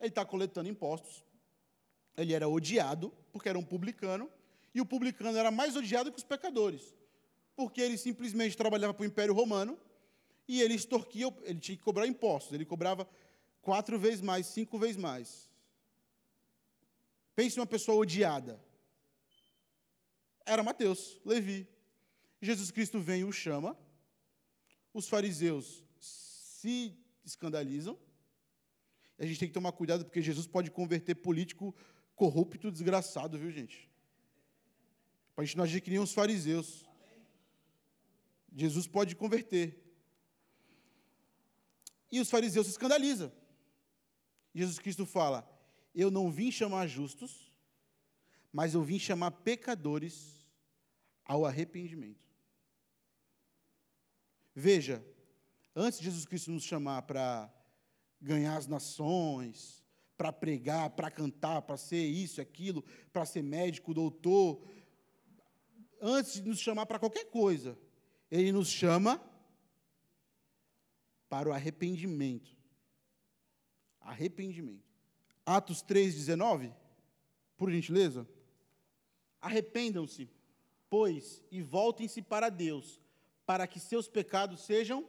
ele 0.00 0.08
está 0.08 0.24
coletando 0.24 0.68
impostos. 0.68 1.22
Ele 2.16 2.32
era 2.32 2.48
odiado, 2.48 3.12
porque 3.30 3.50
era 3.50 3.58
um 3.58 3.64
publicano, 3.64 4.30
e 4.74 4.80
o 4.80 4.86
publicano 4.86 5.36
era 5.36 5.50
mais 5.50 5.76
odiado 5.76 6.10
que 6.10 6.18
os 6.18 6.24
pecadores, 6.24 6.94
porque 7.54 7.80
ele 7.80 7.98
simplesmente 7.98 8.56
trabalhava 8.56 8.94
para 8.94 9.02
o 9.02 9.06
Império 9.06 9.34
Romano 9.34 9.78
e 10.48 10.60
ele 10.62 10.74
extorquia, 10.74 11.32
ele 11.42 11.60
tinha 11.60 11.76
que 11.76 11.82
cobrar 11.82 12.06
impostos, 12.06 12.52
ele 12.52 12.64
cobrava 12.64 13.08
quatro 13.60 13.98
vezes 13.98 14.20
mais, 14.20 14.46
cinco 14.46 14.78
vezes 14.78 14.96
mais. 14.96 15.50
Pense 17.36 17.56
em 17.56 17.60
uma 17.60 17.66
pessoa 17.66 17.98
odiada. 17.98 18.60
Era 20.46 20.62
Mateus, 20.62 21.20
Levi. 21.24 21.73
Jesus 22.44 22.70
Cristo 22.70 23.00
vem 23.00 23.20
e 23.20 23.24
o 23.24 23.32
chama. 23.32 23.76
Os 24.92 25.08
fariseus 25.08 25.84
se 25.98 26.96
escandalizam. 27.24 27.98
A 29.18 29.26
gente 29.26 29.38
tem 29.38 29.48
que 29.48 29.54
tomar 29.54 29.72
cuidado, 29.72 30.04
porque 30.04 30.20
Jesus 30.20 30.46
pode 30.46 30.70
converter 30.70 31.14
político 31.14 31.74
corrupto, 32.14 32.70
desgraçado, 32.70 33.38
viu, 33.38 33.50
gente? 33.50 33.90
Para 35.34 35.42
a 35.42 35.44
gente 35.46 35.56
não 35.56 35.64
agir 35.64 35.80
que 35.80 35.90
nem 35.90 35.98
os 35.98 36.12
fariseus. 36.12 36.86
Jesus 38.54 38.86
pode 38.86 39.16
converter. 39.16 39.82
E 42.10 42.20
os 42.20 42.30
fariseus 42.30 42.66
se 42.66 42.72
escandalizam. 42.72 43.32
Jesus 44.54 44.78
Cristo 44.78 45.04
fala: 45.04 45.48
Eu 45.92 46.10
não 46.10 46.30
vim 46.30 46.52
chamar 46.52 46.86
justos, 46.86 47.52
mas 48.52 48.74
eu 48.74 48.82
vim 48.82 48.98
chamar 48.98 49.32
pecadores 49.32 50.46
ao 51.24 51.44
arrependimento. 51.44 52.23
Veja, 54.54 55.04
antes 55.74 55.98
de 55.98 56.04
Jesus 56.04 56.24
Cristo 56.24 56.50
nos 56.50 56.62
chamar 56.62 57.02
para 57.02 57.52
ganhar 58.20 58.56
as 58.56 58.66
nações, 58.66 59.84
para 60.16 60.32
pregar, 60.32 60.90
para 60.90 61.10
cantar, 61.10 61.62
para 61.62 61.76
ser 61.76 62.04
isso, 62.04 62.40
aquilo, 62.40 62.82
para 63.12 63.26
ser 63.26 63.42
médico, 63.42 63.92
doutor, 63.92 64.62
antes 66.00 66.34
de 66.34 66.48
nos 66.48 66.60
chamar 66.60 66.86
para 66.86 66.98
qualquer 66.98 67.24
coisa, 67.24 67.76
ele 68.30 68.52
nos 68.52 68.68
chama 68.68 69.20
para 71.28 71.48
o 71.48 71.52
arrependimento. 71.52 72.56
Arrependimento. 74.00 74.84
Atos 75.44 75.82
3,19, 75.82 76.72
por 77.56 77.70
gentileza. 77.70 78.28
Arrependam-se, 79.40 80.30
pois, 80.88 81.42
e 81.50 81.60
voltem-se 81.60 82.22
para 82.22 82.48
Deus, 82.48 83.00
para 83.46 83.66
que 83.66 83.78
seus 83.80 84.08
pecados 84.08 84.62
sejam. 84.62 85.06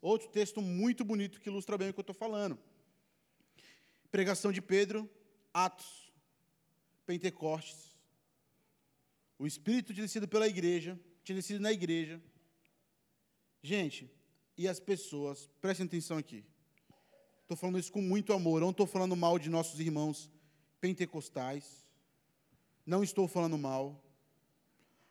Outro 0.00 0.28
texto 0.28 0.60
muito 0.60 1.04
bonito 1.04 1.40
que 1.40 1.48
ilustra 1.48 1.78
bem 1.78 1.90
o 1.90 1.94
que 1.94 2.00
eu 2.00 2.02
estou 2.02 2.14
falando. 2.14 2.58
Pregação 4.10 4.52
de 4.52 4.60
Pedro, 4.60 5.08
Atos, 5.52 6.12
Pentecostes. 7.06 7.94
O 9.38 9.46
Espírito 9.46 9.92
descido 9.92 10.28
pela 10.28 10.46
igreja, 10.46 10.98
descido 11.24 11.60
na 11.60 11.72
igreja. 11.72 12.20
Gente, 13.62 14.10
e 14.56 14.68
as 14.68 14.78
pessoas, 14.78 15.48
prestem 15.60 15.86
atenção 15.86 16.16
aqui. 16.18 16.44
Estou 17.42 17.56
falando 17.56 17.78
isso 17.78 17.92
com 17.92 18.00
muito 18.00 18.32
amor. 18.32 18.60
Não 18.60 18.70
estou 18.70 18.86
falando 18.86 19.16
mal 19.16 19.38
de 19.38 19.50
nossos 19.50 19.80
irmãos 19.80 20.30
pentecostais. 20.80 21.84
Não 22.86 23.02
estou 23.02 23.26
falando 23.26 23.58
mal. 23.58 24.02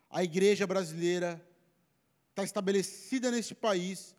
A 0.09 0.23
igreja 0.23 0.65
brasileira 0.65 1.43
está 2.33 2.43
estabelecida 2.43 3.29
neste 3.29 3.53
país 3.53 4.15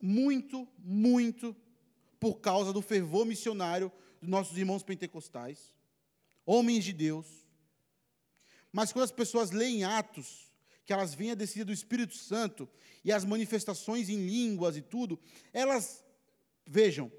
muito, 0.00 0.68
muito 0.78 1.56
por 2.20 2.36
causa 2.36 2.72
do 2.72 2.82
fervor 2.82 3.24
missionário 3.24 3.90
dos 4.20 4.28
nossos 4.28 4.56
irmãos 4.56 4.82
pentecostais, 4.82 5.74
homens 6.44 6.84
de 6.84 6.92
Deus. 6.92 7.26
Mas 8.70 8.92
quando 8.92 9.04
as 9.04 9.12
pessoas 9.12 9.50
leem 9.50 9.84
Atos, 9.84 10.52
que 10.84 10.92
elas 10.92 11.14
vêm 11.14 11.30
a 11.30 11.34
descida 11.34 11.64
do 11.64 11.72
Espírito 11.72 12.14
Santo 12.14 12.68
e 13.02 13.10
as 13.10 13.24
manifestações 13.24 14.08
em 14.08 14.26
línguas 14.26 14.76
e 14.76 14.82
tudo, 14.82 15.18
elas 15.52 16.04
Vejam, 16.66 17.12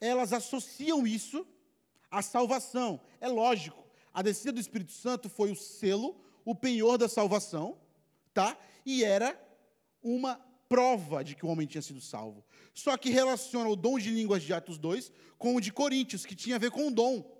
elas 0.00 0.32
associam 0.32 1.04
isso 1.04 1.44
à 2.08 2.22
salvação. 2.22 3.00
É 3.20 3.26
lógico, 3.26 3.84
a 4.12 4.22
descida 4.22 4.52
do 4.52 4.60
Espírito 4.60 4.92
Santo 4.92 5.28
foi 5.28 5.50
o 5.50 5.56
selo, 5.56 6.24
o 6.44 6.54
penhor 6.54 6.96
da 6.96 7.08
salvação, 7.08 7.76
tá? 8.34 8.58
E 8.84 9.04
era 9.04 9.40
uma 10.02 10.34
prova 10.68 11.22
de 11.22 11.34
que 11.34 11.46
o 11.46 11.48
homem 11.48 11.66
tinha 11.66 11.80
sido 11.80 12.00
salvo. 12.00 12.44
Só 12.74 12.96
que 12.96 13.08
relaciona 13.08 13.68
o 13.68 13.76
dom 13.76 13.98
de 13.98 14.10
línguas 14.10 14.42
de 14.42 14.52
Atos 14.52 14.76
2 14.76 15.12
com 15.38 15.54
o 15.54 15.60
de 15.60 15.72
Coríntios, 15.72 16.26
que 16.26 16.34
tinha 16.34 16.56
a 16.56 16.58
ver 16.58 16.70
com 16.72 16.88
o 16.88 16.90
dom. 16.90 17.32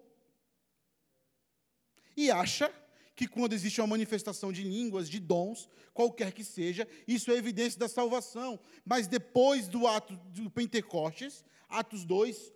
E 2.17 2.31
acha 2.31 2.73
que 3.17 3.27
quando 3.27 3.53
existe 3.53 3.81
uma 3.81 3.89
manifestação 3.89 4.53
de 4.53 4.63
línguas, 4.63 5.09
de 5.09 5.21
dons, 5.21 5.69
qualquer 5.93 6.33
que 6.33 6.45
seja, 6.45 6.87
isso 7.07 7.31
é 7.31 7.35
evidência 7.35 7.79
da 7.79 7.89
salvação. 7.89 8.59
Mas 8.85 9.07
depois 9.07 9.69
do 9.69 9.87
ato 9.87 10.17
do 10.31 10.51
Pentecostes, 10.51 11.45
Atos 11.69 12.05
2, 12.05 12.53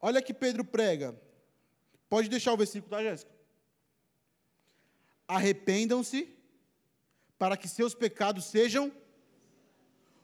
olha 0.00 0.22
que 0.22 0.34
Pedro 0.34 0.64
prega. 0.64 1.20
Pode 2.08 2.28
deixar 2.28 2.52
o 2.52 2.56
versículo, 2.56 2.90
tá, 2.90 3.02
Jéssica? 3.02 3.32
Arrependam-se 5.26 6.41
para 7.42 7.56
que 7.56 7.66
seus 7.66 7.92
pecados 7.92 8.44
sejam. 8.44 8.92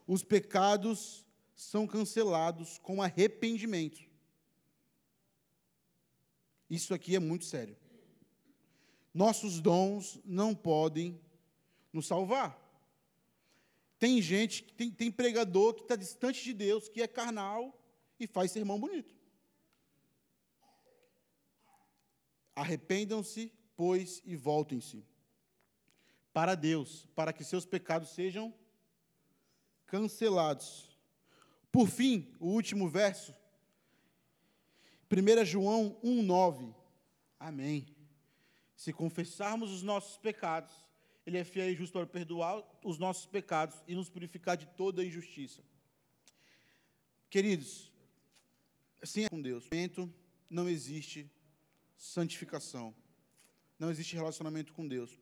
Os 0.06 0.22
pecados 0.22 1.26
são 1.52 1.84
cancelados 1.84 2.78
com 2.78 3.02
arrependimento. 3.02 4.08
Isso 6.70 6.94
aqui 6.94 7.16
é 7.16 7.18
muito 7.18 7.44
sério. 7.44 7.76
Nossos 9.12 9.58
dons 9.58 10.20
não 10.24 10.54
podem 10.54 11.20
nos 11.92 12.06
salvar. 12.06 12.56
Tem 13.98 14.22
gente, 14.22 14.62
tem, 14.74 14.88
tem 14.88 15.10
pregador 15.10 15.74
que 15.74 15.82
está 15.82 15.96
distante 15.96 16.44
de 16.44 16.54
Deus, 16.54 16.88
que 16.88 17.02
é 17.02 17.08
carnal 17.08 17.76
e 18.20 18.28
faz 18.28 18.52
sermão 18.52 18.78
bonito. 18.78 19.12
Arrependam-se, 22.54 23.52
pois, 23.74 24.22
e 24.24 24.36
voltem-se 24.36 25.04
para 26.38 26.54
Deus, 26.54 27.04
para 27.16 27.32
que 27.32 27.42
seus 27.42 27.66
pecados 27.66 28.10
sejam 28.10 28.54
cancelados. 29.86 30.96
Por 31.72 31.88
fim, 31.88 32.32
o 32.38 32.46
último 32.50 32.88
verso, 32.88 33.34
1 35.10 35.44
João 35.44 35.98
1,9. 36.00 36.72
Amém. 37.40 37.88
Se 38.76 38.92
confessarmos 38.92 39.72
os 39.72 39.82
nossos 39.82 40.16
pecados, 40.16 40.72
Ele 41.26 41.38
é 41.38 41.42
fiel 41.42 41.72
e 41.72 41.74
justo 41.74 41.94
para 41.94 42.06
perdoar 42.06 42.62
os 42.84 43.00
nossos 43.00 43.26
pecados 43.26 43.82
e 43.88 43.96
nos 43.96 44.08
purificar 44.08 44.56
de 44.56 44.66
toda 44.76 45.04
injustiça. 45.04 45.60
Queridos, 47.28 47.90
assim 49.02 49.24
é 49.24 49.28
com 49.28 49.42
Deus. 49.42 49.68
Não 50.48 50.68
existe 50.68 51.28
santificação. 51.96 52.94
Não 53.76 53.90
existe 53.90 54.14
relacionamento 54.14 54.72
com 54.72 54.86
Deus. 54.86 55.18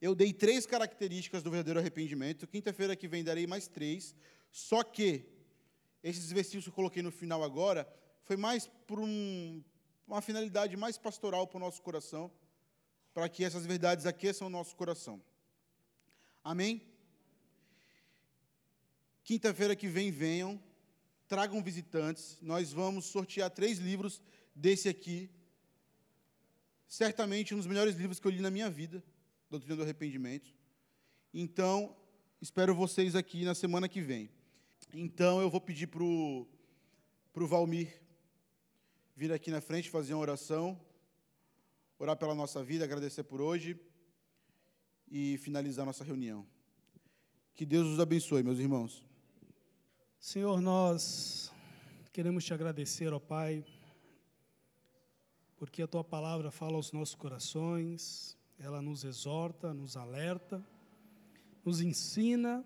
Eu 0.00 0.14
dei 0.14 0.32
três 0.32 0.66
características 0.66 1.42
do 1.42 1.50
verdadeiro 1.50 1.80
arrependimento. 1.80 2.46
Quinta-feira 2.46 2.94
que 2.94 3.08
vem 3.08 3.24
darei 3.24 3.46
mais 3.46 3.66
três. 3.66 4.14
Só 4.50 4.82
que 4.82 5.24
esses 6.02 6.30
versículos 6.30 6.64
que 6.64 6.70
eu 6.70 6.74
coloquei 6.74 7.02
no 7.02 7.10
final 7.10 7.42
agora 7.42 7.88
foi 8.22 8.36
mais 8.36 8.66
por 8.86 9.00
um, 9.00 9.62
uma 10.06 10.20
finalidade 10.20 10.76
mais 10.76 10.98
pastoral 10.98 11.46
para 11.46 11.56
o 11.56 11.60
nosso 11.60 11.80
coração, 11.82 12.30
para 13.14 13.28
que 13.28 13.44
essas 13.44 13.64
verdades 13.64 14.06
aqueçam 14.06 14.46
o 14.46 14.50
nosso 14.50 14.76
coração. 14.76 15.22
Amém? 16.44 16.82
Quinta-feira 19.24 19.74
que 19.74 19.88
vem, 19.88 20.10
venham, 20.10 20.62
tragam 21.26 21.62
visitantes. 21.62 22.38
Nós 22.40 22.72
vamos 22.72 23.06
sortear 23.06 23.50
três 23.50 23.78
livros 23.78 24.22
desse 24.54 24.88
aqui. 24.88 25.30
Certamente 26.86 27.52
um 27.54 27.56
dos 27.56 27.66
melhores 27.66 27.96
livros 27.96 28.20
que 28.20 28.26
eu 28.26 28.30
li 28.30 28.40
na 28.40 28.50
minha 28.50 28.70
vida, 28.70 29.02
Doutrina 29.48 29.76
do 29.76 29.82
Arrependimento. 29.82 30.52
Então, 31.32 31.96
espero 32.40 32.74
vocês 32.74 33.14
aqui 33.14 33.44
na 33.44 33.54
semana 33.54 33.88
que 33.88 34.00
vem. 34.00 34.28
Então, 34.92 35.40
eu 35.40 35.48
vou 35.48 35.60
pedir 35.60 35.86
para 35.86 36.02
o 36.02 36.46
Valmir 37.34 38.00
vir 39.14 39.32
aqui 39.32 39.50
na 39.50 39.62
frente 39.62 39.88
fazer 39.88 40.12
uma 40.12 40.20
oração, 40.20 40.78
orar 41.98 42.16
pela 42.16 42.34
nossa 42.34 42.62
vida, 42.62 42.84
agradecer 42.84 43.24
por 43.24 43.40
hoje 43.40 43.80
e 45.08 45.38
finalizar 45.38 45.86
nossa 45.86 46.04
reunião. 46.04 46.46
Que 47.54 47.64
Deus 47.64 47.86
os 47.86 47.98
abençoe, 47.98 48.42
meus 48.42 48.58
irmãos. 48.58 49.02
Senhor, 50.18 50.60
nós 50.60 51.50
queremos 52.12 52.44
te 52.44 52.52
agradecer, 52.52 53.10
ó 53.12 53.18
Pai, 53.18 53.64
porque 55.56 55.80
a 55.80 55.86
tua 55.86 56.04
palavra 56.04 56.50
fala 56.50 56.76
aos 56.76 56.92
nossos 56.92 57.14
corações, 57.14 58.35
ela 58.58 58.80
nos 58.80 59.04
exorta, 59.04 59.74
nos 59.74 59.96
alerta, 59.96 60.64
nos 61.64 61.80
ensina 61.80 62.64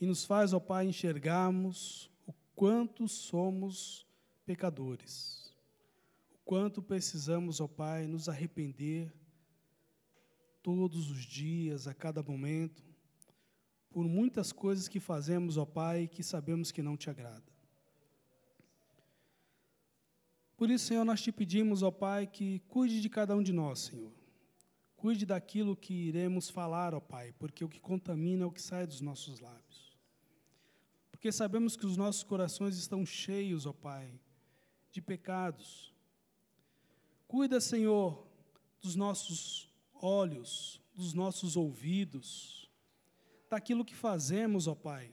e 0.00 0.06
nos 0.06 0.24
faz, 0.24 0.52
ó 0.52 0.60
Pai, 0.60 0.86
enxergarmos 0.86 2.10
o 2.26 2.32
quanto 2.54 3.06
somos 3.06 4.06
pecadores, 4.44 5.54
o 6.32 6.38
quanto 6.44 6.82
precisamos, 6.82 7.60
ó 7.60 7.68
Pai, 7.68 8.06
nos 8.06 8.28
arrepender 8.28 9.12
todos 10.62 11.10
os 11.10 11.24
dias, 11.24 11.86
a 11.86 11.94
cada 11.94 12.22
momento, 12.22 12.82
por 13.90 14.04
muitas 14.04 14.52
coisas 14.52 14.88
que 14.88 14.98
fazemos, 14.98 15.56
ó 15.56 15.66
Pai, 15.66 16.08
que 16.08 16.22
sabemos 16.22 16.72
que 16.72 16.82
não 16.82 16.96
te 16.96 17.10
agrada. 17.10 17.52
Por 20.56 20.70
isso, 20.70 20.86
Senhor, 20.86 21.04
nós 21.04 21.20
te 21.20 21.32
pedimos, 21.32 21.82
ó 21.82 21.90
Pai, 21.90 22.26
que 22.26 22.60
cuide 22.68 23.00
de 23.00 23.08
cada 23.08 23.36
um 23.36 23.42
de 23.42 23.52
nós, 23.52 23.80
Senhor. 23.80 24.21
Cuide 25.02 25.26
daquilo 25.26 25.74
que 25.74 25.92
iremos 25.92 26.48
falar, 26.48 26.94
ó 26.94 27.00
Pai, 27.00 27.34
porque 27.36 27.64
o 27.64 27.68
que 27.68 27.80
contamina 27.80 28.44
é 28.44 28.46
o 28.46 28.52
que 28.52 28.62
sai 28.62 28.86
dos 28.86 29.00
nossos 29.00 29.40
lábios. 29.40 29.98
Porque 31.10 31.32
sabemos 31.32 31.74
que 31.74 31.84
os 31.84 31.96
nossos 31.96 32.22
corações 32.22 32.76
estão 32.76 33.04
cheios, 33.04 33.66
ó 33.66 33.72
Pai, 33.72 34.20
de 34.92 35.02
pecados. 35.02 35.92
Cuida, 37.26 37.60
Senhor, 37.60 38.24
dos 38.80 38.94
nossos 38.94 39.68
olhos, 39.92 40.80
dos 40.94 41.12
nossos 41.12 41.56
ouvidos, 41.56 42.70
daquilo 43.50 43.84
que 43.84 43.96
fazemos, 43.96 44.68
ó 44.68 44.74
Pai, 44.76 45.12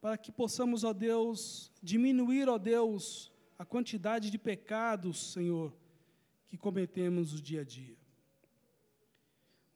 para 0.00 0.16
que 0.16 0.30
possamos, 0.30 0.84
ó 0.84 0.92
Deus, 0.92 1.72
diminuir, 1.82 2.48
ó 2.48 2.58
Deus, 2.58 3.32
a 3.58 3.64
quantidade 3.64 4.30
de 4.30 4.38
pecados, 4.38 5.32
Senhor, 5.32 5.76
que 6.48 6.56
cometemos 6.56 7.32
no 7.32 7.40
dia 7.40 7.62
a 7.62 7.64
dia. 7.64 7.99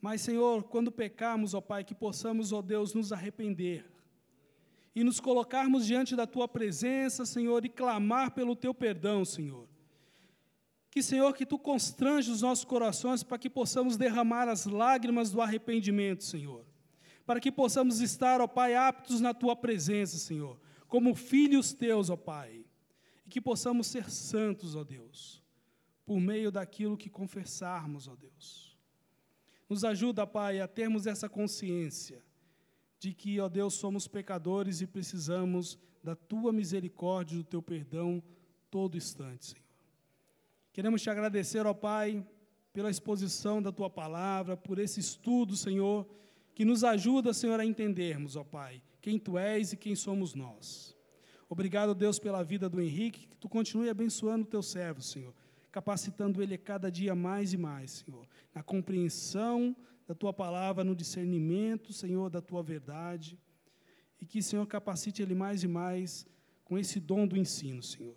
Mas, 0.05 0.21
Senhor, 0.21 0.65
quando 0.65 0.93
pecarmos, 0.93 1.55
ó 1.55 1.63
Pai, 1.63 1.83
que 1.83 1.95
possamos, 1.95 2.53
ó 2.53 2.61
Deus, 2.61 2.93
nos 2.93 3.11
arrepender 3.11 3.91
e 4.95 5.03
nos 5.03 5.19
colocarmos 5.19 5.87
diante 5.87 6.15
da 6.15 6.27
Tua 6.27 6.47
presença, 6.47 7.25
Senhor, 7.25 7.65
e 7.65 7.71
clamar 7.71 8.33
pelo 8.33 8.55
Teu 8.55 8.75
perdão, 8.75 9.25
Senhor. 9.25 9.67
Que, 10.91 11.03
Senhor, 11.03 11.33
que 11.33 11.47
Tu 11.47 11.59
constrange 11.59 12.31
os 12.31 12.43
nossos 12.43 12.67
corações 12.67 13.23
para 13.23 13.39
que 13.39 13.49
possamos 13.49 13.97
derramar 13.97 14.47
as 14.47 14.67
lágrimas 14.67 15.31
do 15.31 15.41
arrependimento, 15.41 16.23
Senhor. 16.23 16.67
Para 17.25 17.41
que 17.41 17.51
possamos 17.51 18.03
estar, 18.03 18.43
ó 18.43 18.47
Pai, 18.47 18.75
aptos 18.75 19.23
na 19.23 19.33
Tua 19.33 19.57
presença, 19.57 20.19
Senhor, 20.19 20.61
como 20.87 21.15
filhos 21.15 21.73
Teus, 21.73 22.11
ó 22.11 22.17
Pai 22.17 22.63
e 23.25 23.31
que 23.31 23.41
possamos 23.41 23.87
ser 23.87 24.11
santos, 24.11 24.77
ó 24.77 24.85
Deus, 24.85 25.43
por 26.05 26.21
meio 26.21 26.53
daquilo 26.53 26.95
que 26.95 27.09
confessarmos, 27.09 28.07
ó 28.07 28.15
Deus. 28.15 28.74
Nos 29.69 29.85
ajuda, 29.85 30.27
Pai, 30.27 30.61
a 30.61 30.69
termos 30.69 31.07
essa 31.07 31.29
consciência 31.29 32.23
de 32.99 33.13
que, 33.13 33.41
ó 33.41 33.49
Deus, 33.49 33.75
somos 33.75 34.07
pecadores 34.07 34.81
e 34.81 34.87
precisamos 34.87 35.79
da 36.03 36.15
tua 36.15 36.53
misericórdia, 36.53 37.39
do 37.39 37.45
teu 37.45 37.63
perdão 37.63 38.23
todo 38.71 38.97
instante, 38.97 39.47
Senhor. 39.47 39.65
Queremos 40.73 41.03
te 41.03 41.09
agradecer, 41.09 41.67
ó 41.67 41.73
Pai, 41.73 42.27
pela 42.73 42.91
exposição 42.91 43.63
da 43.63 43.71
tua 43.71 43.89
palavra, 43.89 44.57
por 44.57 44.79
esse 44.79 45.01
estudo, 45.01 45.57
Senhor, 45.57 46.07
que 46.55 46.65
nos 46.65 46.83
ajuda, 46.83 47.33
Senhor, 47.33 47.59
a 47.61 47.65
entendermos, 47.65 48.37
ó 48.37 48.45
Pai, 48.45 48.83
quem 49.01 49.19
tu 49.19 49.39
és 49.39 49.73
e 49.73 49.77
quem 49.77 49.95
somos 49.95 50.35
nós. 50.35 50.97
Obrigado, 51.49 51.95
Deus, 51.95 52.19
pela 52.19 52.43
vida 52.43 52.69
do 52.69 52.81
Henrique, 52.81 53.29
que 53.29 53.37
tu 53.37 53.49
continue 53.49 53.89
abençoando 53.89 54.45
o 54.45 54.49
teu 54.49 54.63
servo, 54.63 55.01
Senhor, 55.01 55.33
capacitando 55.75 56.41
ele 56.41 56.57
cada 56.57 56.89
dia 56.89 57.17
mais 57.17 57.53
e 57.53 57.57
mais, 57.57 57.91
Senhor, 57.91 58.29
na 58.55 58.63
compreensão 58.63 59.77
da 60.07 60.15
tua 60.15 60.33
palavra, 60.33 60.85
no 60.85 60.95
discernimento, 60.95 61.93
Senhor, 61.93 62.31
da 62.31 62.41
tua 62.41 62.63
verdade, 62.63 63.37
e 64.21 64.25
que, 64.25 64.41
Senhor, 64.41 64.65
capacite 64.69 65.21
ele 65.21 65.35
mais 65.35 65.65
e 65.65 65.67
mais 65.67 66.29
com 66.63 66.79
esse 66.79 67.01
dom 67.01 67.27
do 67.27 67.37
ensino, 67.37 67.83
Senhor. 67.83 68.17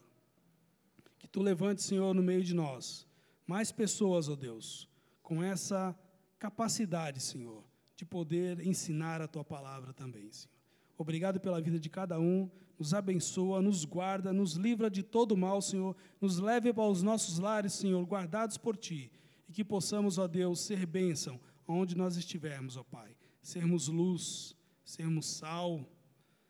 Que 1.17 1.27
tu 1.27 1.41
levante, 1.41 1.81
Senhor, 1.81 2.13
no 2.13 2.21
meio 2.21 2.43
de 2.43 2.53
nós, 2.53 3.07
mais 3.47 3.71
pessoas, 3.71 4.29
ó 4.29 4.35
Deus, 4.35 4.87
com 5.23 5.41
essa 5.41 5.97
capacidade, 6.37 7.19
Senhor, 7.19 7.63
de 7.95 8.05
poder 8.05 8.59
ensinar 8.59 9.19
a 9.19 9.27
tua 9.27 9.43
palavra 9.43 9.93
também, 9.93 10.31
Senhor. 10.31 10.56
Obrigado 10.97 11.39
pela 11.39 11.61
vida 11.61 11.79
de 11.79 11.89
cada 11.89 12.19
um. 12.19 12.49
Nos 12.77 12.93
abençoa, 12.93 13.61
nos 13.61 13.85
guarda, 13.85 14.33
nos 14.33 14.53
livra 14.53 14.89
de 14.89 15.03
todo 15.03 15.37
mal, 15.37 15.61
Senhor, 15.61 15.95
nos 16.21 16.39
leve 16.39 16.71
para 16.73 16.87
os 16.87 17.01
nossos 17.01 17.39
lares, 17.39 17.73
Senhor, 17.73 18.03
guardados 18.05 18.57
por 18.57 18.77
Ti, 18.77 19.11
e 19.47 19.53
que 19.53 19.63
possamos, 19.63 20.17
ó 20.17 20.27
Deus, 20.27 20.59
ser 20.61 20.85
bênção 20.85 21.39
onde 21.67 21.97
nós 21.97 22.17
estivermos, 22.17 22.77
ó 22.77 22.83
Pai, 22.83 23.15
sermos 23.41 23.87
luz, 23.87 24.55
sermos 24.85 25.25
sal, 25.25 25.85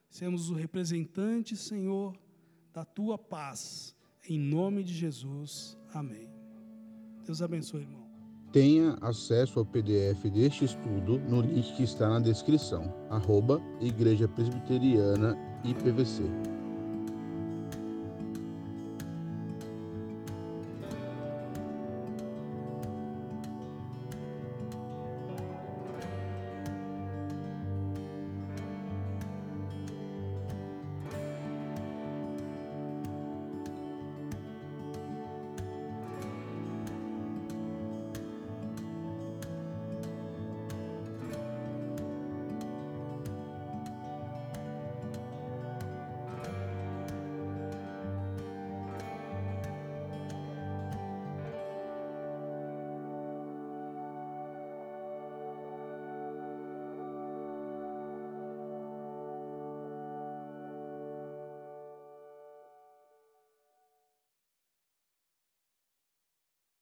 sermos 0.09 0.49
o 0.49 0.53
representante, 0.53 1.55
Senhor, 1.55 2.17
da 2.73 2.85
Tua 2.85 3.17
paz, 3.17 3.95
em 4.27 4.37
nome 4.37 4.83
de 4.83 4.93
Jesus, 4.93 5.77
amém. 5.93 6.29
Deus 7.25 7.41
abençoe, 7.41 7.81
irmão. 7.81 7.96
Tenha 8.51 8.97
acesso 9.01 9.59
ao 9.59 9.65
PDF 9.65 10.23
deste 10.33 10.65
estudo 10.65 11.19
no 11.27 11.41
link 11.41 11.73
que 11.75 11.83
está 11.83 12.07
na 12.07 12.19
descrição, 12.19 12.93
arroba 13.09 13.61
Igreja 13.81 14.27
Presbiteriana 14.27 15.37
IPVC. 15.65 16.56